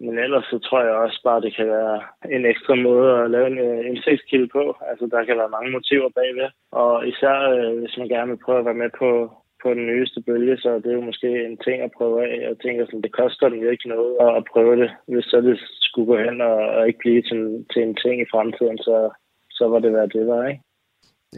men 0.00 0.18
ellers 0.18 0.44
så 0.44 0.58
tror 0.58 0.80
jeg 0.82 0.94
også 0.94 1.20
bare, 1.24 1.40
det 1.40 1.56
kan 1.56 1.66
være 1.66 2.00
en 2.36 2.44
ekstra 2.46 2.74
måde 2.74 3.08
at 3.22 3.30
lave 3.30 3.46
en 3.46 3.58
uh, 3.68 3.86
indsigtskilde 3.86 4.48
på. 4.48 4.76
Altså, 4.90 5.04
der 5.06 5.24
kan 5.24 5.38
være 5.38 5.54
mange 5.56 5.70
motiver 5.70 6.08
bagved. 6.18 6.50
Og 6.72 7.08
især 7.08 7.36
uh, 7.54 7.78
hvis 7.78 7.98
man 7.98 8.08
gerne 8.08 8.30
vil 8.30 8.44
prøve 8.44 8.58
at 8.58 8.64
være 8.64 8.82
med 8.82 8.90
på, 8.98 9.10
på 9.62 9.68
den 9.74 9.86
nyeste 9.86 10.20
bølge, 10.26 10.56
så 10.56 10.70
det 10.82 10.86
er 10.90 10.98
jo 11.00 11.10
måske 11.10 11.28
en 11.46 11.56
ting 11.66 11.82
at 11.82 11.94
prøve 11.98 12.16
af. 12.26 12.40
Jeg 12.48 12.56
tænker 12.58 12.84
sådan, 12.84 13.02
det 13.02 13.12
koster 13.20 13.48
dem 13.48 13.58
jo 13.58 13.70
ikke 13.70 13.88
noget 13.88 14.16
at 14.38 14.44
prøve 14.52 14.76
det. 14.82 14.90
Hvis 15.08 15.24
så 15.24 15.40
det 15.40 15.56
skulle 15.80 16.06
gå 16.06 16.16
hen 16.26 16.40
og, 16.40 16.58
og 16.76 16.86
ikke 16.86 16.98
blive 16.98 17.22
til, 17.22 17.66
til 17.72 17.82
en 17.82 17.94
ting 17.94 18.20
i 18.20 18.30
fremtiden, 18.32 18.78
så, 18.78 19.10
så 19.50 19.68
var 19.68 19.78
det, 19.78 19.90
hvad 19.90 20.08
det 20.08 20.26
var, 20.26 20.48
ikke? 20.48 20.62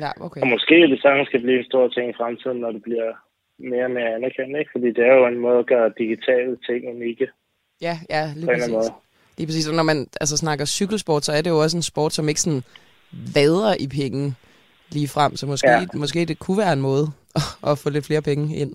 Ja, 0.03 0.11
okay. 0.27 0.41
Og 0.43 0.49
måske 0.49 0.75
det 0.75 1.01
samme 1.03 1.25
skal 1.25 1.43
blive 1.43 1.59
en 1.59 1.71
stor 1.71 1.89
ting 1.89 2.11
i 2.11 2.19
fremtiden, 2.21 2.61
når 2.61 2.73
det 2.73 2.83
bliver 2.83 3.13
mere 3.59 3.85
og 3.85 3.91
mere 3.91 4.15
anerkendt, 4.15 4.59
ikke? 4.59 4.71
Fordi 4.75 4.87
det 4.87 5.05
er 5.07 5.15
jo 5.15 5.27
en 5.27 5.39
måde 5.39 5.59
at 5.59 5.67
gøre 5.67 5.93
digitale 5.99 6.57
ting 6.67 6.89
unikke. 6.89 7.29
Ja, 7.81 7.95
ja, 8.11 8.33
lige 8.37 8.47
præcis. 8.47 8.91
Lige 9.39 9.47
præcis. 9.47 9.69
Og 9.69 9.75
når 9.75 9.83
man 9.83 9.99
altså, 10.21 10.37
snakker 10.37 10.65
cykelsport, 10.65 11.25
så 11.25 11.33
er 11.33 11.43
det 11.43 11.51
jo 11.51 11.59
også 11.65 11.77
en 11.77 11.83
sport, 11.93 12.13
som 12.13 12.29
ikke 12.29 12.41
sådan 12.41 12.65
vader 13.35 13.73
i 13.85 13.87
penge 14.01 14.25
lige 14.95 15.09
frem. 15.15 15.33
Så 15.37 15.47
måske, 15.47 15.71
ja. 15.71 15.99
måske 16.03 16.21
det 16.31 16.39
kunne 16.39 16.59
være 16.65 16.73
en 16.73 16.87
måde 16.91 17.07
at, 17.39 17.45
at 17.71 17.79
få 17.83 17.91
lidt 17.91 18.07
flere 18.07 18.27
penge 18.31 18.45
ind. 18.63 18.73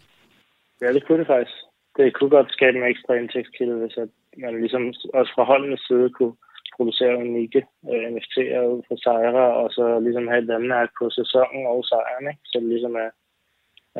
Ja, 0.82 0.94
det 0.96 1.02
kunne 1.06 1.20
det 1.20 1.28
faktisk. 1.28 1.58
Det 1.98 2.14
kunne 2.16 2.34
godt 2.38 2.52
skabe 2.58 2.78
en 2.78 2.90
ekstra 2.92 3.14
indtægtskilde, 3.14 3.76
hvis 3.82 3.98
at 4.04 4.10
man 4.38 4.60
ligesom 4.64 4.84
også 5.20 5.32
fra 5.36 5.44
holdenes 5.44 5.84
side 5.88 6.10
kunne 6.18 6.36
producere 6.76 7.18
unikke 7.26 7.62
uh, 7.90 8.06
NFT'er 8.14 8.62
ud 8.74 8.82
fra 8.88 8.98
sejre, 9.06 9.48
og 9.62 9.68
så 9.78 9.86
ligesom 10.00 10.28
have 10.28 10.42
et 10.44 10.48
vandmærke 10.48 10.94
på 11.00 11.06
sæsonen 11.10 11.64
og 11.74 11.80
sejren, 11.92 12.28
ikke? 12.32 12.44
så 12.50 12.56
det 12.60 12.70
ligesom 12.70 12.96
er, 13.06 13.10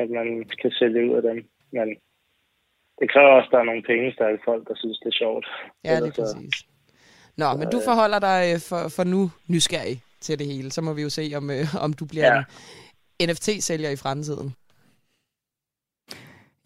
at 0.02 0.08
man 0.10 0.28
kan 0.60 0.70
sælge 0.70 1.10
ud 1.10 1.16
af 1.16 1.22
dem. 1.22 1.38
Men 1.76 1.88
det 2.98 3.06
kræver 3.12 3.30
også, 3.38 3.48
at 3.48 3.52
der 3.52 3.58
er 3.58 3.68
nogle 3.70 3.82
penge, 3.90 4.12
stærke 4.12 4.38
folk, 4.44 4.68
der 4.68 4.74
synes, 4.82 4.98
det 4.98 5.08
er 5.14 5.18
sjovt. 5.22 5.46
Ja, 5.84 5.96
det 6.00 6.08
er 6.08 6.22
præcis. 6.22 6.54
Nå, 7.36 7.48
men 7.60 7.70
du 7.70 7.80
forholder 7.84 8.18
dig 8.18 8.40
øh, 8.52 8.60
for, 8.68 8.82
for 8.96 9.04
nu 9.04 9.30
nysgerrig 9.48 10.02
til 10.20 10.38
det 10.38 10.46
hele. 10.46 10.70
Så 10.70 10.80
må 10.82 10.92
vi 10.92 11.02
jo 11.02 11.10
se, 11.10 11.32
om, 11.36 11.50
øh, 11.50 11.84
om 11.84 11.92
du 11.92 12.04
bliver 12.06 12.34
ja. 12.34 12.42
en 13.18 13.28
NFT-sælger 13.28 13.90
i 13.90 13.96
fremtiden. 13.96 14.54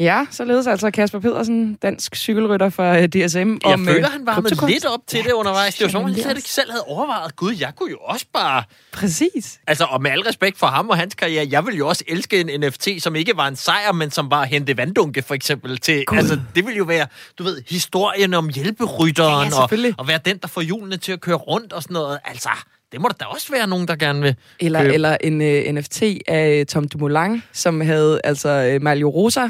Ja, 0.01 0.27
således 0.31 0.67
altså 0.67 0.91
Kasper 0.91 1.21
Pedersen, 1.21 1.75
dansk 1.75 2.17
cykelrytter 2.17 2.71
for 2.71 2.93
øh, 2.93 3.09
DSM. 3.09 3.39
Jeg 3.39 3.73
om, 3.73 3.87
føler, 3.87 4.09
han 4.09 4.27
varmede 4.27 4.67
lidt 4.67 4.87
op 4.87 5.01
til 5.07 5.25
det 5.25 5.33
undervejs. 5.33 5.75
Det 5.75 5.85
var 5.85 5.91
som 5.91 6.03
om, 6.03 6.11
han 6.11 6.23
slet 6.23 6.37
ikke 6.37 6.49
selv 6.49 6.71
havde 6.71 6.85
overvejet. 6.85 7.37
Gud, 7.37 7.55
jeg 7.61 7.73
kunne 7.77 7.91
jo 7.91 7.99
også 8.01 8.27
bare... 8.33 8.63
Præcis. 8.93 9.61
Altså, 9.67 9.85
og 9.85 10.03
med 10.03 10.11
al 10.11 10.21
respekt 10.21 10.59
for 10.59 10.67
ham 10.67 10.89
og 10.89 10.97
hans 10.97 11.15
karriere, 11.15 11.47
jeg 11.51 11.67
vil 11.67 11.75
jo 11.75 11.89
også 11.89 12.05
elske 12.09 12.41
en 12.41 12.61
NFT, 12.61 12.89
som 12.99 13.17
ikke 13.17 13.37
var 13.37 13.49
en 13.49 13.57
sejr, 13.57 13.93
men 13.93 14.11
som 14.11 14.29
bare 14.29 14.47
hente 14.47 14.77
vanddunke, 14.77 15.23
for 15.23 15.35
eksempel. 15.35 15.79
Til, 15.79 16.05
altså, 16.13 16.41
det 16.55 16.67
vil 16.67 16.77
jo 16.77 16.85
være, 16.85 17.07
du 17.39 17.43
ved, 17.43 17.63
historien 17.71 18.35
om 18.35 18.49
hjælperytteren, 18.49 19.49
ja, 19.49 19.63
og, 19.63 19.71
og 19.99 20.09
være 20.09 20.21
den, 20.25 20.39
der 20.39 20.49
får 20.49 20.61
hjulene 20.61 20.97
til 20.97 21.13
at 21.13 21.21
køre 21.21 21.37
rundt 21.37 21.73
og 21.73 21.83
sådan 21.83 21.95
noget. 21.95 22.19
Altså, 22.25 22.51
det 22.93 23.01
må 23.01 23.09
der 23.09 23.15
da 23.15 23.25
også 23.25 23.53
være 23.53 23.67
nogen, 23.67 23.89
der 23.89 23.97
gerne 23.97 24.23
vil 24.23 24.37
Eller, 24.61 24.81
eller 24.81 25.17
en 25.21 25.41
uh, 25.41 25.47
øh, 25.47 25.73
NFT 25.73 26.03
af 26.29 26.65
Tom 26.69 26.89
Dumoulin, 26.89 27.43
som 27.53 27.81
havde 27.81 28.21
altså 28.25 28.75
uh, 28.77 28.83
Mario 28.83 29.09
Rosa 29.09 29.49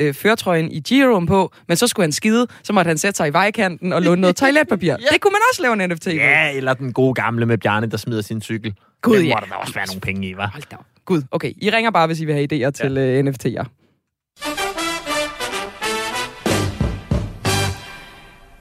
øh, 0.00 0.14
førtrøjen 0.14 0.72
i 0.72 0.80
Giroen 0.80 1.26
på, 1.26 1.52
men 1.68 1.76
så 1.76 1.86
skulle 1.86 2.04
han 2.04 2.12
skide, 2.12 2.46
så 2.62 2.72
måtte 2.72 2.88
han 2.88 2.98
sætte 2.98 3.16
sig 3.16 3.28
i 3.28 3.32
vejkanten 3.32 3.92
og 3.92 4.02
låne 4.02 4.20
noget 4.20 4.36
toiletpapir. 4.42 4.86
ja. 4.88 4.96
Det 5.12 5.20
kunne 5.20 5.32
man 5.32 5.40
også 5.50 5.62
lave 5.62 5.84
en 5.84 5.90
NFT 5.90 6.06
med. 6.06 6.14
Ja, 6.14 6.52
eller 6.52 6.74
den 6.74 6.92
gode 6.92 7.14
gamle 7.14 7.46
med 7.46 7.58
Bjarne, 7.58 7.86
der 7.90 7.96
smider 7.96 8.22
sin 8.22 8.42
cykel. 8.42 8.74
Gud, 9.02 9.16
Den 9.16 9.26
ja. 9.26 9.34
må 9.40 9.46
der 9.48 9.54
også 9.54 9.74
være 9.74 9.86
nogle 9.86 10.00
penge 10.00 10.28
i, 10.28 10.34
hva'? 10.34 10.50
Hold 10.52 10.62
da 10.70 10.76
Gud, 11.04 11.22
okay. 11.30 11.52
I 11.56 11.70
ringer 11.70 11.90
bare, 11.90 12.06
hvis 12.06 12.20
I 12.20 12.24
vil 12.24 12.34
have 12.34 12.52
idéer 12.52 12.56
ja. 12.56 12.70
til 12.70 12.98
øh, 12.98 13.24
NFT'er. 13.24 13.64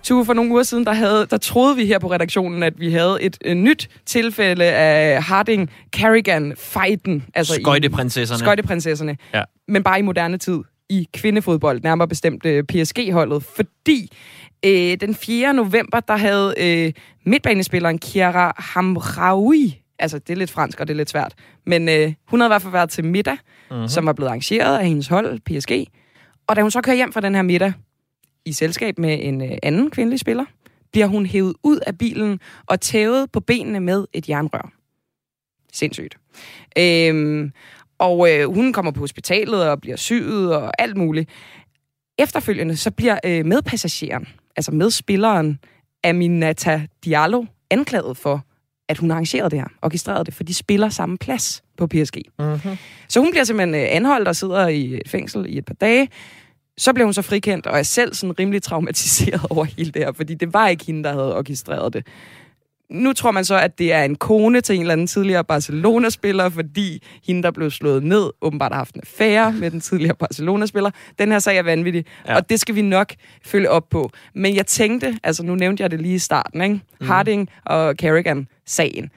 Tue, 0.04 0.26
for 0.26 0.34
nogle 0.34 0.52
uger 0.52 0.64
siden, 0.64 0.86
der, 0.86 0.94
havde, 0.94 1.28
der 1.30 1.38
troede 1.38 1.76
vi 1.76 1.86
her 1.86 2.00
på 2.00 2.12
redaktionen, 2.12 2.64
at 2.64 2.80
vi 2.80 2.92
havde 2.92 3.18
et, 3.22 3.38
et 3.42 3.58
nyt 3.58 3.90
tilfælde 4.06 4.66
af 4.66 5.24
Harding 5.24 5.70
Carrigan 5.96 6.54
fighten 6.58 7.26
Altså 7.36 7.54
Skøjteprinsesserne. 7.62 8.40
Skøjteprinsesserne. 8.40 9.18
Ja. 9.34 9.44
Men 9.68 9.84
bare 9.84 10.00
i 10.00 10.02
moderne 10.02 10.38
tid 10.38 10.60
i 10.92 11.08
kvindefodbold, 11.14 11.82
nærmere 11.84 12.08
bestemt 12.08 12.46
øh, 12.46 12.64
PSG-holdet, 12.64 13.44
fordi 13.44 14.12
øh, 14.66 14.98
den 15.02 15.16
4. 15.16 15.54
november, 15.54 16.00
der 16.00 16.16
havde 16.16 16.54
øh, 16.58 16.94
midtbanespilleren 17.26 18.00
Kiara 18.00 18.54
Hamraoui, 18.58 19.82
altså 20.00 20.20
det 20.20 20.30
er 20.30 20.38
lidt 20.38 20.52
fransk, 20.52 20.80
og 20.80 20.88
det 20.88 20.94
er 20.94 20.98
lidt 20.98 21.10
svært, 21.10 21.34
men 21.66 21.90
øh, 21.90 22.14
hun 22.28 22.40
havde 22.40 22.48
i 22.48 22.52
hvert 22.52 22.62
fald 22.62 22.72
været 22.72 22.90
til 22.90 23.06
middag, 23.06 23.38
uh-huh. 23.72 23.88
som 23.88 24.06
var 24.06 24.14
blevet 24.14 24.30
arrangeret 24.30 24.78
af 24.78 24.88
hendes 24.88 25.08
hold, 25.08 25.40
PSG, 25.40 25.88
Og 26.48 26.56
da 26.56 26.62
hun 26.62 26.72
så 26.72 26.82
kører 26.82 26.96
hjem 26.96 27.14
fra 27.14 27.22
den 27.22 27.36
her 27.36 27.42
middag 27.42 27.74
i 28.46 28.54
selskab 28.54 29.00
med 29.00 29.18
en 29.22 29.42
øh, 29.42 29.58
anden 29.64 29.90
kvindelig 29.90 30.20
spiller, 30.20 30.46
bliver 30.92 31.08
hun 31.08 31.26
hævet 31.26 31.54
ud 31.64 31.80
af 31.88 31.98
bilen 31.98 32.40
og 32.66 32.82
tævet 32.82 33.32
på 33.32 33.40
benene 33.40 33.80
med 33.80 34.06
et 34.14 34.30
jernrør. 34.30 34.72
Sindssygt. 35.74 36.18
Øhm, 36.78 37.52
og 38.02 38.32
øh, 38.32 38.54
hun 38.54 38.74
kommer 38.74 38.92
på 38.92 39.00
hospitalet 39.00 39.70
og 39.70 39.82
bliver 39.82 39.96
syet 39.96 40.56
og 40.56 40.72
alt 40.82 40.98
muligt. 40.98 41.30
Efterfølgende 42.20 42.78
så 42.78 42.92
bliver 42.92 43.20
øh, 43.26 43.46
medpassageren, 43.46 44.28
altså 44.56 44.72
medspilleren, 44.72 45.60
Aminata 46.04 46.82
Diallo, 47.06 47.46
anklaget 47.70 48.18
for, 48.18 48.46
at 48.90 48.98
hun 48.98 49.10
har 49.10 49.16
arrangeret 49.16 49.52
det 49.52 49.60
her, 49.60 49.68
orkestreret 49.82 50.26
det, 50.26 50.34
for 50.34 50.44
de 50.44 50.54
spiller 50.54 50.90
samme 50.90 51.18
plads 51.18 51.64
på 51.78 51.88
PSG. 51.88 52.18
Mm-hmm. 52.40 52.78
Så 53.08 53.20
hun 53.20 53.32
bliver 53.32 53.44
simpelthen 53.44 53.76
øh, 53.76 53.88
anholdt 53.90 54.28
og 54.28 54.36
sidder 54.36 54.68
i 54.68 54.94
et 54.94 55.10
fængsel 55.10 55.46
i 55.50 55.58
et 55.58 55.66
par 55.66 55.74
dage. 55.74 56.10
Så 56.78 56.94
blev 56.94 57.06
hun 57.06 57.14
så 57.14 57.22
frikendt, 57.22 57.68
og 57.68 57.80
er 57.80 57.84
selv 57.84 58.14
sådan 58.14 58.40
rimelig 58.40 58.64
traumatiseret 58.64 59.46
over 59.52 59.64
hele 59.64 59.92
det 59.92 60.02
her, 60.02 60.12
fordi 60.12 60.34
det 60.34 60.54
var 60.54 60.68
ikke 60.68 60.86
hende, 60.86 61.04
der 61.04 61.14
havde 61.14 61.38
orkestreret 61.38 61.94
det. 61.94 62.08
Nu 62.92 63.14
tror 63.14 63.32
man 63.32 63.46
så, 63.46 63.60
at 63.60 63.80
det 63.80 63.94
er 63.94 64.04
en 64.04 64.16
kone 64.16 64.62
til 64.62 64.76
en 64.76 64.82
eller 64.82 64.94
anden 64.94 65.08
tidligere 65.08 65.44
Barcelona-spiller, 65.44 66.50
fordi 66.50 67.04
hende, 67.28 67.44
der 67.44 67.52
blev 67.52 67.72
slået 67.72 68.04
ned, 68.04 68.30
åbenbart 68.42 68.72
har 68.72 68.78
haft 68.78 68.96
en 68.96 69.02
affære 69.02 69.54
med 69.54 69.72
den 69.72 69.82
tidligere 69.82 70.16
Barcelona-spiller. 70.16 70.92
Den 71.20 71.32
her 71.32 71.40
sag 71.40 71.58
er 71.58 71.64
vanvittig, 71.64 72.06
ja. 72.28 72.36
og 72.36 72.50
det 72.50 72.60
skal 72.60 72.76
vi 72.76 72.82
nok 72.82 73.14
følge 73.46 73.70
op 73.70 73.90
på. 73.90 74.10
Men 74.36 74.56
jeg 74.56 74.66
tænkte, 74.66 75.20
altså 75.24 75.44
nu 75.44 75.56
nævnte 75.56 75.84
jeg 75.84 75.92
det 75.92 76.02
lige 76.02 76.16
i 76.16 76.20
starten, 76.20 76.62
ikke? 76.62 76.82
Mm. 77.02 77.08
Harding 77.08 77.50
og 77.66 77.96
Carrigan-sagen. 77.96 79.10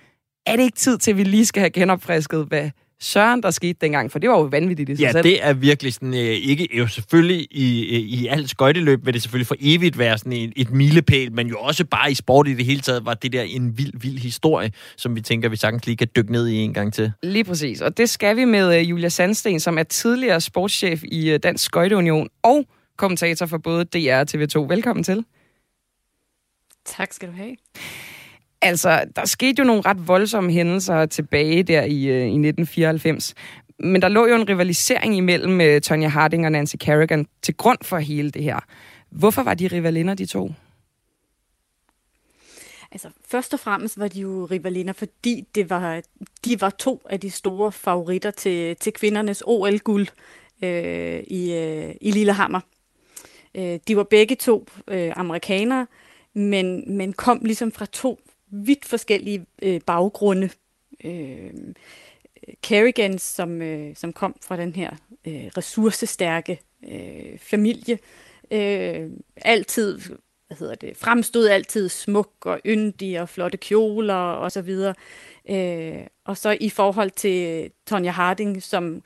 Er 0.46 0.56
det 0.56 0.62
ikke 0.62 0.78
tid 0.78 0.98
til, 0.98 1.10
at 1.10 1.16
vi 1.16 1.24
lige 1.24 1.46
skal 1.46 1.60
have 1.60 1.70
genopfrisket, 1.70 2.46
hvad 2.46 2.70
søren, 3.00 3.42
der 3.42 3.50
skete 3.50 3.78
dengang, 3.80 4.12
for 4.12 4.18
det 4.18 4.30
var 4.30 4.38
jo 4.38 4.42
vanvittigt 4.44 4.90
i 4.90 4.96
sig 4.96 5.02
Ja, 5.02 5.12
selv. 5.12 5.24
det 5.24 5.44
er 5.46 5.52
virkelig 5.52 5.94
sådan, 5.94 6.14
øh, 6.14 6.20
ikke, 6.20 6.68
jo 6.78 6.86
selvfølgelig 6.86 7.46
i, 7.50 7.96
i 7.98 8.26
alt 8.26 8.50
skøjteløb 8.50 9.04
vil 9.06 9.14
det 9.14 9.22
selvfølgelig 9.22 9.46
for 9.46 9.56
evigt 9.60 9.98
være 9.98 10.18
sådan 10.18 10.32
et, 10.32 10.52
et 10.56 10.70
milepæl, 10.70 11.32
men 11.32 11.46
jo 11.48 11.58
også 11.58 11.84
bare 11.84 12.10
i 12.10 12.14
sport 12.14 12.48
i 12.48 12.54
det 12.54 12.64
hele 12.64 12.80
taget 12.80 13.04
var 13.04 13.14
det 13.14 13.32
der 13.32 13.42
en 13.42 13.78
vild, 13.78 13.92
vild 14.00 14.18
historie, 14.18 14.72
som 14.96 15.16
vi 15.16 15.20
tænker, 15.20 15.48
vi 15.48 15.56
sagtens 15.56 15.86
lige 15.86 15.96
kan 15.96 16.08
dykke 16.16 16.32
ned 16.32 16.48
i 16.48 16.54
en 16.56 16.74
gang 16.74 16.92
til. 16.94 17.12
Lige 17.22 17.44
præcis, 17.44 17.80
og 17.80 17.96
det 17.96 18.10
skal 18.10 18.36
vi 18.36 18.44
med 18.44 18.80
uh, 18.80 18.90
Julia 18.90 19.08
Sandsten, 19.08 19.60
som 19.60 19.78
er 19.78 19.82
tidligere 19.82 20.40
sportschef 20.40 21.02
i 21.04 21.32
uh, 21.34 21.38
Dansk 21.42 21.64
Skøjteunion 21.64 22.28
og 22.42 22.64
kommentator 22.96 23.46
for 23.46 23.58
både 23.58 23.84
DR 23.84 24.14
og 24.16 24.26
TV2. 24.34 24.58
Velkommen 24.68 25.04
til. 25.04 25.24
Tak 26.86 27.12
skal 27.12 27.28
du 27.28 27.32
have. 27.36 27.56
Altså, 28.64 29.04
der 29.16 29.24
skete 29.24 29.60
jo 29.60 29.64
nogle 29.64 29.82
ret 29.86 30.08
voldsomme 30.08 30.52
hændelser 30.52 31.06
tilbage 31.06 31.62
der 31.62 31.82
i, 31.82 32.06
øh, 32.06 32.20
i 32.20 32.38
1994. 32.38 33.34
Men 33.78 34.02
der 34.02 34.08
lå 34.08 34.26
jo 34.26 34.34
en 34.34 34.48
rivalisering 34.48 35.16
imellem 35.16 35.60
uh, 35.60 35.80
Tonya 35.80 36.08
Harding 36.08 36.46
og 36.46 36.52
Nancy 36.52 36.76
Kerrigan 36.80 37.26
til 37.42 37.56
grund 37.56 37.78
for 37.82 37.98
hele 37.98 38.30
det 38.30 38.42
her. 38.42 38.60
Hvorfor 39.10 39.42
var 39.42 39.54
de 39.54 39.68
rivalinder, 39.68 40.14
de 40.14 40.26
to? 40.26 40.52
Altså, 42.92 43.08
først 43.28 43.54
og 43.54 43.60
fremmest 43.60 43.98
var 43.98 44.08
de 44.08 44.20
jo 44.20 44.48
rivalinder, 44.50 44.92
fordi 44.92 45.44
det 45.54 45.70
var, 45.70 46.02
de 46.44 46.60
var 46.60 46.70
to 46.70 47.02
af 47.10 47.20
de 47.20 47.30
store 47.30 47.72
favoritter 47.72 48.30
til, 48.30 48.76
til 48.76 48.92
kvindernes 48.92 49.42
OL-guld 49.46 50.08
øh, 50.62 51.22
i, 51.26 51.52
øh, 51.52 51.94
i 52.00 52.10
Lillehammer. 52.10 52.60
Øh, 53.54 53.78
de 53.88 53.96
var 53.96 54.02
begge 54.02 54.34
to 54.34 54.66
øh, 54.88 55.12
amerikanere, 55.16 55.86
men, 56.34 56.96
men 56.96 57.12
kom 57.12 57.40
ligesom 57.44 57.72
fra 57.72 57.86
to 57.86 58.20
vidt 58.54 58.84
forskellige 58.84 59.46
øh, 59.62 59.80
baggrunde. 59.86 60.50
Øh, 61.04 61.50
Kerrigan, 62.62 63.18
som, 63.18 63.62
øh, 63.62 63.96
som 63.96 64.12
kom 64.12 64.36
fra 64.42 64.56
den 64.56 64.74
her 64.74 64.90
øh, 65.26 65.46
ressourcestærke 65.56 66.60
øh, 66.88 67.38
familie, 67.38 67.98
øh, 68.50 69.10
altid 69.36 69.98
hvad 70.46 70.56
hedder 70.58 70.74
det, 70.74 70.96
fremstod 70.96 71.48
altid 71.48 71.88
smuk 71.88 72.30
og 72.40 72.60
yndig 72.66 73.20
og 73.20 73.28
flotte 73.28 73.58
kjoler 73.58 74.14
og 74.14 74.52
så 74.52 74.62
videre. 74.62 74.94
Øh, 75.50 76.06
og 76.24 76.36
så 76.36 76.56
i 76.60 76.70
forhold 76.70 77.10
til 77.10 77.70
Tonja 77.86 78.10
Harding, 78.10 78.62
som 78.62 79.02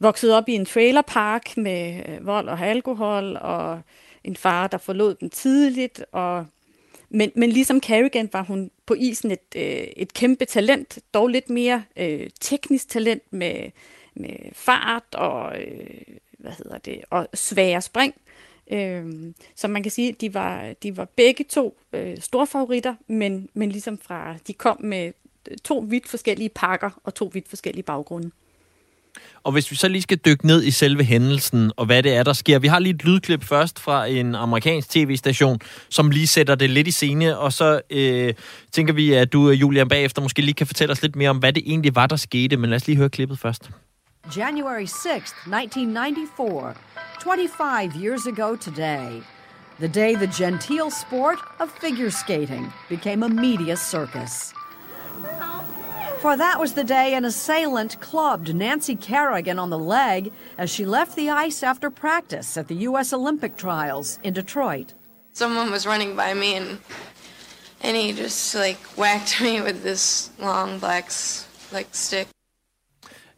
voksede 0.00 0.36
op 0.36 0.48
i 0.48 0.52
en 0.52 0.64
trailerpark 0.64 1.56
med 1.56 2.02
øh, 2.08 2.26
vold 2.26 2.48
og 2.48 2.60
alkohol, 2.60 3.36
og 3.36 3.80
en 4.24 4.36
far, 4.36 4.66
der 4.66 4.78
forlod 4.78 5.14
dem 5.14 5.30
tidligt. 5.30 6.04
Og, 6.12 6.46
men, 7.08 7.32
men 7.34 7.50
ligesom 7.50 7.80
Carrigan 7.80 8.28
var 8.32 8.42
hun 8.42 8.70
på 8.86 8.94
isen 8.94 9.30
et, 9.30 9.54
øh, 9.56 9.62
et 9.96 10.12
kæmpe 10.12 10.44
talent, 10.44 10.98
dog 11.14 11.28
lidt 11.28 11.50
mere 11.50 11.84
øh, 11.96 12.30
teknisk 12.40 12.88
talent 12.88 13.22
med, 13.30 13.70
med 14.14 14.36
fart 14.52 15.14
og, 15.14 15.60
øh, 15.60 16.00
hvad 16.38 16.52
hedder 16.52 16.78
det, 16.78 17.00
og 17.10 17.28
svære 17.34 17.82
spring. 17.82 18.14
Øh, 18.70 19.32
så 19.54 19.68
man 19.68 19.82
kan 19.82 19.92
sige, 19.92 20.08
at 20.08 20.20
de 20.20 20.34
var, 20.34 20.72
de 20.82 20.96
var 20.96 21.04
begge 21.16 21.44
to 21.44 21.78
øh, 21.92 22.18
store 22.18 22.46
favoritter, 22.46 22.94
men, 23.06 23.48
men 23.54 23.68
ligesom 23.68 23.98
fra, 23.98 24.36
de 24.46 24.52
kom 24.52 24.76
med 24.82 25.12
to 25.64 25.78
vidt 25.88 26.08
forskellige 26.08 26.48
pakker 26.48 27.00
og 27.04 27.14
to 27.14 27.30
vidt 27.32 27.48
forskellige 27.48 27.82
baggrunde. 27.82 28.30
Og 29.42 29.52
hvis 29.52 29.70
vi 29.70 29.76
så 29.76 29.88
lige 29.88 30.02
skal 30.02 30.16
dykke 30.16 30.46
ned 30.46 30.64
i 30.64 30.70
selve 30.70 31.04
hændelsen, 31.04 31.72
og 31.76 31.86
hvad 31.86 32.02
det 32.02 32.14
er, 32.16 32.22
der 32.22 32.32
sker. 32.32 32.58
Vi 32.58 32.66
har 32.66 32.78
lige 32.78 32.94
et 32.94 33.04
lydklip 33.04 33.44
først 33.44 33.78
fra 33.78 34.06
en 34.06 34.34
amerikansk 34.34 34.90
tv-station, 34.90 35.58
som 35.88 36.10
lige 36.10 36.26
sætter 36.26 36.54
det 36.54 36.70
lidt 36.70 36.88
i 36.88 36.90
scene, 36.90 37.38
og 37.38 37.52
så 37.52 37.80
øh, 37.90 38.34
tænker 38.72 38.92
vi, 38.94 39.12
at 39.12 39.32
du, 39.32 39.50
Julian, 39.50 39.88
bagefter 39.88 40.22
måske 40.22 40.42
lige 40.42 40.54
kan 40.54 40.66
fortælle 40.66 40.92
os 40.92 41.02
lidt 41.02 41.16
mere 41.16 41.30
om, 41.30 41.38
hvad 41.38 41.52
det 41.52 41.62
egentlig 41.66 41.94
var, 41.94 42.06
der 42.06 42.16
skete. 42.16 42.56
Men 42.56 42.70
lad 42.70 42.76
os 42.76 42.86
lige 42.86 42.96
høre 42.96 43.08
klippet 43.08 43.38
først. 43.38 43.70
January 44.36 44.86
6th, 44.86 45.34
1994, 45.46 46.74
25 47.22 47.92
years 48.02 48.26
ago 48.26 48.56
today, 48.56 49.22
the 49.78 49.88
day 49.88 50.14
the 50.14 50.44
genteel 50.44 50.90
sport 50.90 51.38
of 51.60 51.70
figure 51.80 52.10
skating 52.10 52.72
became 52.88 53.22
a 53.22 53.28
media 53.28 53.76
circus. 53.76 54.54
For 56.24 56.38
that 56.38 56.58
was 56.58 56.72
the 56.72 56.84
day 56.84 57.12
an 57.14 57.24
assailant 57.26 58.00
clubbed 58.00 58.54
Nancy 58.54 58.96
Kerrigan 58.96 59.58
on 59.58 59.68
the 59.68 59.78
leg 59.78 60.32
as 60.56 60.70
she 60.70 60.86
left 60.86 61.16
the 61.16 61.28
ice 61.28 61.62
after 61.62 61.90
practice 61.90 62.56
at 62.56 62.66
the 62.66 62.88
U.S. 62.88 63.12
Olympic 63.12 63.58
trials 63.58 64.18
in 64.22 64.32
Detroit. 64.32 64.94
Someone 65.34 65.70
was 65.70 65.86
running 65.86 66.16
by 66.16 66.32
me 66.32 66.56
and 66.56 66.78
and 67.82 67.96
he 67.96 68.22
just 68.22 68.54
like 68.54 68.78
whacked 68.96 69.40
me 69.44 69.60
with 69.60 69.82
this 69.82 70.30
long 70.38 70.78
black 70.78 71.10
like 71.72 71.88
stick. 71.92 72.26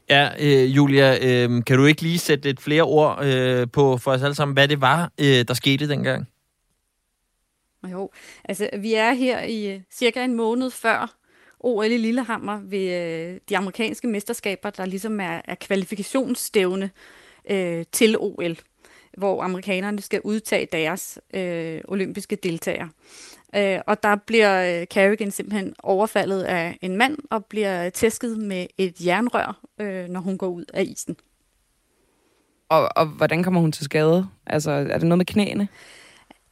Ja, 0.08 0.30
øh, 0.38 0.76
Julia, 0.76 1.18
øh, 1.22 1.64
kan 1.64 1.78
du 1.78 1.84
ikke 1.84 2.02
lige 2.02 2.18
sætte 2.18 2.44
lidt 2.44 2.60
flere 2.60 2.82
ord 2.82 3.24
øh, 3.24 3.66
på 3.72 3.96
for 3.96 4.12
os 4.12 4.22
alle 4.22 4.34
sammen, 4.34 4.52
hvad 4.52 4.68
det 4.68 4.80
var, 4.80 5.10
øh, 5.20 5.44
der 5.48 5.54
skete 5.54 5.88
dengang? 5.88 6.28
Jo, 7.92 8.10
altså 8.44 8.70
vi 8.78 8.94
er 8.94 9.12
her 9.12 9.42
i 9.42 9.74
øh, 9.74 9.80
cirka 9.92 10.24
en 10.24 10.34
måned 10.34 10.70
før 10.70 11.15
OL 11.66 11.92
i 11.92 11.96
Lillehammer 11.96 12.60
ved 12.64 12.94
øh, 12.94 13.40
de 13.48 13.56
amerikanske 13.56 14.08
mesterskaber, 14.08 14.70
der 14.70 14.86
ligesom 14.86 15.20
er, 15.20 15.40
er 15.44 15.54
kvalifikationsstævne 15.54 16.90
øh, 17.50 17.84
til 17.92 18.16
OL, 18.18 18.56
hvor 19.16 19.42
amerikanerne 19.42 20.02
skal 20.02 20.20
udtage 20.24 20.68
deres 20.72 21.18
øh, 21.34 21.80
olympiske 21.88 22.36
deltagere. 22.36 22.88
Øh, 23.56 23.80
og 23.86 24.02
der 24.02 24.16
bliver 24.16 24.80
øh, 24.80 24.86
Kerrigan 24.86 25.30
simpelthen 25.30 25.74
overfaldet 25.82 26.42
af 26.42 26.78
en 26.82 26.96
mand 26.96 27.18
og 27.30 27.44
bliver 27.44 27.90
tæsket 27.90 28.38
med 28.38 28.66
et 28.78 29.06
jernrør, 29.06 29.60
øh, 29.78 30.08
når 30.08 30.20
hun 30.20 30.38
går 30.38 30.48
ud 30.48 30.64
af 30.74 30.82
isen. 30.82 31.16
Og, 32.68 32.88
og 32.96 33.06
hvordan 33.06 33.42
kommer 33.42 33.60
hun 33.60 33.72
til 33.72 33.84
skade? 33.84 34.26
Altså, 34.46 34.70
er 34.70 34.98
det 34.98 35.08
noget 35.08 35.18
med 35.18 35.26
knæene? 35.26 35.68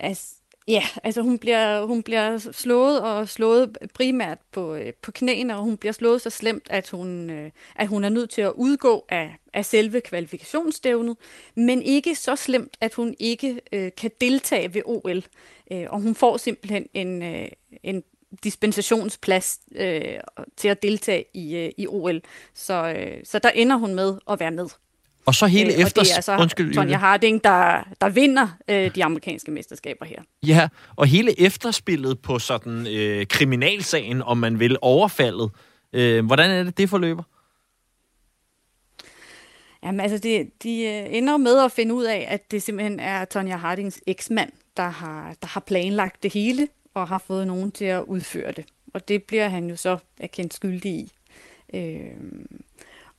Altså, 0.01 0.34
ja, 0.69 0.83
altså 1.03 1.23
hun 1.23 1.39
bliver, 1.39 1.85
hun 1.85 2.03
bliver 2.03 2.39
slået 2.39 3.03
og 3.03 3.29
slået 3.29 3.79
primært 3.95 4.39
på, 4.53 4.75
øh, 4.75 4.93
på 5.03 5.12
knæene, 5.12 5.57
og 5.57 5.62
hun 5.62 5.77
bliver 5.77 5.93
slået 5.93 6.21
så 6.21 6.31
slemt, 6.31 6.67
at 6.71 6.91
hun, 6.91 7.31
øh, 7.31 7.51
at 7.77 7.89
hun 7.89 8.05
er 8.05 8.09
nødt 8.09 8.31
til 8.31 8.43
at 8.43 8.53
udgå 8.53 9.05
af, 9.09 9.37
af 9.53 9.65
selve 9.65 10.01
kvalifikationsstævnet, 10.01 11.17
men 11.55 11.83
ikke 11.83 12.15
så 12.15 12.37
slemt, 12.37 12.77
at 12.81 12.95
hun 12.95 13.15
ikke 13.19 13.61
øh, 13.73 13.91
kan 13.97 14.11
deltage 14.21 14.75
ved 14.75 14.83
OL. 14.85 15.25
Øh, 15.73 15.87
og 15.91 16.01
hun 16.01 16.15
får 16.15 16.37
simpelthen 16.37 16.87
en, 16.95 17.23
øh, 17.23 17.49
en 17.83 18.03
dispensationsplads 18.45 19.61
øh, 19.75 20.21
til 20.57 20.69
at 20.69 20.83
deltage 20.83 21.25
i, 21.35 21.57
øh, 21.57 21.73
i 21.77 21.87
OL. 21.87 22.23
Så, 22.55 22.95
øh, 22.97 23.21
så 23.25 23.39
der 23.39 23.51
ender 23.51 23.77
hun 23.77 23.95
med 23.95 24.19
at 24.31 24.41
være 24.41 24.51
med. 24.51 24.69
Og 25.27 25.35
så 25.35 25.47
hele 25.47 25.75
Øh, 25.75 25.81
efter... 25.81 26.01
og 26.01 26.05
det 26.05 26.12
er 26.12 26.16
altså 26.16 26.37
Undskyld, 26.37 26.75
Tonja. 26.75 26.97
Harding, 26.97 27.45
der, 27.45 27.89
der 28.01 28.09
vinder 28.09 28.49
øh, 28.68 28.95
de 28.95 29.05
amerikanske 29.05 29.51
mesterskaber 29.51 30.05
her. 30.05 30.22
Ja, 30.47 30.68
og 30.97 31.07
hele 31.07 31.41
efterspillet 31.41 32.20
på 32.20 32.39
sådan 32.39 32.87
øh, 32.87 33.27
kriminalsagen, 33.27 34.22
om 34.22 34.39
man 34.39 34.61
vil, 34.61 34.77
overfaldet. 34.83 35.51
Øh, 35.93 36.27
hvordan 36.27 36.51
er 36.51 36.62
det, 36.62 36.79
det 36.79 36.91
forløber? 36.91 37.22
Jamen 39.85 40.01
altså, 40.01 40.18
det, 40.18 40.62
de 40.62 40.83
øh, 40.83 41.16
ender 41.16 41.37
med 41.37 41.64
at 41.64 41.72
finde 41.72 41.95
ud 41.95 42.05
af, 42.05 42.27
at 42.29 42.51
det 42.51 42.62
simpelthen 42.62 43.01
er 43.01 43.25
Tonja 43.25 43.57
Hardings 43.57 44.01
eksmand, 44.07 44.53
der 44.77 44.89
har, 44.89 45.35
der 45.43 45.49
har 45.49 45.61
planlagt 45.61 46.22
det 46.22 46.33
hele, 46.33 46.68
og 46.95 47.09
har 47.09 47.22
fået 47.27 47.47
nogen 47.47 47.72
til 47.72 47.85
at 47.85 48.03
udføre 48.03 48.53
det. 48.53 48.64
Og 48.95 49.09
det 49.09 49.22
bliver 49.22 49.49
han 49.49 49.70
jo 49.70 49.77
så 49.77 49.99
erkendt 50.20 50.55
skyldig 50.55 50.93
i. 50.93 51.12
Øh, 51.75 52.07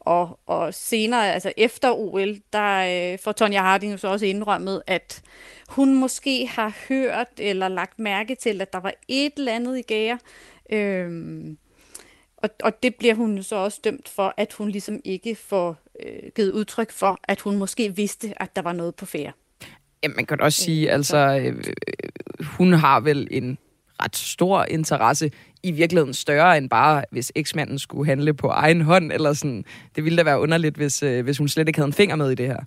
Og, 0.06 0.39
og 0.45 0.74
senere, 0.74 1.34
altså 1.34 1.53
efter 1.58 1.91
OL, 1.91 2.36
der 2.53 3.12
øh, 3.14 3.20
får 3.20 3.32
Tonja 3.32 3.62
Harding 3.62 3.91
jo 3.91 3.97
så 3.97 4.08
også 4.08 4.26
indrømmet, 4.26 4.82
at 4.88 5.22
hun 5.70 5.95
måske 5.95 6.47
har 6.47 6.74
hørt 6.89 7.28
eller 7.38 7.68
lagt 7.68 7.99
mærke 7.99 8.36
til, 8.36 8.62
at 8.62 8.74
der 8.74 8.80
var 8.80 8.93
et 9.08 9.34
eller 9.38 9.56
andet 9.56 9.78
i 9.78 9.82
gære. 9.82 10.20
Øhm, 10.72 11.58
og, 12.38 12.49
og 12.64 12.84
det 12.84 12.95
bliver 12.95 13.14
hun 13.14 13.43
så 13.43 13.56
også 13.56 13.80
dømt 13.84 14.10
for, 14.10 14.34
at 14.38 14.53
hun 14.53 14.70
ligesom 14.70 15.01
ikke 15.03 15.36
får 15.36 15.78
øh, 15.99 16.32
givet 16.36 16.51
udtryk 16.51 16.91
for, 16.91 17.20
at 17.24 17.41
hun 17.41 17.58
måske 17.58 17.95
vidste, 17.95 18.41
at 18.41 18.56
der 18.56 18.62
var 18.62 18.74
noget 18.74 18.95
på 18.95 19.06
færre. 19.06 19.32
Ja, 20.03 20.08
man 20.16 20.26
kan 20.26 20.41
også 20.41 20.62
sige, 20.62 20.91
altså, 20.91 21.18
øh, 21.18 21.74
hun 22.41 22.74
har 22.74 22.99
vel 22.99 23.28
en 23.32 23.58
ret 24.04 24.16
stor 24.16 24.66
interesse, 24.70 25.32
i 25.64 25.72
virkeligheden 25.72 26.14
større 26.14 26.58
end 26.58 26.70
bare, 26.70 27.04
hvis 27.12 27.32
eksmanden 27.36 27.80
skulle 27.80 28.06
handle 28.06 28.34
på 28.34 28.48
egen 28.48 28.82
hånd, 28.82 29.12
eller 29.12 29.34
sådan. 29.34 29.66
Det 29.96 30.04
ville 30.04 30.18
da 30.18 30.24
være 30.24 30.39
underligt, 30.39 30.76
hvis, 30.76 31.04
øh, 31.04 31.24
hvis 31.24 31.38
hun 31.38 31.48
slet 31.48 31.68
ikke 31.68 31.80
havde 31.80 31.88
en 31.88 31.93
finger 31.93 32.16
med 32.16 32.32
i 32.32 32.36
det 32.36 32.48
her. 32.48 32.60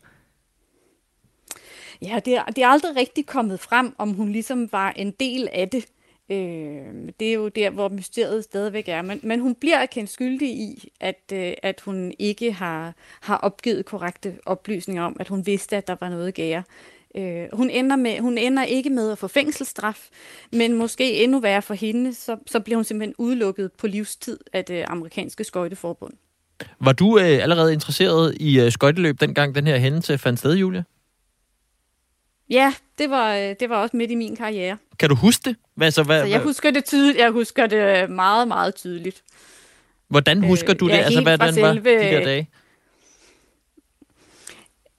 Ja, 2.03 2.21
det 2.25 2.37
er, 2.37 2.45
det 2.45 2.65
er 2.65 2.69
aldrig 2.69 2.97
rigtig 2.97 3.27
kommet 3.27 3.61
frem, 3.61 3.95
om 3.99 4.13
hun 4.13 4.33
ligesom 4.33 4.73
var 4.73 4.91
en 4.97 5.11
del 5.11 5.49
af 5.53 5.69
det. 5.69 5.87
Øh, 6.31 7.09
det 7.21 7.29
er 7.29 7.33
jo 7.33 7.49
der, 7.49 7.71
hvor 7.71 7.89
mysteriet 7.89 8.45
stadigvæk 8.45 8.89
er. 8.89 9.03
Men, 9.03 9.21
men 9.23 9.41
hun 9.41 9.55
bliver 9.55 9.87
kendt 9.87 10.11
skyldig 10.11 10.49
i, 10.49 10.93
at, 11.01 11.33
øh, 11.33 11.53
at 11.63 11.81
hun 11.81 12.13
ikke 12.19 12.53
har, 12.53 12.95
har 13.21 13.37
opgivet 13.37 13.85
korrekte 13.85 14.39
oplysninger 14.47 15.03
om, 15.03 15.17
at 15.21 15.29
hun 15.29 15.47
vidste, 15.47 15.77
at 15.77 15.87
der 15.87 15.97
var 16.01 16.09
noget 16.09 16.35
gære. 16.35 16.59
Øh, 16.59 16.98
hun, 17.53 17.71
ender 17.71 17.97
med, 17.97 18.21
hun 18.21 18.39
ender 18.39 18.65
ikke 18.65 18.91
med 18.91 19.13
at 19.13 19.19
få 19.19 19.29
fængselsstraf, 19.29 20.09
men 20.53 20.73
måske 20.73 21.23
endnu 21.23 21.41
værre 21.41 21.63
for 21.63 21.75
hende, 21.75 22.15
så, 22.15 22.37
så 22.47 22.61
bliver 22.61 22.77
hun 22.77 22.85
simpelthen 22.85 23.15
udelukket 23.19 23.73
på 23.73 23.87
livstid 23.87 24.39
af 24.53 24.65
det 24.65 24.85
amerikanske 24.89 25.45
skøjteforbund. 25.45 26.13
Var 26.81 26.93
du 26.93 27.19
øh, 27.19 27.25
allerede 27.25 27.73
interesseret 27.73 28.37
i 28.41 28.61
øh, 28.61 28.73
skøjteløb, 28.73 29.21
dengang 29.21 29.55
den 29.55 29.67
her 29.67 29.79
hændelse 29.79 30.19
fandt 30.19 30.39
sted, 30.39 30.55
Julia? 30.55 30.83
Ja, 32.51 32.75
det 32.99 33.11
var, 33.11 33.35
øh, 33.35 33.55
det 33.61 33.69
var 33.69 33.77
også 33.77 33.97
midt 33.97 34.11
i 34.11 34.15
min 34.15 34.37
karriere. 34.37 34.77
Kan 34.99 35.09
du 35.09 35.15
huske 35.15 35.51
det? 35.51 35.57
Hvad, 35.75 35.91
så, 35.91 36.03
hvad, 36.03 36.21
så 36.21 36.27
jeg 36.27 36.41
husker 36.41 36.71
det 36.71 36.85
tydeligt. 36.85 37.19
Jeg 37.19 37.31
husker 37.31 37.67
det 37.67 38.11
meget, 38.11 38.49
meget 38.49 38.75
tydeligt. 38.75 39.23
Hvordan 40.09 40.43
husker 40.43 40.75
du 40.75 40.87
øh, 40.87 40.93
det? 40.93 40.99
Ja, 40.99 41.05
altså, 41.05 41.23
hvad 41.23 41.39
den 41.39 41.55
selve... 41.55 41.67
var 41.67 41.73
de 41.75 41.83
der 41.85 42.25
dage? 42.25 42.51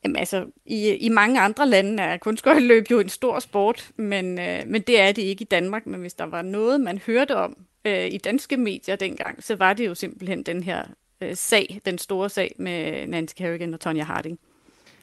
Jamen 0.03 0.15
altså, 0.15 0.45
i, 0.65 0.89
i 0.89 1.09
mange 1.09 1.41
andre 1.41 1.67
lande 1.67 2.03
er 2.03 2.17
kunstskøjteløb 2.17 2.91
jo 2.91 2.99
en 2.99 3.09
stor 3.09 3.39
sport, 3.39 3.91
men, 3.95 4.39
øh, 4.39 4.67
men 4.67 4.81
det 4.81 4.99
er 4.99 5.11
det 5.11 5.21
ikke 5.21 5.41
i 5.41 5.45
Danmark. 5.51 5.85
Men 5.85 6.01
hvis 6.01 6.13
der 6.13 6.25
var 6.25 6.41
noget, 6.41 6.81
man 6.81 6.97
hørte 6.97 7.35
om 7.35 7.57
øh, 7.85 8.07
i 8.07 8.17
danske 8.17 8.57
medier 8.57 8.95
dengang, 8.95 9.43
så 9.43 9.55
var 9.55 9.73
det 9.73 9.85
jo 9.85 9.95
simpelthen 9.95 10.43
den 10.43 10.63
her 10.63 10.83
øh, 11.21 11.35
sag, 11.35 11.81
den 11.85 11.97
store 11.97 12.29
sag 12.29 12.55
med 12.57 13.07
Nancy 13.07 13.33
Kerrigan 13.37 13.73
og 13.73 13.79
Tonya 13.79 14.03
Harding. 14.03 14.39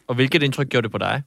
Og 0.06 0.14
hvilket 0.14 0.42
indtryk 0.42 0.68
gjorde 0.68 0.82
det 0.82 0.92
på 0.92 0.98
dig? 0.98 1.22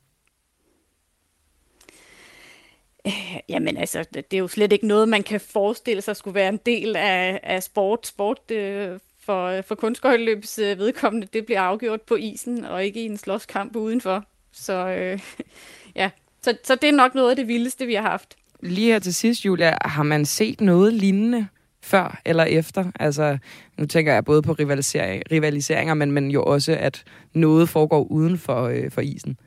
Øh, 3.07 3.39
jamen 3.49 3.77
altså, 3.77 4.05
det 4.13 4.33
er 4.33 4.37
jo 4.37 4.47
slet 4.47 4.73
ikke 4.73 4.87
noget, 4.87 5.09
man 5.09 5.23
kan 5.23 5.41
forestille 5.41 6.01
sig 6.01 6.15
skulle 6.15 6.35
være 6.35 6.49
en 6.49 6.59
del 6.65 6.95
af, 6.95 7.39
af 7.43 7.63
sport. 7.63 8.07
Sport 8.07 8.51
øh, 8.51 8.99
for, 9.19 9.61
for 9.61 9.75
kunstskøjteløbs 9.75 10.59
øh, 10.59 10.77
vedkommende, 10.77 11.27
det 11.33 11.45
bliver 11.45 11.61
afgjort 11.61 12.01
på 12.01 12.15
isen, 12.15 12.65
og 12.65 12.85
ikke 12.85 13.01
i 13.01 13.05
en 13.05 13.17
slåskamp 13.17 13.75
udenfor. 13.75 14.25
Så 14.51 14.87
øh, 14.87 15.19
ja, 15.95 16.09
så, 16.41 16.57
så 16.63 16.75
det 16.75 16.89
er 16.89 16.93
nok 16.93 17.15
noget 17.15 17.29
af 17.29 17.35
det 17.35 17.47
vildeste, 17.47 17.85
vi 17.85 17.93
har 17.93 18.01
haft. 18.01 18.35
Lige 18.63 18.91
her 18.91 18.99
til 18.99 19.13
sidst, 19.13 19.45
Julia, 19.45 19.77
har 19.85 20.03
man 20.03 20.25
set 20.25 20.61
noget 20.61 20.93
lignende 20.93 21.47
før 21.81 22.21
eller 22.25 22.43
efter? 22.43 22.91
Altså, 22.99 23.37
nu 23.77 23.85
tænker 23.85 24.13
jeg 24.13 24.25
både 24.25 24.41
på 24.41 24.53
rivalisering, 24.53 25.23
rivaliseringer, 25.31 25.93
men, 25.93 26.11
men 26.11 26.31
jo 26.31 26.43
også, 26.43 26.77
at 26.79 27.03
noget 27.33 27.69
foregår 27.69 28.03
uden 28.03 28.37
for, 28.37 28.63
øh, 28.63 28.91
for 28.91 29.01
isen. 29.01 29.37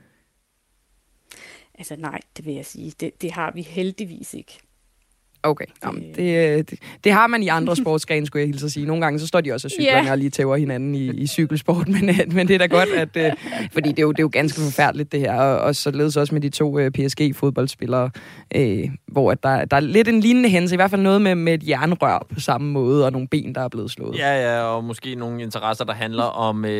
Altså 1.75 1.97
nej, 1.97 2.21
det 2.37 2.47
vil 2.47 2.55
jeg 2.55 2.67
sige. 2.67 2.93
Det, 3.01 3.23
det 3.23 3.33
har 3.33 3.53
vi 3.55 3.63
heldigvis 3.63 4.35
ikke. 4.35 4.59
Okay, 5.45 5.65
Jamen, 5.85 6.05
det, 6.17 6.53
øh, 6.53 6.59
det, 6.59 6.79
det 7.05 7.13
har 7.13 7.27
man 7.27 7.43
i 7.43 7.49
andre 7.49 7.77
sportsgrene, 7.83 8.27
skulle 8.27 8.41
jeg 8.41 8.49
hilse 8.49 8.67
at 8.67 8.73
sige. 8.73 8.87
Nogle 8.87 9.03
gange 9.03 9.19
så 9.19 9.27
står 9.27 9.41
de 9.41 9.53
også 9.53 9.67
og 9.67 9.71
cykler 9.71 10.03
yeah. 10.03 10.11
og 10.11 10.19
lige 10.19 10.31
tæver 10.31 10.57
hinanden 10.57 10.95
i, 10.95 11.11
i 11.11 11.27
cykelsport, 11.27 11.89
men, 11.95 12.09
øh, 12.09 12.33
men 12.33 12.49
det 12.49 12.55
er 12.55 12.59
da 12.59 12.67
godt, 12.67 12.89
at, 12.89 13.17
uh, 13.17 13.39
fordi 13.73 13.89
det 13.89 13.99
er, 13.99 14.03
jo, 14.03 14.13
det 14.13 14.19
er 14.19 14.23
jo 14.23 14.31
ganske 14.33 14.61
forfærdeligt 14.61 15.13
det 15.13 15.21
her, 15.21 15.35
og, 15.35 15.59
og 15.59 15.77
så 15.77 15.91
ledes 15.91 16.17
også 16.17 16.35
med 16.35 16.43
de 16.43 16.49
to 16.49 16.79
PSG-fodboldspillere, 16.95 18.11
uh, 18.57 18.91
hvor 19.07 19.33
at 19.33 19.43
der, 19.43 19.65
der 19.65 19.77
er 19.77 19.81
lidt 19.81 20.09
en 20.09 20.21
lignende 20.21 20.49
hændelse, 20.49 20.75
i 20.75 20.77
hvert 20.77 20.91
fald 20.91 21.03
noget 21.03 21.23
med, 21.23 21.35
med 21.35 21.55
et 21.55 21.69
jernrør 21.69 22.27
på 22.35 22.41
samme 22.41 22.73
måde, 22.73 23.07
og 23.07 23.13
nogle 23.13 23.29
ben, 23.29 23.55
der 23.55 23.61
er 23.61 23.69
blevet 23.69 23.91
slået. 23.91 24.19
Ja, 24.19 24.53
ja, 24.53 24.63
og 24.63 24.85
måske 24.85 25.15
nogle 25.15 25.43
interesser, 25.43 25.85
der 25.85 25.93
handler 25.93 26.25
om, 26.25 26.65
uh, 26.65 26.71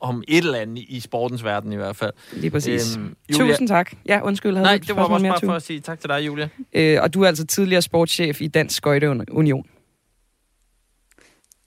om 0.10 0.22
et 0.28 0.44
eller 0.44 0.58
andet 0.58 0.84
i 0.88 1.00
sportens 1.00 1.44
verden 1.44 1.72
i 1.72 1.76
hvert 1.76 1.96
fald. 1.96 2.12
Lige 2.32 2.50
præcis. 2.50 2.96
Øhm, 2.96 3.16
Julia... 3.32 3.52
Tusind 3.52 3.68
tak. 3.68 3.92
Ja, 4.06 4.20
undskyld. 4.22 4.54
Nej, 4.54 4.78
det 4.86 4.96
var 4.96 5.02
også 5.02 5.26
bare 5.26 5.40
for 5.44 5.52
at 5.52 5.62
sige 5.62 5.80
tak 5.80 6.00
til 6.00 6.08
dig, 6.10 6.26
Julia. 6.26 6.48
Uh, 6.78 7.02
og 7.02 7.14
du 7.14 7.22
er 7.22 7.28
altså 7.28 7.46
tidligere 7.46 7.82
sport 7.82 8.08
sportschef 8.08 8.40
i 8.40 8.48
Dansk 8.48 8.76
Skøjteunion. 8.76 9.66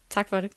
Tak 0.09 0.29
for 0.29 0.41
det. 0.41 0.51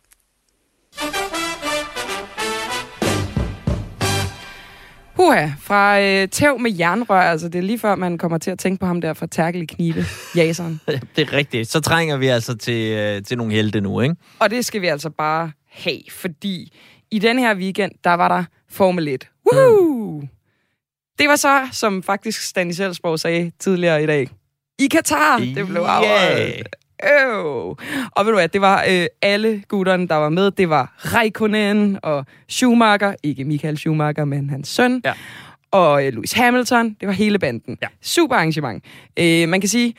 Huha, 5.16 5.48
fra 5.60 6.00
øh, 6.00 6.28
tæv 6.28 6.58
med 6.58 6.70
jernrør, 6.78 7.20
altså 7.20 7.48
det 7.48 7.58
er 7.58 7.62
lige 7.62 7.78
før, 7.78 7.94
man 7.94 8.18
kommer 8.18 8.38
til 8.38 8.50
at 8.50 8.58
tænke 8.58 8.80
på 8.80 8.86
ham 8.86 9.00
der 9.00 9.14
fra 9.14 9.26
Terkel 9.26 9.62
i 9.62 9.66
knibe, 9.66 10.04
jaseren. 10.36 10.80
det 10.86 11.18
er 11.18 11.32
rigtigt. 11.32 11.68
Så 11.68 11.80
trænger 11.80 12.16
vi 12.16 12.26
altså 12.26 12.56
til, 12.56 12.92
øh, 12.92 13.22
til 13.22 13.38
nogle 13.38 13.52
helte 13.52 13.80
nu, 13.80 14.00
ikke? 14.00 14.16
Og 14.38 14.50
det 14.50 14.64
skal 14.64 14.82
vi 14.82 14.86
altså 14.86 15.10
bare 15.10 15.52
have, 15.70 16.00
fordi 16.10 16.72
i 17.10 17.18
den 17.18 17.38
her 17.38 17.56
weekend, 17.56 17.92
der 18.04 18.14
var 18.14 18.28
der 18.28 18.44
Formel 18.70 19.08
1. 19.08 19.28
Woohoo! 19.52 20.20
Mm. 20.20 20.28
Det 21.18 21.28
var 21.28 21.36
så, 21.36 21.68
som 21.72 22.02
faktisk 22.02 22.42
Stanis 22.42 22.80
Elsborg 22.80 23.18
sagde 23.20 23.52
tidligere 23.58 24.02
i 24.02 24.06
dag, 24.06 24.28
i 24.78 24.86
Katar. 24.86 25.38
Det 25.38 25.66
blev 25.66 25.82
afholdt. 25.82 26.68
Øv. 27.22 27.76
Og 28.12 28.24
ved 28.24 28.32
du 28.32 28.38
hvad, 28.38 28.48
det 28.48 28.60
var 28.60 28.84
øh, 28.88 29.06
alle 29.22 29.62
gutterne, 29.68 30.08
der 30.08 30.14
var 30.14 30.28
med. 30.28 30.50
Det 30.50 30.68
var 30.68 30.94
Raikkonen 30.98 31.98
og 32.02 32.26
Schumacher. 32.48 33.14
Ikke 33.22 33.44
Michael 33.44 33.78
Schumacher, 33.78 34.24
men 34.24 34.50
hans 34.50 34.68
søn. 34.68 35.02
Ja. 35.04 35.12
Og 35.70 36.06
øh, 36.06 36.12
Lewis 36.12 36.32
Hamilton. 36.32 36.96
Det 37.00 37.08
var 37.08 37.14
hele 37.14 37.38
banden. 37.38 37.78
Ja. 37.82 37.86
Super 38.02 38.34
arrangement. 38.36 38.84
Øh, 39.16 39.48
man 39.48 39.60
kan 39.60 39.68
sige, 39.68 39.94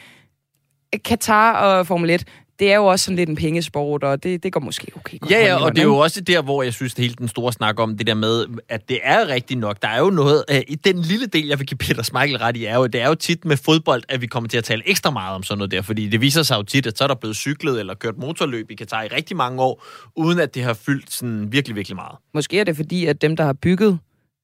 Katar 1.05 1.53
og 1.53 1.87
Formel 1.87 2.09
1, 2.09 2.23
det 2.59 2.71
er 2.71 2.75
jo 2.75 2.85
også 2.85 3.05
sådan 3.05 3.15
lidt 3.15 3.29
en 3.29 3.35
pengesport, 3.35 4.03
og 4.03 4.23
det, 4.23 4.43
det 4.43 4.53
går 4.53 4.59
måske 4.59 4.91
okay. 4.95 5.17
Ja, 5.29 5.45
ja, 5.45 5.63
og 5.63 5.75
det 5.75 5.79
er 5.79 5.85
jo 5.85 5.97
også 5.97 6.21
der, 6.21 6.41
hvor 6.41 6.63
jeg 6.63 6.73
synes, 6.73 6.93
det 6.93 7.03
hele 7.03 7.15
den 7.15 7.27
store 7.27 7.53
snak 7.53 7.79
om 7.79 7.97
det 7.97 8.07
der 8.07 8.13
med, 8.13 8.45
at 8.69 8.89
det 8.89 8.99
er 9.03 9.27
rigtigt 9.27 9.59
nok. 9.59 9.81
Der 9.81 9.87
er 9.87 9.99
jo 9.99 10.09
noget, 10.09 10.43
øh, 10.49 10.61
i 10.67 10.75
den 10.75 11.01
lille 11.01 11.25
del, 11.25 11.47
jeg 11.47 11.59
vil 11.59 11.67
give 11.67 11.77
Peter 11.77 12.03
Smeichel 12.03 12.37
ret 12.37 12.57
i, 12.57 12.65
er 12.65 12.75
jo, 12.75 12.87
det 12.87 13.01
er 13.01 13.07
jo 13.07 13.15
tit 13.15 13.45
med 13.45 13.57
fodbold, 13.57 14.03
at 14.09 14.21
vi 14.21 14.27
kommer 14.27 14.49
til 14.49 14.57
at 14.57 14.63
tale 14.63 14.83
ekstra 14.85 15.11
meget 15.11 15.35
om 15.35 15.43
sådan 15.43 15.57
noget 15.57 15.71
der, 15.71 15.81
fordi 15.81 16.07
det 16.07 16.21
viser 16.21 16.43
sig 16.43 16.57
jo 16.57 16.63
tit, 16.63 16.87
at 16.87 16.97
så 16.97 17.03
er 17.03 17.07
der 17.07 17.15
blevet 17.15 17.35
cyklet 17.35 17.79
eller 17.79 17.93
kørt 17.95 18.17
motorløb 18.17 18.71
i 18.71 18.75
Katar 18.75 19.03
i 19.03 19.07
rigtig 19.07 19.37
mange 19.37 19.61
år, 19.61 19.83
uden 20.15 20.39
at 20.39 20.55
det 20.55 20.63
har 20.63 20.73
fyldt 20.73 21.13
sådan 21.13 21.51
virkelig, 21.51 21.75
virkelig 21.75 21.95
meget. 21.95 22.17
Måske 22.33 22.59
er 22.59 22.63
det 22.63 22.75
fordi, 22.75 23.05
at 23.05 23.21
dem, 23.21 23.35
der 23.35 23.43
har 23.43 23.53
bygget 23.53 23.99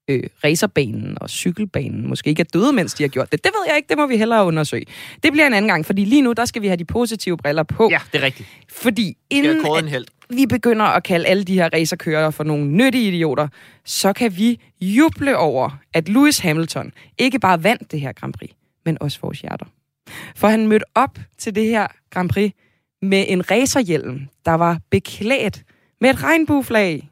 øh, 0.09 0.23
racerbanen 0.43 1.17
og 1.21 1.29
cykelbanen 1.29 2.07
måske 2.07 2.29
ikke 2.29 2.39
er 2.39 2.49
døde, 2.53 2.73
mens 2.73 2.93
de 2.93 3.03
har 3.03 3.07
gjort 3.07 3.31
det. 3.31 3.43
Det 3.43 3.51
ved 3.55 3.65
jeg 3.67 3.75
ikke, 3.77 3.89
det 3.89 3.97
må 3.97 4.07
vi 4.07 4.17
hellere 4.17 4.45
undersøge. 4.45 4.85
Det 5.23 5.31
bliver 5.31 5.47
en 5.47 5.53
anden 5.53 5.69
gang, 5.69 5.85
fordi 5.85 6.05
lige 6.05 6.21
nu, 6.21 6.33
der 6.33 6.45
skal 6.45 6.61
vi 6.61 6.67
have 6.67 6.77
de 6.77 6.85
positive 6.85 7.37
briller 7.37 7.63
på. 7.63 7.89
Ja, 7.91 7.99
det 8.13 8.21
er 8.21 8.25
rigtigt. 8.25 8.49
Fordi 8.69 9.17
inden 9.29 9.65
en 9.77 9.87
held. 9.87 10.05
vi 10.29 10.45
begynder 10.45 10.85
at 10.85 11.03
kalde 11.03 11.25
alle 11.25 11.43
de 11.43 11.53
her 11.53 11.69
racerkører 11.73 12.31
for 12.31 12.43
nogle 12.43 12.65
nyttige 12.65 13.07
idioter, 13.07 13.47
så 13.85 14.13
kan 14.13 14.37
vi 14.37 14.59
juble 14.81 15.37
over, 15.37 15.79
at 15.93 16.09
Lewis 16.09 16.39
Hamilton 16.39 16.91
ikke 17.17 17.39
bare 17.39 17.63
vandt 17.63 17.91
det 17.91 18.01
her 18.01 18.11
Grand 18.11 18.33
Prix, 18.33 18.49
men 18.85 18.97
også 19.01 19.19
vores 19.21 19.41
hjerter. 19.41 19.65
For 20.35 20.47
han 20.47 20.67
mødte 20.67 20.85
op 20.95 21.19
til 21.37 21.55
det 21.55 21.65
her 21.65 21.87
Grand 22.09 22.29
Prix 22.29 22.51
med 23.01 23.25
en 23.27 23.51
racerhjelm, 23.51 24.21
der 24.45 24.51
var 24.51 24.79
beklædt 24.89 25.63
med 26.01 26.09
et 26.09 26.23
regnbueflag. 26.23 27.09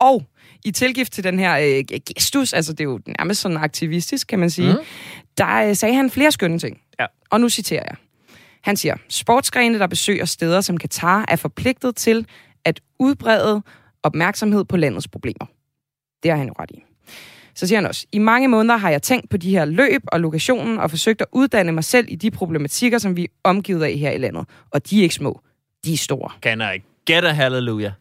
Og 0.00 0.26
i 0.64 0.70
tilgift 0.70 1.12
til 1.12 1.24
den 1.24 1.38
her 1.38 1.58
øh, 1.58 1.98
gestus, 2.06 2.52
altså 2.52 2.72
det 2.72 2.80
er 2.80 2.84
jo 2.84 3.00
nærmest 3.18 3.40
sådan 3.40 3.56
aktivistisk, 3.56 4.26
kan 4.26 4.38
man 4.38 4.50
sige, 4.50 4.72
mm. 4.72 4.78
der 5.38 5.68
øh, 5.68 5.76
sagde 5.76 5.94
han 5.94 6.10
flere 6.10 6.32
skønne 6.32 6.58
ting. 6.58 6.80
Ja. 7.00 7.06
Og 7.30 7.40
nu 7.40 7.48
citerer 7.48 7.84
jeg. 7.88 7.96
Han 8.62 8.76
siger, 8.76 8.94
sportsgrene, 9.08 9.78
der 9.78 9.86
besøger 9.86 10.24
steder 10.24 10.60
som 10.60 10.76
Katar, 10.76 11.24
er 11.28 11.36
forpligtet 11.36 11.96
til 11.96 12.26
at 12.64 12.80
udbrede 12.98 13.62
opmærksomhed 14.02 14.64
på 14.64 14.76
landets 14.76 15.08
problemer. 15.08 15.46
Det 16.22 16.30
har 16.30 16.38
han 16.38 16.46
jo 16.46 16.54
ret 16.58 16.70
i. 16.70 16.82
Så 17.54 17.66
siger 17.66 17.78
han 17.78 17.86
også, 17.86 18.06
i 18.12 18.18
mange 18.18 18.48
måneder 18.48 18.76
har 18.76 18.90
jeg 18.90 19.02
tænkt 19.02 19.30
på 19.30 19.36
de 19.36 19.50
her 19.50 19.64
løb 19.64 20.02
og 20.06 20.20
lokationen 20.20 20.78
og 20.78 20.90
forsøgt 20.90 21.20
at 21.20 21.26
uddanne 21.32 21.72
mig 21.72 21.84
selv 21.84 22.06
i 22.08 22.16
de 22.16 22.30
problematikker, 22.30 22.98
som 22.98 23.16
vi 23.16 23.24
er 23.24 23.28
omgivet 23.44 23.84
af 23.84 23.92
her 23.92 24.10
i 24.10 24.18
landet. 24.18 24.46
Og 24.70 24.90
de 24.90 24.98
er 24.98 25.02
ikke 25.02 25.14
små, 25.14 25.40
de 25.84 25.92
er 25.92 25.96
store. 25.96 26.30
Kan 26.42 26.60
jeg 26.60 26.80
get 27.06 27.24
a 27.24 27.32
hallelujah? 27.32 27.92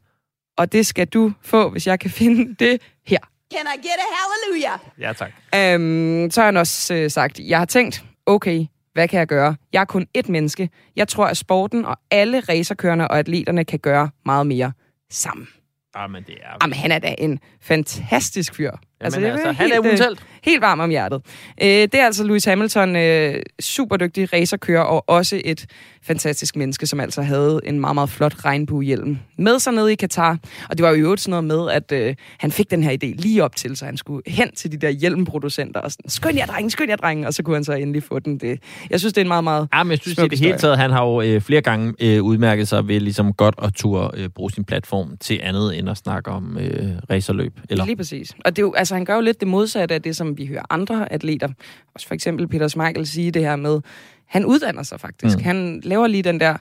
Og 0.57 0.71
det 0.71 0.85
skal 0.85 1.07
du 1.07 1.33
få, 1.41 1.69
hvis 1.69 1.87
jeg 1.87 1.99
kan 1.99 2.09
finde 2.19 2.55
det 2.55 2.81
her. 3.07 3.19
Can 3.53 3.65
I 3.75 3.77
get 3.77 3.97
a 3.97 4.07
hallelujah? 4.17 4.79
Ja, 4.99 5.13
tak. 5.13 5.31
Øhm, 5.55 6.31
så 6.31 6.41
har 6.41 6.45
han 6.45 6.57
også 6.57 6.93
øh, 6.93 7.11
sagt, 7.11 7.39
jeg 7.39 7.57
har 7.57 7.65
tænkt, 7.65 8.05
okay, 8.25 8.65
hvad 8.93 9.07
kan 9.07 9.19
jeg 9.19 9.27
gøre? 9.27 9.55
Jeg 9.73 9.81
er 9.81 9.85
kun 9.85 10.07
ét 10.17 10.31
menneske. 10.31 10.69
Jeg 10.95 11.07
tror, 11.07 11.25
at 11.25 11.37
sporten 11.37 11.85
og 11.85 11.99
alle 12.11 12.39
racerkørerne 12.39 13.07
og 13.07 13.19
atleterne 13.19 13.65
kan 13.65 13.79
gøre 13.79 14.09
meget 14.25 14.47
mere 14.47 14.71
sammen. 15.09 15.47
Ah, 15.95 16.11
men 16.11 16.23
det 16.23 16.35
er... 16.43 16.57
Jamen, 16.61 16.73
han 16.73 16.91
er 16.91 16.99
da 16.99 17.15
en 17.17 17.39
fantastisk 17.61 18.55
fyr. 18.55 18.71
Altså, 19.01 19.19
det 19.19 19.25
altså, 19.25 19.51
han 19.51 19.71
er 19.71 19.81
helt, 19.81 19.85
øh, 19.85 20.07
helt. 20.07 20.23
Helt 20.43 20.61
varm 20.61 20.79
om 20.79 20.89
hjertet. 20.89 21.21
Øh, 21.61 21.67
det 21.67 21.95
er 21.95 22.05
altså 22.05 22.23
Lewis 22.23 22.45
Hamilton, 22.45 22.95
øh, 22.95 23.41
super 23.59 23.97
dygtig 23.97 24.33
racerkører, 24.33 24.83
og 24.83 25.03
også 25.09 25.41
et 25.45 25.65
fantastisk 26.01 26.55
menneske, 26.55 26.87
som 26.87 26.99
altså 26.99 27.21
havde 27.21 27.59
en 27.63 27.79
meget, 27.79 27.95
meget 27.95 28.09
flot 28.09 28.45
regnbuehjelm 28.45 29.17
med 29.37 29.59
sig 29.59 29.73
nede 29.73 29.91
i 29.91 29.95
Katar. 29.95 30.37
Og 30.69 30.77
det 30.77 30.83
var 30.83 30.89
jo 30.89 30.95
i 30.95 30.99
øvrigt 30.99 31.21
sådan 31.21 31.43
noget 31.43 31.43
med, 31.43 31.71
at 31.71 31.91
øh, 31.91 32.15
han 32.37 32.51
fik 32.51 32.71
den 32.71 32.83
her 32.83 32.91
idé 32.91 33.21
lige 33.21 33.43
op 33.43 33.55
til, 33.55 33.77
så 33.77 33.85
han 33.85 33.97
skulle 33.97 34.21
hen 34.27 34.51
til 34.55 34.71
de 34.71 34.77
der 34.77 34.89
hjelmproducenter 34.89 35.79
og 35.79 35.91
sådan, 35.91 36.09
skynd 36.09 36.37
jer, 36.37 36.45
drenge, 36.45 36.69
skynd 36.69 36.89
jer, 36.89 36.95
drenge, 36.95 37.27
og 37.27 37.33
så 37.33 37.43
kunne 37.43 37.55
han 37.55 37.63
så 37.63 37.73
endelig 37.73 38.03
få 38.03 38.19
den. 38.19 38.37
Det, 38.37 38.59
jeg 38.89 38.99
synes, 38.99 39.13
det 39.13 39.21
er 39.21 39.25
en 39.25 39.27
meget, 39.27 39.43
meget 39.43 39.67
Ja, 39.73 39.83
men 39.83 39.91
jeg 39.91 39.99
synes, 40.01 40.17
i 40.17 40.27
det 40.27 40.39
hele 40.39 40.57
taget, 40.57 40.77
han 40.77 40.91
har 40.91 41.05
jo 41.05 41.21
øh, 41.21 41.41
flere 41.41 41.61
gange 41.61 41.93
øh, 41.99 42.23
udmærket 42.23 42.67
sig 42.67 42.87
ved 42.87 42.99
ligesom 42.99 43.33
godt 43.33 43.55
at 43.63 43.73
turde 43.73 44.21
øh, 44.21 44.29
bruge 44.29 44.51
sin 44.51 44.63
platform 44.63 45.17
til 45.19 45.39
andet 45.43 45.79
end 45.79 45.89
at 45.89 45.97
snakke 45.97 46.31
om 46.31 46.57
øh, 46.57 46.89
racerløb. 47.09 47.59
Eller 47.69 47.85
Lige 47.85 47.95
præcis. 47.95 48.35
Og 48.45 48.55
det 48.55 48.61
er 48.61 48.65
jo, 48.65 48.73
altså, 48.73 48.86
han 48.95 49.05
gør 49.05 49.15
jo 49.15 49.21
lidt 49.21 49.39
det 49.39 49.47
modsatte 49.47 49.95
af 49.95 50.01
det, 50.01 50.15
som 50.15 50.37
vi 50.37 50.45
hører 50.45 50.63
andre 50.69 51.11
atleter, 51.11 51.49
også 51.95 52.07
for 52.07 52.13
eksempel 52.13 52.47
Peter 52.47 52.67
Schmeichel 52.67 53.07
sige 53.07 53.31
det 53.31 53.41
her 53.41 53.55
med, 53.55 53.81
han 54.25 54.45
uddanner 54.45 54.83
sig 54.83 54.99
faktisk. 54.99 55.37
Mm. 55.37 55.39
Mm. 55.39 55.45
Han 55.45 55.81
laver 55.83 56.07
lige 56.07 56.23
den 56.23 56.39
der 56.39 56.57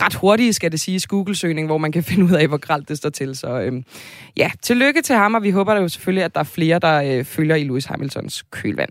ret 0.00 0.14
hurtige, 0.14 0.52
skal 0.52 0.72
det 0.72 0.80
sige, 0.80 1.00
Google-søgning, 1.08 1.66
hvor 1.66 1.78
man 1.78 1.92
kan 1.92 2.02
finde 2.10 2.24
ud 2.24 2.32
af, 2.32 2.48
hvor 2.48 2.56
gralt 2.56 2.88
det 2.88 2.96
står 2.96 3.10
til. 3.10 3.36
Så 3.36 3.60
øhm, 3.60 3.84
ja, 4.36 4.50
tillykke 4.62 5.02
til 5.02 5.16
ham, 5.16 5.34
og 5.34 5.42
vi 5.42 5.50
håber 5.50 5.74
da 5.74 5.80
jo 5.80 5.88
selvfølgelig, 5.88 6.24
at 6.24 6.34
der 6.34 6.40
er 6.40 6.44
flere, 6.44 6.78
der 6.78 7.02
øh, 7.02 7.24
følger 7.24 7.56
i 7.56 7.64
Lewis 7.64 7.84
Hamiltons 7.84 8.44
kølvand. 8.50 8.90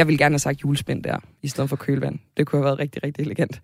Jeg 0.00 0.08
vil 0.08 0.18
gerne 0.18 0.32
have 0.32 0.38
sagt 0.38 0.62
julespind 0.62 1.02
der, 1.04 1.16
i 1.42 1.48
stedet 1.48 1.68
for 1.70 1.76
kølvand. 1.76 2.18
Det 2.36 2.46
kunne 2.46 2.58
have 2.58 2.64
været 2.64 2.78
rigtig, 2.78 3.04
rigtig 3.04 3.22
elegant. 3.22 3.60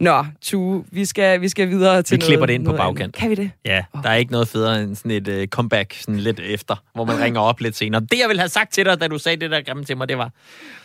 Nå, 0.00 0.24
Tue, 0.40 0.84
vi 0.90 1.04
skal, 1.04 1.40
vi 1.40 1.48
skal 1.48 1.68
videre 1.68 2.02
til 2.02 2.14
vi 2.14 2.18
noget, 2.18 2.28
klipper 2.28 2.46
det 2.46 2.54
ind 2.54 2.64
på 2.64 2.70
noget 2.72 2.80
andet. 2.80 2.94
bagkant. 2.96 3.14
Kan 3.14 3.30
vi 3.30 3.34
det? 3.34 3.50
Ja, 3.64 3.84
der 4.02 4.10
er 4.10 4.14
ikke 4.14 4.32
noget 4.32 4.48
federe 4.48 4.82
end 4.82 4.94
sådan 4.96 5.10
et 5.10 5.28
øh, 5.28 5.48
comeback 5.48 5.94
sådan 5.94 6.20
lidt 6.20 6.40
efter, 6.40 6.76
hvor 6.94 7.04
man 7.04 7.20
ringer 7.20 7.40
op 7.40 7.60
lidt 7.60 7.76
senere. 7.76 8.00
Det, 8.00 8.18
jeg 8.20 8.28
ville 8.28 8.40
have 8.40 8.48
sagt 8.48 8.72
til 8.72 8.84
dig, 8.84 9.00
da 9.00 9.08
du 9.08 9.18
sagde 9.18 9.40
det 9.40 9.50
der 9.50 9.62
grimme 9.62 9.84
til 9.84 9.96
mig, 9.96 10.08
det 10.08 10.18
var... 10.18 10.30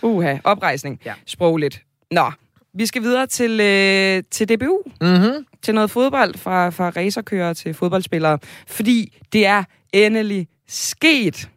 Uha, 0.02 0.38
oprejsning. 0.44 1.00
Ja. 1.06 1.14
Sprogligt. 1.26 1.82
Nå, 2.12 2.32
vi 2.74 2.86
skal 2.86 3.02
videre 3.02 3.28
til, 3.28 3.52
øh, 3.62 4.24
til 4.32 4.50
DBU. 4.50 4.82
Mm-hmm. 5.02 5.46
Til 5.62 5.76
noget 5.76 5.92
fodbold, 5.92 6.38
fra, 6.38 6.70
fra 6.70 6.90
racerkører 6.90 7.54
til 7.54 7.74
fodboldspillere. 7.74 8.40
Fordi 8.68 9.18
det 9.34 9.46
er 9.46 9.64
endelig 9.94 10.48
sket. 10.68 11.50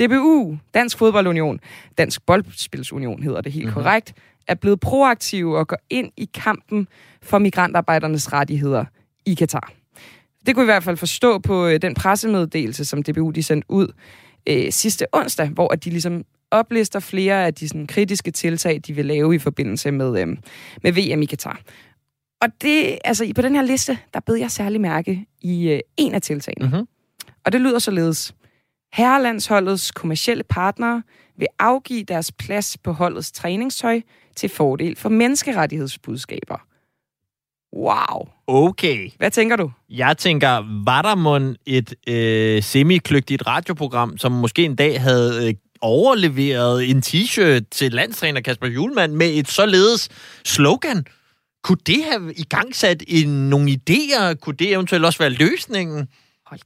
DBU, 0.00 0.56
Dansk 0.74 0.98
Fodboldunion, 0.98 1.60
Dansk 1.98 2.26
Boldspilsunion 2.26 3.22
hedder 3.22 3.40
det 3.40 3.52
helt 3.52 3.64
Mhm. 3.66 3.70
mm-hmm. 3.70 3.82
korrekt, 3.82 4.14
er 4.48 4.54
blevet 4.54 4.80
proaktive 4.80 5.58
og 5.58 5.68
går 5.68 5.78
ind 5.90 6.10
i 6.16 6.28
kampen 6.34 6.88
for 7.22 7.38
migrantarbejdernes 7.38 8.32
rettigheder 8.32 8.84
i 9.26 9.34
Katar. 9.34 9.72
Det 10.46 10.54
kunne 10.54 10.64
vi 10.64 10.70
i 10.70 10.72
hvert 10.72 10.84
fald 10.84 10.96
forstå 10.96 11.38
på 11.38 11.66
øh, 11.66 11.82
den 11.82 11.94
pressemeddelelse, 11.94 12.84
som 12.84 13.02
DBU 13.02 13.30
de 13.30 13.42
sendte 13.42 13.70
ud 13.70 13.88
øh, 14.48 14.72
sidste 14.72 15.06
onsdag, 15.12 15.48
hvor 15.48 15.72
at 15.72 15.84
de 15.84 15.90
ligesom 15.90 16.24
oplister 16.50 17.00
flere 17.00 17.46
af 17.46 17.54
de 17.54 17.68
sådan, 17.68 17.86
kritiske 17.86 18.30
tiltag, 18.30 18.80
de 18.86 18.92
vil 18.92 19.06
lave 19.06 19.34
i 19.34 19.38
forbindelse 19.38 19.90
med, 19.90 20.20
øh, 20.20 20.28
med 20.82 20.92
VM 20.92 21.22
i 21.22 21.26
Katar. 21.26 21.60
Og 22.40 22.48
det, 22.62 22.98
altså, 23.04 23.32
på 23.36 23.42
den 23.42 23.54
her 23.54 23.62
liste, 23.62 23.98
der 24.14 24.20
bed 24.20 24.34
jeg 24.34 24.50
særlig 24.50 24.80
mærke 24.80 25.26
i 25.40 25.68
øh, 25.68 25.80
en 25.96 26.14
af 26.14 26.22
tiltagene. 26.22 26.66
Mm-hmm. 26.66 26.86
Og 27.44 27.52
det 27.52 27.60
lyder 27.60 27.78
således. 27.78 28.34
Herrelandsholdets 28.92 29.92
kommercielle 29.92 30.44
partnere 30.44 31.02
vil 31.38 31.46
afgive 31.58 32.04
deres 32.04 32.32
plads 32.32 32.78
på 32.78 32.92
holdets 32.92 33.32
træningstøj 33.32 34.00
til 34.36 34.48
fordel 34.48 34.96
for 34.96 35.08
menneskerettighedsbudskaber. 35.08 36.66
Wow. 37.76 38.28
Okay. 38.46 39.10
Hvad 39.16 39.30
tænker 39.30 39.56
du? 39.56 39.70
Jeg 39.90 40.18
tænker, 40.18 40.82
var 40.84 41.02
der 41.02 41.14
mon 41.14 41.56
et 41.66 41.94
øh, 42.08 42.62
semikløgtigt 42.62 43.46
radioprogram, 43.46 44.18
som 44.18 44.32
måske 44.32 44.64
en 44.64 44.76
dag 44.76 45.00
havde 45.00 45.48
øh, 45.48 45.54
overleveret 45.80 46.90
en 46.90 47.02
t-shirt 47.06 47.60
til 47.70 47.92
landstræner 47.92 48.40
Kasper 48.40 48.66
Julemand 48.66 49.12
med 49.12 49.30
et 49.34 49.48
således 49.48 50.08
slogan? 50.44 51.04
Kunne 51.62 51.78
det 51.86 52.04
have 52.04 52.34
igangsat 52.36 53.02
en, 53.08 53.50
nogle 53.50 53.70
idéer? 53.70 54.34
Kunne 54.34 54.56
det 54.56 54.72
eventuelt 54.72 55.04
også 55.04 55.18
være 55.18 55.30
løsningen? 55.30 56.08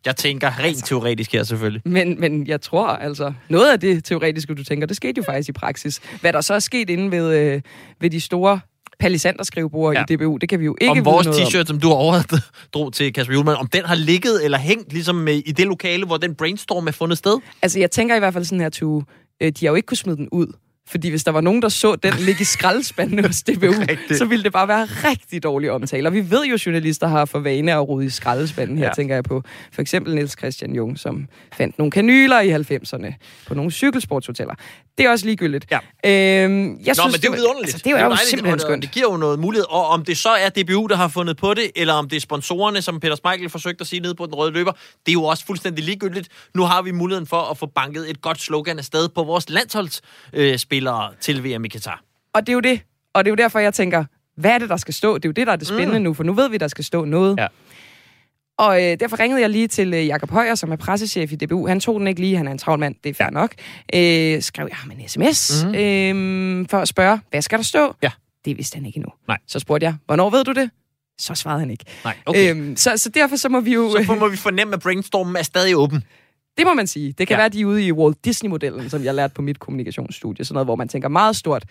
Jeg 0.06 0.16
tænker 0.16 0.58
rent 0.58 0.84
teoretisk 0.84 1.32
her 1.32 1.42
selvfølgelig. 1.42 1.82
Men, 1.84 2.20
men 2.20 2.46
jeg 2.46 2.60
tror 2.60 2.86
altså, 2.86 3.32
noget 3.48 3.72
af 3.72 3.80
det 3.80 4.04
teoretiske, 4.04 4.54
du 4.54 4.64
tænker, 4.64 4.86
det 4.86 4.96
skete 4.96 5.14
jo 5.18 5.22
faktisk 5.22 5.48
i 5.48 5.52
praksis. 5.52 6.00
Hvad 6.20 6.32
der 6.32 6.40
så 6.40 6.54
er 6.54 6.58
sket 6.58 6.90
inde 6.90 7.10
ved, 7.10 7.36
øh, 7.36 7.60
ved 8.00 8.10
de 8.10 8.20
store 8.20 8.60
palisanderskrivebord 8.98 9.94
ja. 9.94 10.04
i 10.10 10.16
DBU, 10.16 10.36
det 10.36 10.48
kan 10.48 10.60
vi 10.60 10.64
jo 10.64 10.76
ikke 10.80 10.90
om 10.90 11.04
vores 11.04 11.26
t-shirt, 11.26 11.66
som 11.66 11.80
du 11.80 11.90
overdrog 11.90 12.92
til 12.92 13.12
Kasper 13.12 13.34
Julemand, 13.34 13.56
om 13.56 13.66
den 13.66 13.84
har 13.84 13.94
ligget 13.94 14.44
eller 14.44 14.58
hængt 14.58 14.92
ligesom 14.92 15.28
i 15.28 15.40
det 15.40 15.66
lokale, 15.66 16.06
hvor 16.06 16.16
den 16.16 16.34
brainstorm 16.34 16.86
er 16.86 16.92
fundet 16.92 17.18
sted? 17.18 17.38
Altså, 17.62 17.78
jeg 17.78 17.90
tænker 17.90 18.16
i 18.16 18.18
hvert 18.18 18.32
fald 18.32 18.44
sådan 18.44 18.60
her, 18.60 18.68
Tue, 18.68 19.04
øh, 19.40 19.52
de 19.52 19.66
har 19.66 19.70
jo 19.70 19.74
ikke 19.74 19.86
kunne 19.86 19.96
smide 19.96 20.16
den 20.16 20.28
ud. 20.32 20.46
Fordi 20.88 21.08
hvis 21.10 21.24
der 21.24 21.30
var 21.30 21.40
nogen, 21.40 21.62
der 21.62 21.68
så 21.68 21.96
den 21.96 22.14
ligge 22.18 22.40
i 22.40 22.44
skraldespanden 22.44 23.24
hos 23.24 23.42
DBU, 23.48 23.72
så 24.18 24.24
ville 24.24 24.44
det 24.44 24.52
bare 24.52 24.68
være 24.68 24.84
rigtig 24.84 25.42
dårlig 25.42 25.70
omtale. 25.70 26.08
Og 26.08 26.12
vi 26.14 26.30
ved 26.30 26.44
jo, 26.44 26.54
at 26.54 26.66
journalister 26.66 27.06
har 27.08 27.24
for 27.24 27.38
vane 27.38 27.72
at 27.72 27.88
rode 27.88 28.06
i 28.06 28.10
skraldespanden. 28.10 28.78
Her 28.78 28.84
Ja. 28.86 28.92
tænker 28.92 29.14
jeg 29.14 29.24
på 29.24 29.42
for 29.72 29.82
eksempel 29.82 30.14
Niels 30.14 30.38
Christian 30.38 30.74
Jung, 30.74 30.98
som 30.98 31.28
fandt 31.52 31.78
nogle 31.78 31.90
kanyler 31.90 32.40
i 32.40 32.50
90'erne 32.54 33.14
på 33.46 33.54
nogle 33.54 33.70
cykelsportshoteller. 33.70 34.54
Det 34.98 35.06
er 35.06 35.10
også 35.10 35.26
ligegyldigt. 35.26 35.66
Ja. 35.70 35.76
Øhm, 35.76 35.82
jeg 36.04 36.68
Nå, 36.86 36.94
synes, 36.94 36.98
men 36.98 37.12
det 37.12 37.24
er 37.24 37.28
jo 37.28 37.32
vidunderligt. 37.34 37.74
Altså, 37.74 37.78
det 37.84 37.86
er 37.86 37.90
jo, 37.90 37.96
dejligt, 37.98 38.20
simpelthen 38.28 38.54
og 38.54 38.60
skønt. 38.60 38.82
Det 38.82 38.90
giver 38.90 39.10
jo 39.12 39.16
noget 39.16 39.38
mulighed. 39.38 39.66
Og 39.70 39.86
om 39.88 40.04
det 40.04 40.16
så 40.18 40.28
er 40.28 40.48
DBU, 40.48 40.86
der 40.86 40.96
har 40.96 41.08
fundet 41.08 41.36
på 41.36 41.54
det, 41.54 41.70
eller 41.76 41.94
om 41.94 42.08
det 42.08 42.16
er 42.16 42.20
sponsorerne, 42.20 42.82
som 42.82 43.00
Peter 43.00 43.14
Smeichel 43.16 43.50
forsøgte 43.50 43.80
at 43.82 43.86
sige 43.86 44.00
nede 44.00 44.14
på 44.14 44.26
den 44.26 44.34
røde 44.34 44.52
løber, 44.52 44.72
det 44.72 45.08
er 45.08 45.12
jo 45.12 45.24
også 45.24 45.46
fuldstændig 45.46 45.84
ligegyldigt. 45.84 46.28
Nu 46.54 46.62
har 46.62 46.82
vi 46.82 46.90
muligheden 46.90 47.26
for 47.26 47.40
at 47.50 47.58
få 47.58 47.66
banket 47.66 48.10
et 48.10 48.20
godt 48.22 48.40
slogan 48.40 48.78
afsted 48.78 49.08
på 49.08 49.22
vores 49.24 49.50
landsholdsspillere 49.50 50.52
øh, 50.52 50.58
spillere 50.74 51.10
til 51.20 51.44
VM 51.44 51.64
i 51.64 51.68
Katar. 51.68 52.02
Og 52.34 52.46
det 52.46 52.48
er 52.48 52.54
jo 52.54 52.60
det. 52.60 52.80
Og 53.12 53.24
det 53.24 53.30
er 53.30 53.32
jo 53.32 53.36
derfor, 53.36 53.58
jeg 53.58 53.74
tænker, 53.74 54.04
hvad 54.36 54.50
er 54.50 54.58
det, 54.58 54.68
der 54.68 54.76
skal 54.76 54.94
stå? 54.94 55.14
Det 55.14 55.24
er 55.24 55.28
jo 55.28 55.32
det, 55.32 55.46
der 55.46 55.52
er 55.52 55.56
det 55.56 55.68
spændende 55.68 55.98
mm. 55.98 56.02
nu, 56.02 56.14
for 56.14 56.24
nu 56.24 56.32
ved 56.32 56.50
vi, 56.50 56.56
der 56.56 56.68
skal 56.68 56.84
stå 56.84 57.04
noget. 57.04 57.36
Ja. 57.38 57.46
Og 58.58 58.82
øh, 58.82 59.00
derfor 59.00 59.18
ringede 59.20 59.40
jeg 59.40 59.50
lige 59.50 59.68
til 59.68 59.94
øh, 59.94 60.06
Jakob 60.06 60.30
Højer, 60.30 60.54
som 60.54 60.72
er 60.72 60.76
pressechef 60.76 61.32
i 61.32 61.36
DBU. 61.36 61.66
Han 61.66 61.80
tog 61.80 62.00
den 62.00 62.06
ikke 62.06 62.20
lige, 62.20 62.36
han 62.36 62.48
er 62.48 62.52
en 62.52 62.58
travl 62.58 62.78
mand, 62.78 62.94
det 63.04 63.10
er 63.10 63.14
fair 63.14 63.30
nok. 63.30 63.54
Øh, 63.94 64.42
skrev 64.42 64.66
jeg 64.68 64.76
ham 64.76 64.90
en 64.90 65.08
sms 65.08 65.64
mm. 65.64 65.74
øh, 65.74 66.66
for 66.70 66.78
at 66.78 66.88
spørge, 66.88 67.20
hvad 67.30 67.42
skal 67.42 67.58
der 67.58 67.64
stå? 67.64 67.94
Ja. 68.02 68.10
Det 68.44 68.56
vidste 68.56 68.76
han 68.76 68.86
ikke 68.86 68.96
endnu. 68.96 69.12
Nej. 69.28 69.38
Så 69.46 69.58
spurgte 69.58 69.84
jeg, 69.84 69.94
hvornår 70.06 70.30
ved 70.30 70.44
du 70.44 70.52
det? 70.52 70.70
Så 71.18 71.34
svarede 71.34 71.60
han 71.60 71.70
ikke. 71.70 71.84
Nej, 72.04 72.16
okay. 72.26 72.50
Øhm, 72.50 72.76
så, 72.76 72.96
så 72.96 73.08
derfor 73.08 73.36
så 73.36 73.48
må 73.48 73.60
vi 73.60 73.74
jo... 73.74 73.96
Så 74.06 74.14
må 74.20 74.28
vi 74.28 74.36
fornemme, 74.36 74.74
at 74.74 74.80
brainstormen 74.80 75.36
er 75.36 75.42
stadig 75.42 75.76
åben. 75.76 76.04
Det 76.58 76.66
må 76.66 76.74
man 76.74 76.86
sige. 76.86 77.12
Det 77.18 77.28
kan 77.28 77.34
Ja. 77.34 77.40
være, 77.40 77.48
de 77.48 77.60
er 77.60 77.64
ude 77.64 77.86
i 77.86 77.92
Walt 77.92 78.24
Disney-modellen, 78.24 78.90
som 78.90 79.04
jeg 79.04 79.14
lærte 79.14 79.34
på 79.34 79.42
mit 79.42 79.58
kommunikationsstudie. 79.58 80.44
Sådan 80.44 80.54
noget, 80.54 80.66
hvor 80.66 80.76
man 80.76 80.88
tænker 80.88 81.08
meget 81.08 81.36
stort. 81.36 81.64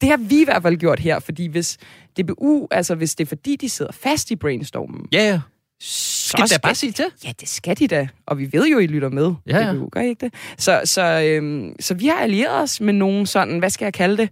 Det 0.00 0.08
har 0.10 0.16
vi 0.16 0.40
i 0.40 0.44
hvert 0.44 0.62
fald 0.62 0.76
gjort 0.76 1.00
her, 1.00 1.18
fordi 1.18 1.46
hvis 1.46 1.78
DBU, 2.20 2.68
altså 2.70 2.94
hvis 2.94 3.14
det 3.14 3.24
er 3.24 3.28
fordi, 3.28 3.56
de 3.56 3.68
sidder 3.68 3.92
fast 3.92 4.30
i 4.30 4.36
brainstormen, 4.36 5.06
Ja, 5.12 5.18
ja. 5.28 5.40
så 5.80 6.28
Skal 6.28 6.42
det 6.44 6.50
da 6.50 6.58
bare 6.62 6.74
sige 6.74 6.92
til? 6.92 7.04
Ja, 7.24 7.32
det 7.40 7.48
skal 7.48 7.78
de 7.78 7.86
da. 7.88 8.08
Og 8.26 8.38
vi 8.38 8.48
ved 8.52 8.66
jo, 8.68 8.78
I 8.78 8.86
lytter 8.86 9.08
med. 9.08 9.34
Ja, 9.46 9.58
ja. 9.66 9.72
DBU, 9.72 9.88
gør 9.92 10.00
I 10.00 10.08
ikke 10.08 10.24
det? 10.26 10.34
Så, 10.58 10.80
så, 10.84 11.02
øhm, 11.24 11.72
så 11.80 11.94
vi 11.94 12.06
har 12.06 12.18
allieret 12.18 12.62
os 12.62 12.80
med 12.80 12.92
nogle 12.92 13.26
sådan, 13.26 13.58
hvad 13.58 13.70
skal 13.70 13.84
jeg 13.86 13.92
kalde 13.94 14.16
det, 14.16 14.28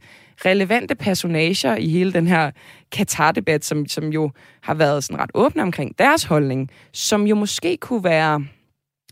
relevante 0.46 0.94
personager 0.94 1.76
i 1.76 1.88
hele 1.88 2.12
den 2.12 2.26
her 2.26 2.50
Katar-debat, 2.92 3.64
som, 3.64 3.86
som 3.88 4.08
jo 4.08 4.30
har 4.60 4.74
været 4.74 5.04
sådan 5.04 5.20
ret 5.22 5.30
åbne 5.34 5.62
omkring 5.62 5.98
deres 5.98 6.24
holdning, 6.24 6.70
som 6.92 7.26
jo 7.26 7.34
måske 7.34 7.76
kunne 7.76 8.04
være, 8.04 8.44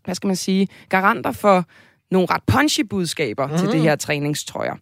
hvad 0.09 0.14
skal 0.14 0.26
man 0.26 0.36
sige, 0.36 0.68
garanter 0.88 1.32
for 1.32 1.64
nogle 2.11 2.28
ret 2.30 2.42
punchy 2.46 2.80
budskaber 2.80 3.46
mm. 3.46 3.56
til 3.56 3.62
Mhm. 3.62 3.72
det 3.72 3.80
her 3.80 3.96
træningstrøjer. 3.96 4.74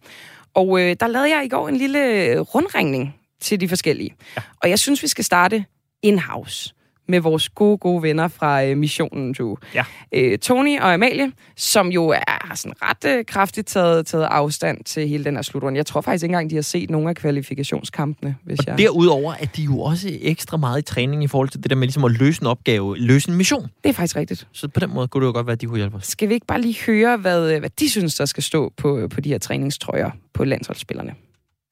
Og 0.53 0.79
øh, 0.81 0.95
der 0.99 1.07
lavede 1.07 1.35
jeg 1.35 1.45
i 1.45 1.49
går 1.49 1.67
en 1.69 1.75
lille 1.77 2.39
rundringning 2.39 3.15
til 3.41 3.61
de 3.61 3.69
forskellige. 3.69 4.15
Ja. 4.37 4.41
Og 4.63 4.69
jeg 4.69 4.79
synes, 4.79 5.03
vi 5.03 5.07
skal 5.07 5.23
starte 5.25 5.65
in-house 6.01 6.73
med 7.07 7.19
vores 7.19 7.49
gode, 7.49 7.77
gode 7.77 8.03
venner 8.03 8.27
fra 8.27 8.65
øh, 8.65 8.77
missionen 8.77 9.33
to. 9.33 9.57
Ja. 9.75 9.83
Øh, 10.11 10.37
Tony 10.37 10.79
og 10.79 10.93
Amalie, 10.93 11.31
som 11.55 11.87
jo 11.87 12.07
er 12.07 12.47
har 12.47 12.55
sådan 12.55 12.73
ret 12.81 13.17
øh, 13.17 13.25
kraftigt 13.25 13.67
taget, 13.67 14.05
taget 14.05 14.23
afstand 14.23 14.83
til 14.83 15.07
hele 15.07 15.23
den 15.23 15.35
her 15.35 15.41
slutrunde. 15.41 15.77
Jeg 15.77 15.85
tror 15.85 16.01
faktisk 16.01 16.23
ikke 16.23 16.33
engang, 16.33 16.49
de 16.49 16.55
har 16.55 16.61
set 16.61 16.89
nogle 16.89 17.09
af 17.09 17.15
kvalifikationskampene. 17.15 18.35
Hvis 18.43 18.59
jeg... 18.65 18.73
Og 18.73 18.79
derudover 18.79 19.33
er 19.39 19.45
de 19.45 19.61
jo 19.61 19.79
også 19.79 20.09
ekstra 20.21 20.57
meget 20.57 20.79
i 20.79 20.81
træning 20.81 21.23
i 21.23 21.27
forhold 21.27 21.49
til 21.49 21.63
det 21.63 21.69
der 21.69 21.75
med 21.75 21.87
ligesom 21.87 22.03
at 22.03 22.11
løse 22.11 22.41
en 22.41 22.47
opgave, 22.47 22.97
løse 22.97 23.29
en 23.29 23.35
mission. 23.35 23.61
Det 23.83 23.89
er 23.89 23.93
faktisk 23.93 24.15
rigtigt. 24.15 24.47
Så 24.51 24.67
på 24.67 24.79
den 24.79 24.93
måde 24.93 25.07
kunne 25.07 25.21
det 25.21 25.27
jo 25.27 25.33
godt 25.33 25.47
være, 25.47 25.53
at 25.53 25.61
de 25.61 25.65
kunne 25.65 25.77
hjælpe 25.77 25.97
os. 25.97 26.07
Skal 26.07 26.29
vi 26.29 26.33
ikke 26.33 26.45
bare 26.45 26.61
lige 26.61 26.77
høre, 26.85 27.17
hvad, 27.17 27.53
øh, 27.53 27.59
hvad 27.59 27.69
de 27.79 27.89
synes, 27.89 28.15
der 28.15 28.25
skal 28.25 28.43
stå 28.43 28.73
på, 28.77 29.07
på 29.09 29.21
de 29.21 29.29
her 29.29 29.37
træningstrøjer 29.37 30.11
på 30.33 30.43
landsholdsspillerne? 30.43 31.15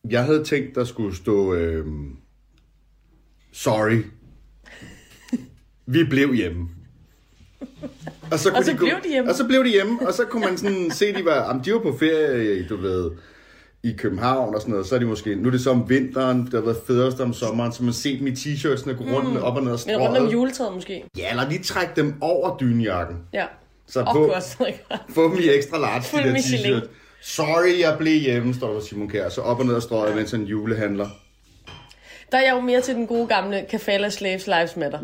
Jeg 0.10 0.24
havde 0.24 0.44
tænkt, 0.44 0.76
der 0.76 0.84
skulle 0.84 1.16
stå... 1.16 1.54
Øh, 1.54 1.86
sorry. 3.52 4.04
Vi 5.86 6.04
blev 6.04 6.34
hjemme. 6.34 6.70
Og 8.32 8.40
så, 8.40 8.50
kunne 8.50 8.58
Og 8.60 8.64
så 8.66 8.72
de 8.72 8.78
blev 8.78 8.90
gå- 8.90 8.96
de 9.04 9.10
hjemme. 9.10 9.30
Og 9.30 9.36
så 9.36 9.46
blev 9.48 9.64
de 9.64 9.70
hjemme, 9.70 10.08
og 10.08 10.14
så 10.14 10.26
kunne 10.26 10.46
man 10.46 10.58
sådan 10.58 10.92
se, 10.92 11.14
de 11.14 11.26
var, 11.26 11.48
jamen, 11.48 11.64
de 11.66 11.74
var 11.74 11.80
på 11.80 11.98
ferie, 12.00 12.68
du 12.70 12.78
ved, 12.78 13.12
i 13.84 13.94
København 13.98 14.56
og 14.56 14.62
sådan 14.62 14.72
noget, 14.72 14.88
så 14.88 14.96
er 14.96 15.00
de 15.00 15.06
måske, 15.06 15.36
nu 15.36 15.48
er 15.48 15.52
det 15.52 15.62
så 15.62 15.70
om 15.70 15.90
vinteren, 15.90 16.46
det 16.46 16.54
har 16.54 16.62
været 16.62 16.78
fedest 16.88 17.20
om 17.20 17.34
sommeren, 17.34 17.72
så 17.72 17.84
man 17.84 17.94
set 17.94 18.20
dem 18.20 18.28
i 18.28 18.32
t-shirtsene 18.32 18.92
gå 18.92 19.04
rundt 19.04 19.30
mm. 19.30 19.38
op 19.38 19.56
og 19.58 19.64
ned 19.64 19.72
af 19.72 19.80
Men 19.86 19.98
rundt 19.98 20.18
om 20.18 20.28
juletræet 20.28 20.74
måske. 20.74 21.04
Ja, 21.18 21.30
eller 21.30 21.50
lige 21.50 21.64
trække 21.64 21.94
dem 21.96 22.14
over 22.22 22.58
dynjakken. 22.58 23.18
Ja. 23.34 23.46
Så 23.88 24.00
Åh, 24.00 24.14
på, 24.14 24.34
få 25.10 25.30
dem 25.30 25.38
i 25.40 25.50
ekstra 25.50 25.78
large, 25.78 26.24
de 26.24 26.30
der 26.30 26.36
t-shirt. 26.36 26.88
Sorry, 27.22 27.80
jeg 27.80 27.96
blev 27.98 28.20
hjemme, 28.22 28.54
står 28.54 28.74
der 28.74 28.80
Simon 28.80 29.10
Kjær. 29.10 29.30
Så 29.30 29.42
op 29.42 29.60
og 29.60 29.66
ned 29.66 29.76
af 29.76 29.82
strøget, 29.82 30.16
mens 30.16 30.32
han 30.32 30.44
julehandler. 30.44 31.10
Der 32.36 32.42
er 32.42 32.46
jeg 32.46 32.54
jo 32.56 32.62
mere 32.62 32.82
til 32.82 32.96
den 32.96 33.08
gode 33.08 33.28
gamle 33.28 33.66
Kafala 33.70 34.10
Slaves 34.10 34.48
Lives 34.48 34.76
Matter. 34.76 35.00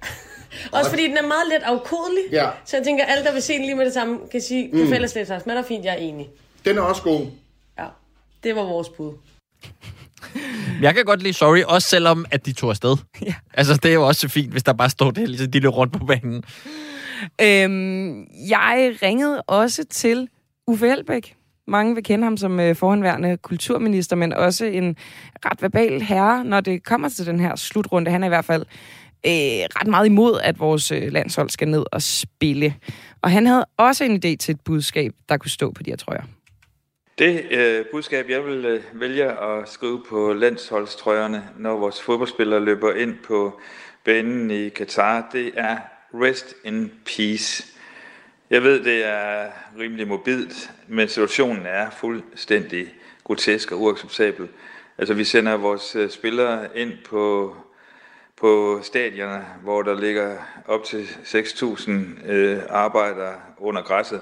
Også 0.76 0.90
fordi 0.90 1.02
den 1.02 1.16
er 1.16 1.22
meget 1.22 1.48
let 1.48 1.62
afkodelig. 1.62 2.22
Ja. 2.32 2.48
Så 2.64 2.76
jeg 2.76 2.84
tænker, 2.84 3.04
alle 3.04 3.24
der 3.24 3.32
vil 3.32 3.42
se 3.42 3.52
den 3.52 3.62
lige 3.62 3.74
med 3.74 3.84
det 3.84 3.92
samme, 3.92 4.18
kan 4.32 4.40
sige, 4.40 4.70
Mm. 4.72 4.78
Kafala 4.78 5.06
Slaves 5.06 5.28
Lives 5.28 5.46
Matter, 5.46 5.62
fint, 5.62 5.84
jeg 5.84 5.92
er 5.92 5.96
enig. 5.98 6.28
Den 6.64 6.78
er 6.78 6.82
også 6.82 7.02
god. 7.02 7.26
Ja, 7.78 7.84
det 8.44 8.56
var 8.56 8.62
vores 8.62 8.88
bud. 8.88 9.12
Jeg 10.82 10.94
kan 10.94 11.04
godt 11.04 11.22
lide 11.22 11.32
Sorry, 11.34 11.62
også 11.62 11.88
selvom 11.88 12.26
at 12.30 12.46
de 12.46 12.52
tog 12.52 12.70
afsted. 12.70 12.96
Ja. 13.26 13.34
Altså, 13.54 13.74
det 13.74 13.88
er 13.90 13.94
jo 13.94 14.06
også 14.06 14.28
fint, 14.28 14.52
hvis 14.52 14.62
der 14.62 14.72
bare 14.72 14.90
står 14.90 15.10
det, 15.10 15.28
ligesom 15.28 15.50
de 15.50 15.60
løb 15.60 15.70
rundt 15.76 15.92
på 15.98 16.06
banen. 16.06 16.44
Øhm, 17.40 18.26
jeg 18.48 18.96
ringede 19.02 19.42
også 19.42 19.84
til 19.84 20.28
Uffe 20.66 20.88
Elbæk. 20.88 21.36
Mange 21.66 21.94
vil 21.94 22.04
kende 22.04 22.24
ham 22.24 22.36
som 22.36 22.60
øh, 22.60 22.76
forhenværende 22.76 23.36
kulturminister, 23.36 24.16
men 24.16 24.32
også 24.32 24.64
en 24.64 24.96
ret 25.46 25.62
verbal 25.62 26.00
herre, 26.00 26.44
når 26.44 26.60
det 26.60 26.84
kommer 26.84 27.08
til 27.08 27.26
den 27.26 27.40
her 27.40 27.56
slutrunde. 27.56 28.10
Han 28.10 28.22
er 28.22 28.26
i 28.26 28.28
hvert 28.28 28.44
fald 28.44 28.62
øh, 29.26 29.32
ret 29.76 29.86
meget 29.86 30.06
imod, 30.06 30.40
at 30.42 30.60
vores 30.60 30.92
øh, 30.92 31.12
landshold 31.12 31.50
skal 31.50 31.68
ned 31.68 31.84
og 31.92 32.02
spille. 32.02 32.74
Og 33.22 33.30
han 33.30 33.46
havde 33.46 33.66
også 33.76 34.04
en 34.04 34.16
idé 34.16 34.36
til 34.36 34.54
et 34.54 34.60
budskab, 34.64 35.12
der 35.28 35.36
kunne 35.36 35.50
stå 35.50 35.72
på 35.72 35.82
de 35.82 35.90
her 35.90 35.96
trøjer. 35.96 36.22
Det 37.18 37.42
øh, 37.50 37.84
budskab, 37.92 38.28
jeg 38.28 38.44
vil 38.44 38.64
øh, 38.64 38.82
vælge 39.00 39.24
at 39.24 39.68
skrive 39.68 40.02
på 40.08 40.32
landsholdstrøjerne, 40.32 41.42
når 41.58 41.76
vores 41.76 42.02
fodboldspillere 42.02 42.60
løber 42.60 42.92
ind 42.92 43.14
på 43.26 43.60
banen 44.04 44.50
i 44.50 44.68
Katar, 44.68 45.28
det 45.32 45.52
er 45.56 45.76
Rest 46.14 46.54
in 46.64 46.92
Peace. 47.04 47.64
Jeg 48.50 48.62
ved, 48.62 48.84
det 48.84 49.04
er 49.04 49.46
rimelig 49.78 50.08
mobilt, 50.08 50.70
men 50.92 51.08
situationen 51.08 51.66
er 51.66 51.90
fuldstændig 51.90 52.94
grotesk 53.24 53.72
og 53.72 53.80
uacceptabel. 53.80 54.48
Altså, 54.98 55.14
vi 55.14 55.24
sender 55.24 55.56
vores 55.56 55.96
øh, 55.96 56.10
spillere 56.10 56.78
ind 56.78 56.92
på, 57.04 57.56
på 58.36 58.80
stadioner, 58.82 59.42
hvor 59.62 59.82
der 59.82 60.00
ligger 60.00 60.36
op 60.66 60.84
til 60.84 61.02
6.000 61.24 61.90
øh, 62.30 62.62
arbejdere 62.68 63.34
under 63.58 63.82
græsset, 63.82 64.20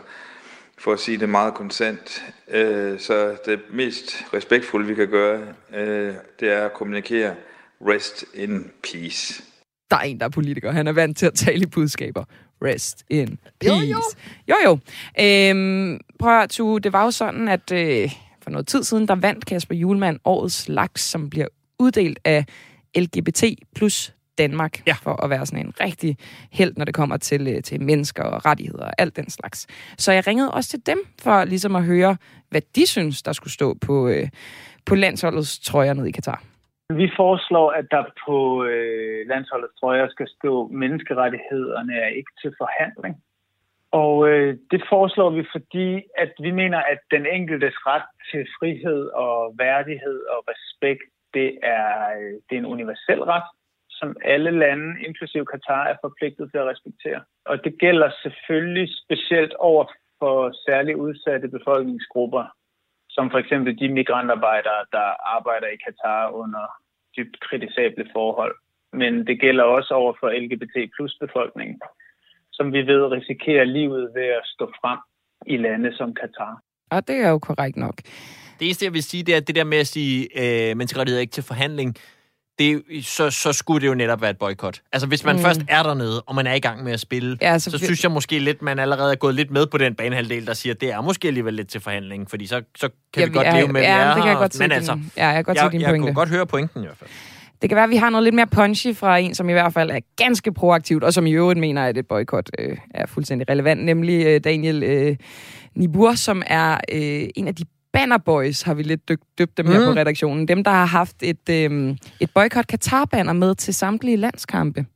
for 0.79 0.93
at 0.93 1.01
sige 1.01 1.19
det 1.19 1.29
meget 1.29 1.55
konstant. 1.55 2.25
Øh, 2.49 3.01
så 3.01 3.37
det 3.47 3.61
mest 3.71 4.25
respektfulde, 4.35 4.87
vi 4.87 4.95
kan 4.95 5.09
gøre, 5.09 5.55
øh, 5.75 6.15
det 6.41 6.53
er 6.53 6.65
at 6.65 6.75
kommunikere 6.75 7.35
rest 7.81 8.25
in 8.35 8.73
peace. 8.83 9.50
Der 9.91 9.97
er 9.97 10.01
en, 10.01 10.21
der 10.21 10.25
er 10.25 10.31
politiker. 10.31 10.73
Han 10.73 10.87
er 10.87 10.93
vant 10.93 11.17
til 11.17 11.27
at 11.27 11.35
tale 11.35 11.63
i 11.63 11.67
budskaber. 11.67 12.25
Rest 12.65 13.05
in 13.11 13.39
peace. 13.61 13.75
Jo, 13.75 13.97
jo. 13.97 14.03
jo, 14.49 14.55
jo. 14.65 14.79
Øhm, 15.21 16.01
prøv 16.19 16.41
at 16.41 16.51
Tue, 16.51 16.81
det 16.81 16.93
var 16.93 17.05
jo 17.05 17.11
sådan, 17.11 17.49
at 17.49 17.73
øh, 17.73 18.11
for 18.43 18.51
noget 18.51 18.67
tid 18.67 18.85
siden, 18.85 19.09
der 19.09 19.15
vandt 19.15 19.47
Kasper 19.47 19.75
Julemand 19.75 20.19
årets 20.25 20.69
laks, 20.69 21.03
som 21.03 21.31
bliver 21.31 21.47
uddelt 21.79 22.19
af 22.25 22.45
LGBT 22.97 23.45
plus 23.77 24.15
Danmark, 24.39 24.83
ja. 24.87 24.97
for 25.03 25.25
at 25.25 25.31
være 25.31 25.47
sådan 25.47 25.67
en 25.67 25.73
rigtig 25.81 26.17
held, 26.51 26.73
når 26.77 26.85
det 26.85 26.95
kommer 26.95 27.17
til, 27.17 27.49
øh, 27.49 27.63
til 27.63 27.83
mennesker 27.83 28.23
og 28.23 28.47
rettigheder 28.47 28.85
og 28.85 28.93
alt 28.99 29.17
den 29.17 29.31
slags. 29.31 29.67
Så 29.99 30.13
jeg 30.13 30.27
ringede 30.27 30.51
også 30.51 30.71
til 30.71 30.87
dem, 30.87 30.99
for 31.23 31.45
ligesom 31.45 31.77
at 31.77 31.85
høre, 31.85 32.17
hvad 32.51 32.63
de 32.77 32.87
synes, 32.87 33.23
der 33.23 33.33
skulle 33.33 33.53
stå 33.53 33.75
på, 33.75 34.09
øh, 34.09 34.29
på 34.87 34.95
landsholdets 34.95 35.59
trøjer 35.59 35.95
nede 35.95 36.09
i 36.09 36.13
Katar. 36.13 36.43
Vi 36.97 37.11
foreslår, 37.17 37.71
at 37.71 37.87
der 37.91 38.05
på 38.27 38.65
øh, 38.65 39.29
landsholdets 39.29 39.75
trøjer 39.81 40.09
skal 40.09 40.29
stå, 40.29 40.69
menneskerettighederne 40.69 41.95
er 41.95 42.09
ikke 42.09 42.33
til 42.43 42.55
forhandling. 42.59 43.23
Og 43.91 44.29
øh, 44.29 44.59
det 44.71 44.83
foreslår 44.89 45.31
vi, 45.31 45.45
fordi 45.53 46.03
at 46.19 46.33
vi 46.41 46.51
mener, 46.51 46.79
at 46.79 46.99
den 47.11 47.27
enkeltes 47.27 47.75
ret 47.87 48.09
til 48.31 48.47
frihed 48.59 49.07
og 49.07 49.55
værdighed 49.59 50.21
og 50.35 50.45
respekt, 50.53 51.03
det 51.35 51.59
er, 51.63 51.95
øh, 52.19 52.33
det 52.47 52.55
er 52.55 52.59
en 52.59 52.73
universel 52.77 53.21
ret, 53.23 53.49
som 53.91 54.17
alle 54.25 54.51
lande, 54.51 55.05
inklusive 55.07 55.47
Katar, 55.47 55.85
er 55.85 55.97
forpligtet 56.01 56.51
til 56.51 56.59
at 56.59 56.67
respektere. 56.67 57.21
Og 57.45 57.65
det 57.65 57.79
gælder 57.79 58.11
selvfølgelig 58.23 58.89
specielt 59.05 59.55
over 59.55 59.85
for 60.19 60.53
særligt 60.67 60.99
udsatte 60.99 61.49
befolkningsgrupper, 61.49 62.45
som 63.11 63.31
for 63.31 63.39
eksempel 63.39 63.79
de 63.79 63.89
migrantarbejdere, 63.89 64.83
der 64.93 65.09
arbejder 65.37 65.67
i 65.67 65.83
Katar 65.87 66.31
under 66.31 66.80
dybt 67.17 67.37
kritisable 67.47 68.07
forhold. 68.13 68.55
Men 68.93 69.27
det 69.27 69.41
gælder 69.41 69.65
også 69.65 69.95
over 69.95 70.13
for 70.21 70.29
LGBT 70.43 70.77
plus 70.97 71.17
befolkningen, 71.21 71.81
som 72.53 72.73
vi 72.73 72.81
ved 72.91 73.03
risikerer 73.17 73.65
livet 73.65 74.11
ved 74.15 74.29
at 74.39 74.45
stå 74.45 74.73
frem 74.81 74.99
i 75.47 75.57
lande 75.57 75.97
som 75.97 76.15
Katar. 76.15 76.63
Og 76.91 77.09
det 77.09 77.17
er 77.17 77.31
jo 77.31 77.39
korrekt 77.39 77.77
nok. 77.77 77.97
Det 78.59 78.65
eneste, 78.67 78.85
jeg 78.85 78.93
vil 78.93 79.03
sige, 79.03 79.23
det 79.23 79.35
er 79.35 79.41
det 79.41 79.55
der 79.55 79.65
med 79.65 79.79
at 79.79 79.87
sige, 79.87 80.17
øh, 80.43 80.77
menneskerettigheder 80.77 81.21
er 81.21 81.27
ikke 81.27 81.39
til 81.39 81.51
forhandling. 81.53 81.97
Det, 82.61 82.83
så, 83.07 83.31
så 83.31 83.53
skulle 83.53 83.81
det 83.81 83.87
jo 83.87 83.95
netop 83.95 84.21
være 84.23 84.31
et 84.31 84.39
boykot. 84.39 84.81
Altså, 84.93 85.07
hvis 85.09 85.25
man 85.25 85.37
Mm. 85.37 85.43
først 85.43 85.61
er 85.69 85.83
dernede, 85.83 86.23
og 86.23 86.35
man 86.35 86.47
er 86.47 86.55
i 86.55 86.59
gang 86.59 86.85
med 86.85 86.93
at 86.93 87.01
spille, 87.01 87.39
Ja, 87.43 87.59
så 87.59 87.71
så, 87.71 87.79
vi- 87.79 87.85
synes 87.85 88.03
jeg 88.05 88.11
måske 88.11 88.39
lidt, 88.39 88.63
man 88.63 88.79
allerede 88.79 89.13
er 89.13 89.17
gået 89.17 89.35
lidt 89.35 89.51
med 89.51 89.67
på 89.67 89.79
den 89.79 89.95
banehalvdel, 89.95 90.47
der 90.47 90.55
siger, 90.55 90.75
at 90.75 90.81
det 90.81 90.93
er 90.93 91.01
måske 91.01 91.29
alligevel 91.29 91.55
lidt 91.55 91.69
til 91.69 91.81
forhandling, 91.81 92.31
fordi 92.31 92.47
så, 92.47 92.63
så 92.77 92.89
kan 93.15 93.21
Ja, 93.23 93.27
vi 93.27 93.33
godt 93.33 93.47
ja, 93.47 93.61
leve 93.61 93.69
med, 93.73 93.81
at 93.81 93.87
ja, 93.89 93.97
vi 93.97 94.03
er 94.11 94.15
det 94.15 94.23
kan 94.23 94.29
jeg 94.31 94.37
godt 94.39 94.59
Men 94.59 94.71
din- 94.71 94.77
altså, 94.77 94.99
ja, 95.17 95.27
jeg 95.27 95.35
kan 95.35 95.45
godt 95.45 95.59
jeg, 95.59 95.73
din 95.73 95.81
jeg 95.81 95.89
pointe. 95.89 96.03
kunne 96.07 96.15
godt 96.15 96.29
høre 96.29 96.47
pointen 96.47 96.83
i 96.83 96.87
hvert 96.87 96.97
fald. 96.99 97.11
Det 97.63 97.71
kan 97.71 97.77
være, 97.77 97.85
at 97.85 97.91
vi 97.91 97.97
har 97.97 98.11
noget 98.11 98.25
lidt 98.25 98.35
mere 98.35 98.47
punchy 98.47 98.97
fra 98.97 99.19
en, 99.19 99.35
som 99.35 99.49
i 99.49 99.53
hvert 99.53 99.73
fald 99.73 99.91
er 99.91 100.01
ganske 100.17 100.53
proaktivt, 100.53 101.05
og 101.05 101.13
som 101.15 101.27
i 101.27 101.33
øvrigt 101.33 101.61
mener, 101.61 101.85
at 101.87 101.97
et 101.99 102.07
boykot 102.09 102.51
øh, 102.59 102.77
er 102.95 103.07
fuldstændig 103.07 103.51
relevant, 103.51 103.85
nemlig 103.85 104.27
øh, 104.27 104.41
Daniel 104.45 104.83
øh, 104.83 105.17
Nibur, 105.75 106.15
som 106.15 106.43
er 106.47 106.73
øh, 106.93 107.29
en 107.37 107.49
af 107.49 107.55
de 107.55 107.65
bannerboys, 107.93 108.63
har 108.63 108.75
vi 108.75 108.83
lidt 108.83 109.09
døbt, 109.09 109.23
døbt 109.39 109.57
dem 109.57 109.67
her 109.67 109.79
Mm. 109.89 109.95
på 109.95 110.01
redaktionen. 110.01 110.49
Dem, 110.49 110.65
der 110.65 110.71
har 110.71 110.85
haft 110.85 111.17
et, 111.23 111.49
øh, 111.51 111.97
et 112.21 112.31
boykot 112.35 112.67
Katar-banner 112.67 113.33
med 113.33 113.55
til 113.55 113.75
samtlige 113.75 114.17
landskampe. 114.17 114.87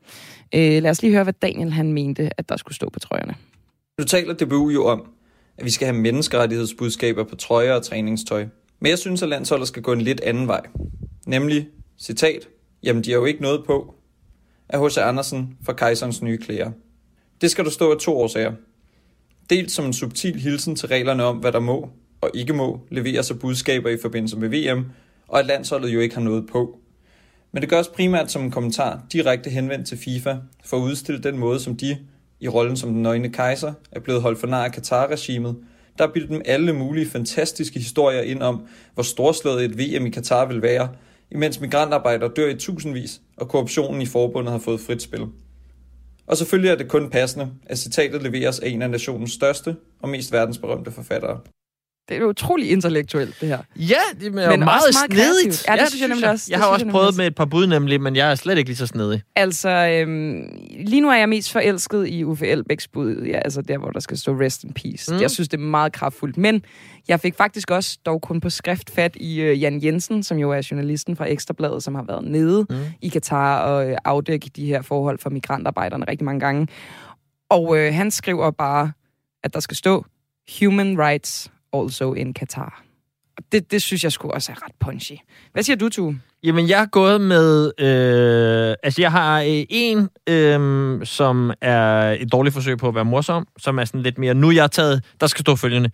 Øh, 0.55 0.82
lad 0.82 0.90
os 0.90 1.03
lige 1.03 1.12
høre, 1.12 1.22
hvad 1.24 1.32
Daniel 1.42 1.72
han 1.72 1.92
mente, 1.92 2.30
at 2.38 2.49
der 2.49 2.57
skulle 2.57 2.74
stå 2.74 2.88
på 2.90 2.99
trøjerne. 2.99 3.34
Nu 3.99 4.05
taler 4.05 4.34
DBU 4.34 4.70
jo 4.70 4.86
om, 4.86 5.07
at 5.59 5.64
vi 5.64 5.70
skal 5.70 5.86
have 5.86 5.97
menneskerettighedsbudskaber 6.01 7.24
på 7.24 7.36
trøjer 7.36 7.72
og 7.74 7.82
træningstøj. 7.84 8.47
Men 8.80 8.90
jeg 8.90 8.99
synes, 8.99 9.22
at 9.22 9.28
landsholdet 9.28 9.68
skal 9.68 9.82
gå 9.82 9.92
en 9.92 10.01
lidt 10.01 10.20
anden 10.20 10.49
vej. 10.49 10.61
Nemlig, 11.26 11.68
citat, 12.01 12.49
jamen 12.82 13.05
de 13.05 13.11
har 13.11 13.18
jo 13.18 13.24
ikke 13.24 13.42
noget 13.42 13.64
på, 13.66 13.95
af 14.68 14.86
H.C. 14.86 14.99
Andersen 14.99 15.57
fra 15.66 15.72
Kejserens 15.72 16.22
nye 16.22 16.38
klæder. 16.38 16.70
Det 17.40 17.51
skal 17.51 17.64
der 17.64 17.70
stå 17.70 17.90
af 17.92 17.99
to 17.99 18.18
årsager. 18.18 18.53
Dels 19.51 19.72
som 19.72 19.84
en 19.84 19.92
subtil 19.92 20.40
hilsen 20.40 20.76
til 20.76 20.88
reglerne 20.88 21.24
om, 21.24 21.36
hvad 21.36 21.53
der 21.53 21.61
må 21.61 21.90
og 22.24 22.30
ikke 22.34 22.52
må 22.52 22.80
levere 22.90 23.22
sig 23.22 23.38
budskaber 23.38 23.90
i 23.90 23.98
forbindelse 24.02 24.36
med 24.36 24.48
VM, 24.48 24.84
og 25.28 25.38
at 25.38 25.46
landsholdet 25.46 25.88
jo 25.88 26.00
ikke 26.00 26.14
har 26.14 26.22
noget 26.22 26.46
på. 26.52 26.78
Men 27.52 27.62
det 27.62 27.70
gøres 27.70 27.88
primært 27.88 28.32
som 28.32 28.42
en 28.42 28.50
kommentar 28.50 29.02
direkte 29.12 29.50
henvendt 29.50 29.86
til 29.88 29.98
FIFA 29.98 30.36
for 30.64 30.76
at 30.76 30.80
udstille 30.80 31.22
den 31.22 31.38
måde, 31.38 31.60
som 31.60 31.76
de, 31.76 31.98
i 32.40 32.48
rollen 32.48 32.76
som 32.76 32.92
den 32.92 33.02
nøgne 33.02 33.28
kejser, 33.28 33.72
er 33.92 34.00
blevet 34.00 34.22
holdt 34.22 34.38
for 34.38 34.46
nar 34.46 34.64
af 34.64 34.72
Katar-regimet, 34.72 35.56
der 35.98 36.12
bildte 36.12 36.34
dem 36.34 36.42
alle 36.44 36.72
mulige 36.72 37.06
fantastiske 37.06 37.78
historier 37.78 38.20
ind 38.20 38.42
om, 38.42 38.66
hvor 38.94 39.02
storslået 39.02 39.64
et 39.64 39.78
VM 39.78 40.06
i 40.06 40.10
Katar 40.10 40.46
vil 40.46 40.62
være, 40.62 40.88
imens 41.30 41.60
migrantarbejdere 41.60 42.30
dør 42.36 42.48
i 42.48 42.56
tusindvis, 42.58 43.20
og 43.36 43.48
korruptionen 43.48 44.02
i 44.02 44.06
forbundet 44.06 44.52
har 44.52 44.58
fået 44.58 44.80
frit 44.80 45.02
spil. 45.02 45.26
Og 46.26 46.36
selvfølgelig 46.36 46.70
er 46.70 46.76
det 46.76 46.88
kun 46.88 47.10
passende, 47.10 47.50
at 47.66 47.78
citatet 47.78 48.22
leveres 48.22 48.60
af 48.60 48.68
en 48.68 48.82
af 48.82 48.90
nationens 48.90 49.32
største 49.32 49.76
og 50.02 50.08
mest 50.08 50.32
verdensberømte 50.32 50.90
forfattere. 50.90 51.40
Det 52.09 52.16
er 52.16 52.20
jo 52.20 52.28
utrolig 52.28 52.70
intellektuelt, 52.70 53.40
det 53.40 53.48
her. 53.48 53.59
Ja, 53.76 53.94
det 54.20 54.26
er 54.26 54.30
Men 54.30 54.34
meget, 54.34 54.61
meget 54.64 54.82
snedigt. 54.94 55.64
Ja, 55.68 55.76
det 55.76 55.88
synes 55.88 56.00
jeg 56.00 56.09
nemlig 56.09 56.30
også. 56.30 56.46
Jeg 56.50 56.59
har 56.59 56.66
også 56.66 56.86
jeg 56.86 56.92
prøvet 56.92 57.07
også. 57.07 57.16
med 57.16 57.26
et 57.26 57.34
par 57.34 57.44
bud 57.44 57.66
nemlig, 57.66 58.00
men 58.00 58.16
jeg 58.16 58.30
er 58.30 58.34
slet 58.34 58.59
ikke 58.59 58.70
lige 58.70 58.76
så 58.76 58.86
snedig. 58.86 59.22
Altså, 59.36 59.68
øhm, 59.68 60.48
lige 60.86 61.00
nu 61.00 61.11
er 61.11 61.14
jeg 61.14 61.28
mest 61.28 61.52
forelsket 61.52 62.09
i 62.09 62.24
Uffe 62.24 62.46
Elbæks 62.46 62.88
bud. 62.88 63.22
Ja, 63.26 63.38
altså 63.38 63.62
der, 63.62 63.78
hvor 63.78 63.90
der 63.90 64.00
skal 64.00 64.18
stå 64.18 64.32
rest 64.40 64.64
in 64.64 64.72
peace. 64.72 65.14
Mm. 65.14 65.20
Jeg 65.20 65.30
synes, 65.30 65.48
det 65.48 65.57
er 65.57 65.62
meget 65.62 65.92
kraftfuldt. 65.92 66.36
Men 66.36 66.64
jeg 67.09 67.20
fik 67.20 67.34
faktisk 67.34 67.70
også, 67.70 67.98
dog 68.07 68.22
kun 68.22 68.40
på 68.40 68.50
skrift, 68.50 68.90
fat 68.90 69.16
i 69.16 69.40
øh, 69.40 69.62
Jan 69.62 69.84
Jensen, 69.84 70.22
som 70.22 70.38
jo 70.38 70.50
er 70.50 70.68
journalisten 70.70 71.16
fra 71.16 71.26
Ekstrabladet, 71.26 71.82
som 71.82 71.94
har 71.94 72.05
været 72.09 72.24
nede 72.24 72.66
mm. 72.70 72.76
i 73.02 73.09
Katar 73.09 73.62
og 73.62 73.90
øh, 73.90 73.96
afdække 74.05 74.50
de 74.57 74.66
her 74.66 74.82
forhold 74.82 75.18
for 75.18 75.30
migrantarbejderne 75.30 76.05
rigtig 76.09 76.24
mange 76.24 76.40
gange. 76.40 76.68
Og 77.50 77.78
øh, 77.78 77.94
han 77.94 78.11
skriver 78.11 78.50
bare, 78.50 78.92
at 79.44 79.55
der 79.55 79.61
skal 79.61 79.76
stå 79.76 80.05
human 80.61 80.98
rights 80.98 81.50
also 81.74 82.14
in 82.14 82.34
Qatar. 82.34 82.82
Og 83.36 83.42
det, 83.52 83.70
det 83.70 83.82
synes 83.82 84.04
jeg 84.04 84.12
skulle 84.12 84.34
også 84.34 84.52
er 84.52 84.56
ret 84.64 84.72
punchy. 84.80 85.12
Hvad 85.52 85.62
siger 85.62 85.76
du, 85.76 85.88
Tue? 85.88 86.20
Jamen, 86.42 86.68
jeg 86.68 86.82
er 86.82 86.86
gået 86.86 87.20
med... 87.20 87.72
Øh, 87.78 88.74
altså, 88.82 89.02
jeg 89.02 89.12
har 89.12 89.40
øh, 89.40 89.64
en, 89.68 90.08
øh, 90.28 91.06
som 91.06 91.52
er 91.60 92.16
et 92.20 92.32
dårligt 92.32 92.54
forsøg 92.54 92.78
på 92.78 92.88
at 92.88 92.94
være 92.94 93.04
morsom, 93.04 93.46
som 93.58 93.78
er 93.78 93.84
sådan 93.84 94.02
lidt 94.02 94.18
mere... 94.18 94.34
Nu 94.34 94.48
er 94.48 94.52
jeg 94.52 94.70
taget... 94.70 95.04
Der 95.20 95.26
skal 95.26 95.40
stå 95.40 95.56
følgende. 95.56 95.90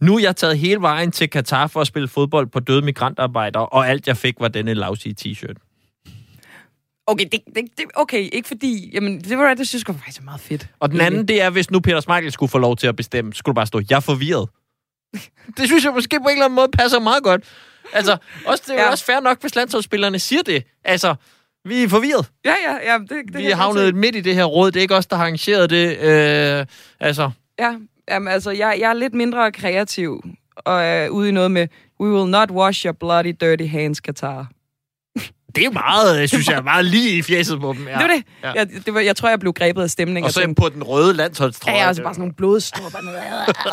Nu 0.00 0.16
er 0.16 0.20
jeg 0.20 0.36
taget 0.36 0.58
hele 0.58 0.80
vejen 0.80 1.10
til 1.10 1.30
Katar 1.30 1.66
for 1.66 1.80
at 1.80 1.86
spille 1.86 2.08
fodbold 2.08 2.46
på 2.46 2.60
døde 2.60 2.82
migrantarbejdere, 2.82 3.66
og 3.66 3.88
alt 3.88 4.06
jeg 4.06 4.16
fik 4.16 4.34
var 4.40 4.48
denne 4.48 4.74
lousy 4.74 5.08
t-shirt. 5.08 5.56
Okay, 7.06 7.24
det, 7.32 7.40
det, 7.46 7.64
det, 7.78 7.84
okay, 7.94 8.28
ikke 8.32 8.48
fordi... 8.48 8.90
Jamen, 8.94 9.20
det 9.20 9.38
var 9.38 9.54
det 9.54 9.68
synes 9.68 9.84
jeg 9.88 9.94
faktisk 9.94 10.20
er 10.20 10.24
meget 10.24 10.40
fedt. 10.40 10.68
Og 10.80 10.90
den 10.90 11.00
anden, 11.00 11.28
det 11.28 11.42
er, 11.42 11.50
hvis 11.50 11.70
nu 11.70 11.80
Peter 11.80 12.00
Smeichel 12.00 12.32
skulle 12.32 12.50
få 12.50 12.58
lov 12.58 12.76
til 12.76 12.86
at 12.86 12.96
bestemme, 12.96 13.34
skulle 13.34 13.52
du 13.52 13.54
bare 13.54 13.66
stå, 13.66 13.80
jeg 13.90 13.96
er 13.96 14.00
forvirret. 14.00 14.48
det 15.56 15.66
synes 15.66 15.84
jeg 15.84 15.92
måske 15.92 16.20
på 16.20 16.28
en 16.28 16.30
eller 16.30 16.44
anden 16.44 16.54
måde 16.54 16.68
passer 16.68 17.00
meget 17.00 17.22
godt. 17.22 17.44
Altså, 17.92 18.16
også, 18.46 18.62
det 18.66 18.78
er 18.78 18.82
ja. 18.82 18.90
Også 18.90 19.04
fair 19.04 19.20
nok, 19.20 19.40
hvis 19.40 19.54
landsholdsspillerne 19.54 20.18
siger 20.18 20.42
det. 20.42 20.64
Altså, 20.84 21.14
vi 21.64 21.82
er 21.82 21.88
forvirret. 21.88 22.30
Ja, 22.44 22.54
ja, 22.68 22.92
ja. 22.92 22.98
Det, 22.98 23.10
det 23.10 23.38
Vi 23.38 23.50
er 23.50 23.56
havnet 23.56 23.94
midt 23.94 24.16
i 24.16 24.20
det 24.20 24.34
her 24.34 24.44
råd. 24.44 24.70
Det 24.70 24.80
er 24.80 24.82
ikke 24.82 24.94
os, 24.94 25.06
der 25.06 25.16
har 25.16 25.22
arrangeret 25.22 25.70
det. 25.70 25.98
Øh, 25.98 26.66
altså, 27.00 27.30
Ja, 27.58 27.74
jamen, 28.10 28.28
altså, 28.28 28.50
jeg, 28.50 28.76
jeg 28.80 28.90
er 28.90 28.94
lidt 28.94 29.14
mindre 29.14 29.52
kreativ 29.52 30.24
og 30.56 30.82
er 30.82 31.08
ude 31.08 31.28
i 31.28 31.32
noget 31.32 31.50
med 31.50 31.68
We 32.00 32.12
will 32.12 32.30
not 32.30 32.50
wash 32.50 32.86
your 32.86 32.92
bloody, 32.92 33.34
dirty 33.40 33.64
hands, 33.64 33.98
Qatar. 33.98 34.50
Det 35.56 35.64
er 35.64 35.70
meget, 35.70 36.22
øh, 36.22 36.28
synes 36.28 36.48
jeg, 36.48 36.64
meget 36.64 36.84
lige 36.84 37.18
i 37.18 37.22
fjeset 37.22 37.60
på 37.60 37.72
dem. 37.72 37.86
Ja. 37.88 37.92
Det 37.92 38.00
var 38.00 38.06
det. 38.08 38.22
Ja. 38.42 38.48
Ja. 38.48 38.52
Jeg, 38.54 38.68
det 38.86 38.94
var, 38.94 39.00
jeg 39.00 39.16
tror, 39.16 39.28
jeg 39.28 39.40
blev 39.40 39.52
grebet 39.52 39.82
af 39.82 39.90
stemningen. 39.90 40.24
Og 40.24 40.32
så 40.32 40.54
på 40.58 40.68
den 40.68 40.82
røde 40.82 41.14
landsholdstrøje. 41.14 41.76
Ja, 41.76 41.82
ja, 41.82 41.88
altså 41.88 42.02
bare 42.02 42.14
sådan 42.14 42.34
nogle. 42.38 42.62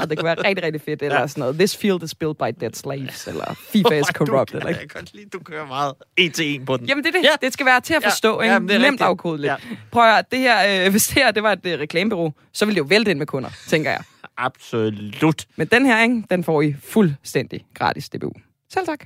Og 0.02 0.10
det 0.10 0.18
kan 0.18 0.26
være 0.26 0.36
rigtig, 0.46 0.64
rigtig 0.66 0.82
fedt. 0.82 1.02
Eller 1.02 1.28
sådan 1.28 1.40
noget. 1.42 1.56
This 1.58 1.78
field 1.78 2.04
is 2.04 2.16
built 2.16 2.38
by 2.38 2.44
dead 2.62 2.74
slaves. 2.74 3.28
Eller 3.28 3.54
FIFA 3.74 4.00
is 4.00 4.06
corrupt. 4.20 4.52
Eller 4.54 4.68
Jeg 4.68 4.78
kan 4.80 4.88
godt 4.94 5.14
lide, 5.14 5.26
du 5.34 5.40
kører 5.40 5.68
meget 5.68 5.94
en 6.18 6.32
til 6.32 6.46
en 6.56 6.66
på 6.66 6.78
den. 6.78 6.86
Jamen, 6.86 7.04
det 7.04 7.16
er 7.16 7.20
det. 7.20 7.26
Ja. 7.42 7.46
Det 7.46 7.54
skal 7.54 7.66
være 7.66 7.82
til 7.82 7.94
at 7.94 8.04
Ja. 8.04 8.10
forstå. 8.10 8.42
Ja, 8.42 8.48
Ja, 8.54 8.60
men 8.60 8.68
det 8.70 8.76
er 8.76 8.80
Nemt 8.80 8.86
rigtigt. 8.92 9.02
afkodeligt. 9.02 9.52
Ja. 9.52 9.56
Prøv 9.92 10.04
at 10.18 10.32
det 10.32 10.40
her, 10.40 10.86
øh, 10.86 10.92
hvis 10.92 11.08
det 11.08 11.14
her 11.24 11.32
det 11.32 11.44
var 11.44 11.52
et 11.52 11.66
øh, 11.66 11.80
reklamebureau, 11.80 12.34
så 12.54 12.66
ville 12.66 12.76
det 12.76 12.80
jo 12.82 12.86
vælte 12.90 13.12
ind 13.12 13.20
med 13.20 13.28
kunder, 13.28 13.50
tænker 13.68 13.92
jeg. 13.92 14.02
Absolut. 14.38 15.46
Men 15.56 15.68
den 15.68 15.86
her, 15.86 16.02
ikke, 16.04 16.24
den 16.32 16.44
får 16.44 16.62
I 16.62 16.76
fuldstændig 16.84 17.66
gratis 17.74 18.10
DBU. 18.10 18.32
Selv 18.74 18.86
tak. 18.86 19.00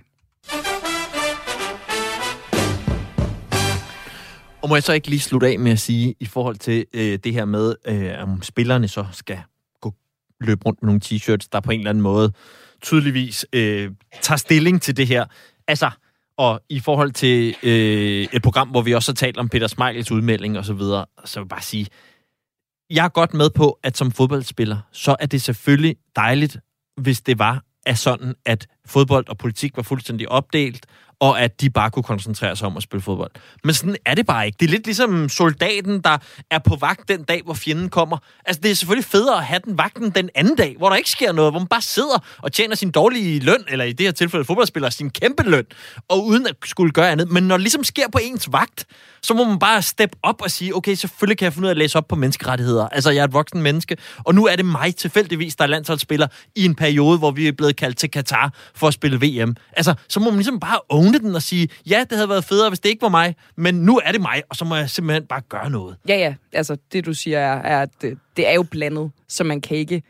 Og 4.65 4.69
må 4.69 4.75
jeg 4.75 4.83
så 4.83 4.93
ikke 4.93 5.07
lige 5.07 5.19
slutte 5.19 5.47
af 5.47 5.59
med 5.59 5.71
at 5.71 5.79
sige, 5.79 6.15
i 6.19 6.25
forhold 6.25 6.55
til 6.55 6.85
øh, 6.93 7.19
det 7.23 7.33
her 7.33 7.45
med, 7.45 7.75
øh, 7.87 8.23
om 8.23 8.41
spillerne 8.41 8.87
så 8.87 9.05
skal 9.11 9.39
gå 9.81 9.93
løbe 10.41 10.65
rundt 10.65 10.81
med 10.81 10.87
nogle 10.87 11.01
t-shirts, 11.05 11.47
der 11.51 11.59
på 11.59 11.71
en 11.71 11.79
eller 11.79 11.89
anden 11.89 12.01
måde 12.01 12.33
tydeligvis 12.81 13.45
øh, 13.53 13.91
tager 14.21 14.37
stilling 14.37 14.81
til 14.81 14.97
det 14.97 15.07
her. 15.07 15.25
Altså, 15.67 15.89
og 16.37 16.61
i 16.69 16.79
forhold 16.79 17.11
til 17.11 17.55
øh, 17.63 18.27
et 18.33 18.41
program, 18.41 18.69
hvor 18.69 18.81
vi 18.81 18.93
også 18.93 19.11
har 19.11 19.15
talt 19.15 19.37
om 19.37 19.49
Peter 19.49 19.67
Smeichels 19.67 20.11
udmelding 20.11 20.57
og 20.57 20.65
så 20.65 20.73
videre, 20.73 21.05
så 21.25 21.39
vil 21.39 21.45
jeg 21.45 21.49
bare 21.49 21.61
sige, 21.61 21.87
jeg 22.89 23.05
er 23.05 23.09
godt 23.09 23.33
med 23.33 23.49
på, 23.49 23.79
at 23.83 23.97
som 23.97 24.11
fodboldspiller, 24.11 24.77
så 24.91 25.15
er 25.19 25.25
det 25.25 25.41
selvfølgelig 25.41 25.95
dejligt, 26.15 26.57
hvis 27.01 27.21
det 27.21 27.39
var 27.39 27.63
af 27.85 27.97
sådan, 27.97 28.35
at 28.45 28.67
fodbold 28.87 29.29
og 29.29 29.37
politik 29.37 29.71
var 29.75 29.83
fuldstændig 29.83 30.29
opdelt, 30.29 30.85
og 31.19 31.41
at 31.41 31.61
de 31.61 31.69
bare 31.69 31.91
kunne 31.91 32.03
koncentrere 32.03 32.55
sig 32.55 32.67
om 32.67 32.77
at 32.77 32.83
spille 32.83 33.01
fodbold. 33.01 33.31
Men 33.63 33.73
sådan 33.73 33.95
er 34.05 34.15
det 34.15 34.25
bare 34.25 34.45
ikke. 34.45 34.57
Det 34.59 34.65
er 34.65 34.69
lidt 34.69 34.85
ligesom 34.85 35.29
soldaten, 35.29 36.01
der 36.01 36.17
er 36.51 36.59
på 36.59 36.75
vagt 36.75 37.09
den 37.09 37.23
dag, 37.23 37.41
hvor 37.45 37.53
fjenden 37.53 37.89
kommer. 37.89 38.17
Altså, 38.45 38.61
det 38.61 38.71
er 38.71 38.75
selvfølgelig 38.75 39.05
federe 39.05 39.37
at 39.37 39.45
have 39.45 39.59
den 39.65 39.77
vagten 39.77 40.09
den 40.09 40.29
anden 40.35 40.55
dag, 40.55 40.75
hvor 40.77 40.89
der 40.89 40.95
ikke 40.95 41.09
sker 41.09 41.31
noget, 41.31 41.51
hvor 41.51 41.59
man 41.59 41.67
bare 41.67 41.81
sidder 41.81 42.23
og 42.37 42.51
tjener 42.51 42.75
sin 42.75 42.91
dårlige 42.91 43.39
løn, 43.39 43.63
eller 43.67 43.85
i 43.85 43.91
det 43.91 44.05
her 44.05 44.11
tilfælde 44.11 44.45
fodboldspiller, 44.45 44.89
sin 44.89 45.09
kæmpe 45.09 45.43
løn, 45.43 45.65
og 46.09 46.25
uden 46.25 46.47
at 46.47 46.55
skulle 46.65 46.91
gøre 46.91 47.11
andet. 47.11 47.31
Men 47.31 47.43
når 47.43 47.57
det 47.57 47.61
ligesom 47.61 47.83
sker 47.83 48.09
på 48.11 48.19
ens 48.23 48.51
vagt, 48.51 48.85
så 49.21 49.33
må 49.33 49.43
man 49.43 49.59
bare 49.59 49.81
steppe 49.81 50.17
op 50.23 50.41
og 50.41 50.51
sige, 50.51 50.75
okay, 50.75 50.93
selvfølgelig 50.93 51.37
kan 51.37 51.45
jeg 51.45 51.53
finde 51.53 51.65
ud 51.65 51.69
af 51.69 51.73
at 51.73 51.77
læse 51.77 51.97
op 51.97 52.07
på 52.07 52.15
menneskerettigheder. 52.15 52.89
Altså, 52.89 53.09
jeg 53.09 53.19
er 53.19 53.25
et 53.25 53.33
voksen 53.33 53.61
menneske, 53.61 53.97
og 54.17 54.35
nu 54.35 54.45
er 54.45 54.55
det 54.55 54.65
mig 54.65 54.95
tilfældigvis, 54.95 55.55
der 55.55 55.63
er 55.63 55.67
landsholdsspiller 55.67 56.27
i 56.55 56.65
en 56.65 56.75
periode, 56.75 57.17
hvor 57.17 57.31
vi 57.31 57.47
er 57.47 57.51
blevet 57.51 57.75
kaldt 57.75 57.97
til 57.97 58.11
Katar 58.11 58.53
for 58.75 58.87
at 58.87 58.93
spille 58.93 59.17
VM. 59.17 59.55
Altså, 59.73 59.93
så 60.07 60.19
må 60.19 60.25
man 60.25 60.35
ligesom 60.35 60.59
bare 60.59 60.79
åbne 60.89 61.19
den 61.19 61.35
og 61.35 61.41
sige, 61.41 61.69
ja, 61.89 62.05
det 62.09 62.17
havde 62.17 62.29
været 62.29 62.45
federe, 62.45 62.69
hvis 62.69 62.79
det 62.79 62.89
ikke 62.89 63.01
var 63.01 63.09
mig, 63.09 63.35
men 63.55 63.75
nu 63.75 64.01
er 64.05 64.11
det 64.11 64.21
mig, 64.21 64.43
og 64.49 64.55
så 64.55 64.65
må 64.65 64.75
jeg 64.75 64.89
simpelthen 64.89 65.25
bare 65.25 65.41
gøre 65.49 65.69
noget. 65.69 65.95
Ja, 66.07 66.17
ja. 66.17 66.33
Altså, 66.53 66.77
det 66.93 67.05
du 67.05 67.13
siger 67.13 67.39
er, 67.39 67.61
er 67.61 67.81
at 67.81 67.89
det, 68.01 68.17
det 68.37 68.47
er 68.47 68.53
jo 68.53 68.63
blandet, 68.63 69.11
så 69.27 69.43
man 69.43 69.61
kan 69.61 69.77
ikke 69.77 70.03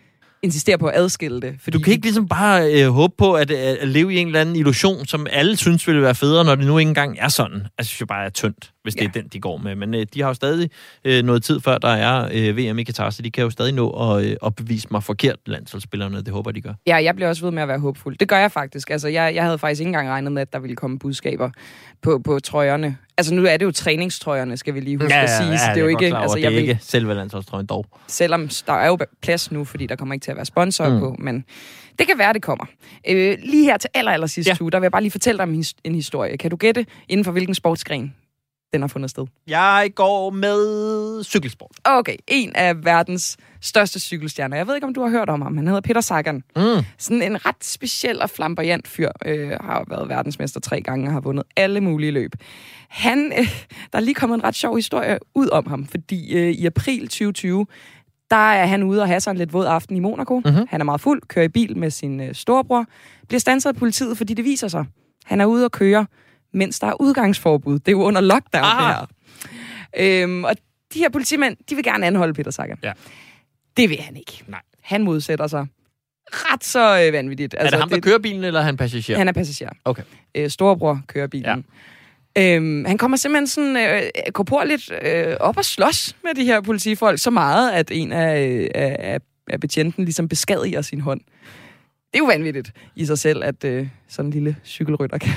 insistere 0.46 0.78
på 0.78 0.88
at 0.88 0.96
adskille 0.96 1.42
det. 1.42 1.56
Fordi 1.64 1.78
Du 1.78 1.84
kan 1.84 1.94
ikke 1.94 2.06
ligesom 2.06 2.28
bare 2.28 2.74
øh, 2.84 2.90
håbe 2.90 3.14
på 3.18 3.34
at, 3.34 3.52
øh, 3.52 3.58
at 3.82 3.88
leve 3.88 4.14
i 4.14 4.18
en 4.18 4.28
eller 4.28 4.42
anden 4.42 4.56
illusion, 4.56 5.06
som 5.06 5.28
alle 5.32 5.58
synes 5.58 5.88
ville 5.88 6.02
være 6.02 6.16
federe, 6.16 6.46
når 6.46 6.56
det 6.56 6.66
nu 6.68 6.78
ikke 6.78 6.90
engang 6.90 7.18
er 7.20 7.28
sådan. 7.30 7.56
Altså, 7.56 7.72
jeg 7.78 7.86
synes 7.86 8.02
jo 8.02 8.06
bare 8.06 8.26
er 8.26 8.30
tyndt, 8.30 8.72
hvis 8.84 8.94
det 8.94 9.02
Ja. 9.02 9.08
er 9.08 9.12
den, 9.12 9.28
de 9.34 9.40
går 9.40 9.58
med. 9.58 9.76
Men 9.76 9.94
øh, 9.96 10.06
de 10.14 10.22
har 10.22 10.28
jo 10.28 10.34
stadig 10.34 10.70
øh, 11.06 11.24
noget 11.24 11.44
tid 11.44 11.60
før, 11.60 11.78
der 11.78 11.88
er 11.90 12.30
øh, 12.34 12.58
VM 12.58 12.80
i 12.80 12.84
Katar, 12.84 13.10
så 13.10 13.22
de 13.22 13.32
kan 13.32 13.44
jo 13.44 13.50
stadig 13.50 13.74
nå 13.74 13.90
at, 13.90 14.26
øh, 14.26 14.36
at 14.46 14.56
bevise 14.56 14.88
mig 14.92 15.04
forkert, 15.04 15.36
landsholdsspillerne. 15.46 16.18
Det 16.22 16.34
håber 16.34 16.52
de 16.52 16.62
gør. 16.62 16.74
Ja, 16.88 16.96
jeg 16.96 17.16
bliver 17.16 17.30
også 17.30 17.42
ved 17.46 17.52
med 17.52 17.62
at 17.62 17.68
være 17.68 17.80
håbfuld. 17.80 18.18
Det 18.18 18.28
gør 18.28 18.38
jeg 18.38 18.52
faktisk. 18.52 18.90
Altså, 18.90 19.08
jeg, 19.08 19.36
jeg 19.36 19.44
havde 19.44 19.58
faktisk 19.58 19.80
ikke 19.82 19.90
engang 19.90 20.10
regnet 20.10 20.32
med, 20.32 20.42
at 20.42 20.54
der 20.54 20.60
ville 20.60 20.76
komme 20.76 21.00
budskaber 21.00 21.50
på, 22.02 22.22
på 22.26 22.40
trøjerne. 22.40 22.98
Altså, 23.18 23.34
nu 23.34 23.46
er 23.46 23.58
det 23.58 23.66
jo 23.66 23.72
træningstrøjerne, 23.72 24.58
skal 24.58 24.74
vi 24.74 24.80
lige 24.80 24.98
huske 24.98 25.16
at 25.16 25.30
sige. 25.30 25.58
så 25.60 25.66
det 25.70 25.78
er 25.78 25.82
jo 25.82 25.88
ikke, 25.88 26.18
altså, 26.18 26.36
det 26.36 26.42
jeg 26.42 26.48
er 26.48 26.52
vil, 26.52 26.60
ikke 26.62 26.78
selve 26.82 27.14
landsholdstrøjen 27.14 27.66
dog. 27.66 27.86
selvom 28.08 28.50
der 28.68 28.74
er 28.74 28.88
jo 28.88 28.98
plads 29.22 29.52
nu, 29.52 29.66
fordi 29.66 29.86
der 29.88 29.96
kommer 29.96 30.14
ikke 30.14 30.24
til 30.24 30.32
at 30.32 30.38
være 30.38 30.46
sponsor 30.46 30.90
Mm. 30.90 31.00
på, 31.00 31.16
men 31.20 31.46
det 32.00 32.08
kan 32.08 32.18
være, 32.18 32.34
det 32.34 32.42
kommer. 32.42 32.66
Øh, 33.10 33.38
lige 33.44 33.64
her 33.64 33.78
til 33.78 33.90
aller, 33.94 34.12
aller 34.12 34.28
sidste 34.28 34.50
Ja. 34.50 34.56
ja. 34.60 34.64
uge, 34.64 34.72
der 34.72 34.80
vil 34.80 34.86
jeg 34.86 34.92
bare 34.92 35.02
lige 35.02 35.12
fortælle 35.12 35.38
dig 35.38 35.44
en 35.44 35.56
his- 35.64 35.74
en 35.84 35.96
historie. 35.96 36.38
Kan 36.38 36.50
du 36.50 36.56
gætte, 36.56 36.86
inden 37.10 37.26
for 37.26 37.32
hvilken 37.32 37.56
sportsgren 37.56 38.14
den 38.76 38.82
har 38.82 38.88
fundet 38.88 39.10
sted? 39.10 39.26
Jeg 39.48 39.92
går 39.96 40.30
med 40.30 41.24
cykelsport. 41.24 41.72
Okay, 41.84 42.16
en 42.28 42.52
af 42.56 42.86
verdens 42.86 43.38
største 43.62 44.00
cykelstjerner. 44.00 44.58
Jeg 44.58 44.68
ved 44.68 44.76
ikke, 44.76 44.88
om 44.88 44.94
du 44.94 45.02
har 45.02 45.10
hørt 45.10 45.30
om 45.30 45.42
ham. 45.42 45.58
Han 45.58 45.68
hedder 45.68 45.82
Peter 45.82 46.02
Sagan. 46.02 46.44
Mm. 46.56 46.62
Sådan 46.98 47.22
en 47.22 47.46
ret 47.46 47.64
speciel 47.64 48.22
og 48.22 48.30
flamboyant 48.30 48.88
fyr. 48.88 49.10
Øh, 49.26 49.50
har 49.50 49.86
været 49.90 50.10
verdensmester 50.10 50.60
tre 50.60 50.82
gange 50.82 51.08
og 51.08 51.14
har 51.14 51.20
vundet 51.20 51.44
alle 51.56 51.82
mulige 51.82 52.12
løb. 52.12 52.32
Han, 52.90 53.34
øh, 53.40 53.48
der 53.92 53.98
er 53.98 54.00
lige 54.00 54.16
kommet 54.16 54.38
en 54.38 54.44
ret 54.44 54.56
sjov 54.56 54.76
historie 54.76 55.20
ud 55.36 55.50
om 55.50 55.68
ham, 55.68 55.86
fordi 55.86 56.38
øh, 56.38 56.52
i 56.52 56.66
april 56.66 57.02
2020, 57.02 57.66
der 58.32 58.36
er 58.36 58.66
han 58.66 58.84
ude 58.84 59.02
og 59.02 59.08
have 59.08 59.20
sig 59.20 59.32
en 59.32 59.38
lidt 59.38 59.54
våd 59.54 59.66
aften 59.66 59.96
i 59.96 60.00
Monaco. 60.00 60.42
Mm-hmm. 60.46 60.68
Han 60.70 60.82
er 60.82 60.86
meget 60.86 61.02
fuld, 61.02 61.22
kører 61.28 61.46
i 61.46 61.50
bil 61.50 61.78
med 61.78 61.92
sin 61.92 62.20
øh, 62.20 62.34
storebror, 62.34 62.86
bliver 63.28 63.40
standset 63.40 63.70
af 63.70 63.76
politiet, 63.76 64.18
fordi 64.18 64.34
det 64.34 64.46
viser 64.46 64.68
sig. 64.68 64.86
Han 65.26 65.42
er 65.42 65.46
ude 65.46 65.66
og 65.66 65.72
køre, 65.72 66.06
mens 66.56 66.80
der 66.80 66.88
er 66.88 67.02
udgangsforbud. 67.02 67.74
Det 67.80 67.88
er 67.88 67.92
jo 67.92 68.04
under 68.04 68.22
lockdown, 68.22 68.64
Ah. 68.64 68.96
det 69.00 69.08
her. 69.96 70.24
Øhm, 70.24 70.44
og 70.44 70.56
de 70.94 71.00
her 71.00 71.10
politimænd, 71.10 71.58
de 71.70 71.76
vil 71.76 71.84
gerne 71.84 72.06
anholde 72.08 72.34
Peter 72.34 72.52
Sagan. 72.52 72.78
Ja. 72.84 72.92
Det 73.78 73.90
vil 73.90 73.98
han 74.02 74.16
ikke. 74.16 74.44
Nej. 74.48 74.62
Han 74.82 75.04
modsætter 75.04 75.48
sig 75.48 75.68
ret 76.28 76.64
så 76.64 77.04
øh, 77.08 77.14
vanvittigt. 77.14 77.56
Altså, 77.60 77.66
er 77.66 77.70
det 77.70 77.80
ham, 77.80 77.90
der 77.90 78.00
kører 78.00 78.20
bilen, 78.20 78.44
eller 78.44 78.60
er 78.60 78.64
han 78.64 78.78
passager? 78.78 79.18
Han 79.18 79.28
er 79.28 79.32
passager. 79.32 79.70
Okay. 79.86 80.04
Øh, 80.36 80.50
storebror 80.50 81.02
kører 81.08 81.28
bilen. 81.28 81.66
Ja. 82.38 82.56
Øhm, 82.56 82.86
han 82.86 82.98
kommer 82.98 83.18
simpelthen 83.18 83.48
sådan, 83.48 83.78
øh, 83.78 84.02
korporligt 84.34 84.92
øh, 85.02 85.36
op 85.40 85.58
og 85.58 85.66
slås 85.66 86.16
med 86.24 86.36
de 86.36 86.46
her 86.46 86.62
politifolk 86.62 87.20
så 87.20 87.30
meget, 87.30 87.72
at 87.72 87.92
en 87.92 88.12
af, 88.12 88.48
øh, 88.48 88.68
af, 88.76 89.20
af 89.48 89.60
betjenten 89.60 90.06
ligesom 90.06 90.28
beskadiger 90.28 90.82
sin 90.82 91.02
hånd. 91.02 91.22
Det 92.14 92.20
er 92.20 92.20
jo 92.20 92.26
vanvittigt 92.26 92.72
i 92.96 93.06
sig 93.06 93.20
selv, 93.20 93.44
at 93.44 93.64
øh, 93.64 93.88
sådan 94.08 94.26
en 94.30 94.34
lille 94.34 94.56
cykelrytter 94.66 95.18
kan... 95.18 95.34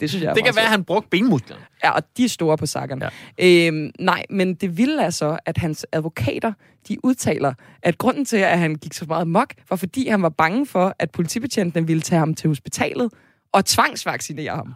det 0.00 0.10
synes 0.10 0.24
jeg 0.24 0.34
Det 0.34 0.44
kan 0.44 0.56
være, 0.56 0.64
at 0.64 0.70
han 0.70 0.84
brugte 0.84 1.08
benmusklerne. 1.08 1.62
Ja, 1.84 1.90
og 1.90 2.02
de 2.16 2.24
er 2.24 2.28
store 2.28 2.56
på 2.56 2.66
Sagan. 2.66 3.02
Ja. 3.38 3.66
Øhm, 3.68 3.90
nej, 3.98 4.24
men 4.30 4.54
det 4.54 4.76
vilde 4.76 5.02
er 5.02 5.10
så, 5.10 5.38
at 5.46 5.58
hans 5.58 5.86
advokater, 5.92 6.52
de 6.88 7.04
udtaler, 7.04 7.54
at 7.82 7.98
grunden 7.98 8.24
til, 8.24 8.36
at 8.36 8.58
han 8.58 8.74
gik 8.74 8.92
så 8.92 9.04
meget 9.08 9.28
mok, 9.28 9.54
var 9.70 9.76
fordi 9.76 10.08
han 10.08 10.22
var 10.22 10.28
bange 10.28 10.66
for, 10.66 10.94
at 10.98 11.10
politibetjentene 11.10 11.86
ville 11.86 12.00
tage 12.00 12.18
ham 12.18 12.34
til 12.34 12.48
hospitalet 12.48 13.12
og 13.52 13.64
tvangsvaccinere 13.64 14.56
ham. 14.56 14.74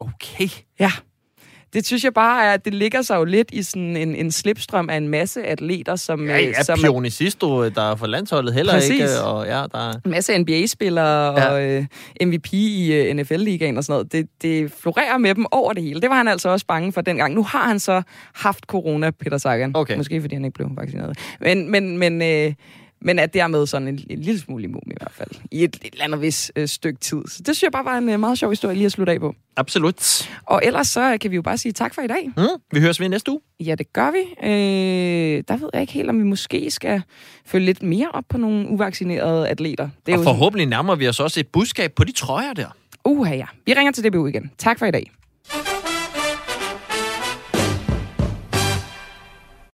Okay. 0.00 0.48
Ja. 0.80 0.92
Det 1.74 1.86
synes 1.86 2.04
jeg 2.04 2.14
bare 2.14 2.44
er, 2.44 2.52
at 2.52 2.64
det 2.64 2.74
ligger 2.74 3.02
sig 3.02 3.16
jo 3.16 3.24
lidt 3.24 3.48
i 3.52 3.62
sådan 3.62 3.96
en, 3.96 4.14
en 4.14 4.32
slipstrøm 4.32 4.90
af 4.90 4.96
en 4.96 5.08
masse 5.08 5.42
atleter, 5.42 5.96
som... 5.96 6.26
Ja, 6.26 6.38
øh, 6.38 6.44
ja, 6.44 6.62
som 6.62 6.78
Pionicisto, 6.78 7.68
der 7.68 7.90
er 7.90 7.96
for 7.96 8.06
landsholdet 8.06 8.54
heller 8.54 8.72
Præcis. 8.72 8.90
ikke. 8.90 9.20
Og 9.20 9.46
ja, 9.46 9.64
der 9.72 9.88
er... 9.88 9.92
en 10.04 10.10
masse 10.10 10.38
NBA-spillere 10.38 11.40
ja. 11.40 11.48
og 11.48 11.64
øh, 11.64 11.86
MVP 12.22 12.52
i 12.52 12.92
øh, 12.92 13.16
NFL-ligaen 13.16 13.76
og 13.78 13.84
sådan 13.84 13.92
noget. 13.92 14.12
Det, 14.12 14.28
det 14.42 14.72
florerer 14.72 15.18
med 15.18 15.34
dem 15.34 15.46
over 15.50 15.72
det 15.72 15.82
hele. 15.82 16.00
Det 16.00 16.10
var 16.10 16.16
han 16.16 16.28
altså 16.28 16.48
også 16.48 16.66
bange 16.66 16.92
for 16.92 17.00
dengang. 17.00 17.34
Nu 17.34 17.42
har 17.42 17.68
han 17.68 17.78
så 17.78 18.02
haft 18.34 18.64
corona, 18.64 19.10
Peter 19.10 19.38
Sagan. 19.38 19.72
Okay. 19.74 19.96
Måske 19.96 20.20
fordi 20.20 20.34
han 20.34 20.44
ikke 20.44 20.54
blev 20.54 20.68
vaccineret. 20.76 21.18
Men, 21.40 21.70
men, 21.70 21.98
men, 21.98 22.22
øh, 22.22 22.52
men 23.04 23.18
er 23.18 23.26
dermed 23.26 23.66
sådan 23.66 23.88
en, 23.88 24.00
en 24.10 24.20
lille 24.20 24.40
smule 24.40 24.64
immun 24.64 24.82
i 24.86 24.94
hvert 25.00 25.12
fald. 25.12 25.30
I 25.50 25.64
et, 25.64 25.76
et 25.84 25.92
eller 25.92 26.04
andet 26.04 26.20
vis 26.20 26.52
øh, 26.56 26.68
stykke 26.68 27.00
tid. 27.00 27.22
Så 27.28 27.38
det 27.38 27.56
synes 27.56 27.62
jeg 27.62 27.72
bare 27.72 27.84
var 27.84 27.98
en 27.98 28.08
øh, 28.08 28.20
meget 28.20 28.38
sjov 28.38 28.50
historie 28.50 28.74
lige 28.74 28.86
at 28.86 28.92
slutte 28.92 29.12
af 29.12 29.20
på. 29.20 29.34
Absolut. 29.56 30.30
Og 30.46 30.60
ellers 30.64 30.88
så 30.88 31.18
kan 31.20 31.30
vi 31.30 31.36
jo 31.36 31.42
bare 31.42 31.58
sige 31.58 31.72
tak 31.72 31.94
for 31.94 32.02
i 32.02 32.06
dag. 32.06 32.30
Mm, 32.36 32.42
vi 32.72 32.80
høres 32.80 33.00
ved 33.00 33.08
næste 33.08 33.30
uge. 33.30 33.40
Ja, 33.60 33.74
det 33.74 33.92
gør 33.92 34.10
vi. 34.10 34.48
Øh, 34.48 35.44
der 35.48 35.56
ved 35.56 35.68
jeg 35.72 35.80
ikke 35.80 35.92
helt, 35.92 36.08
om 36.10 36.18
vi 36.18 36.24
måske 36.24 36.70
skal 36.70 37.02
følge 37.46 37.66
lidt 37.66 37.82
mere 37.82 38.08
op 38.14 38.24
på 38.28 38.38
nogle 38.38 38.68
uvaccinerede 38.68 39.48
atleter. 39.48 39.88
Det 40.06 40.12
er 40.12 40.16
Og 40.18 40.24
jo 40.24 40.30
forhåbentlig 40.30 40.66
nærmer 40.66 40.94
vi 40.94 41.08
os 41.08 41.20
også 41.20 41.40
et 41.40 41.48
budskab 41.48 41.92
på 41.92 42.04
de 42.04 42.12
trøjer 42.12 42.52
der. 42.52 42.76
Uha 43.04 43.34
ja. 43.36 43.46
Vi 43.66 43.72
ringer 43.74 43.92
til 43.92 44.04
DBU 44.04 44.26
igen. 44.26 44.50
Tak 44.58 44.78
for 44.78 44.86
i 44.86 44.90
dag. 44.90 45.10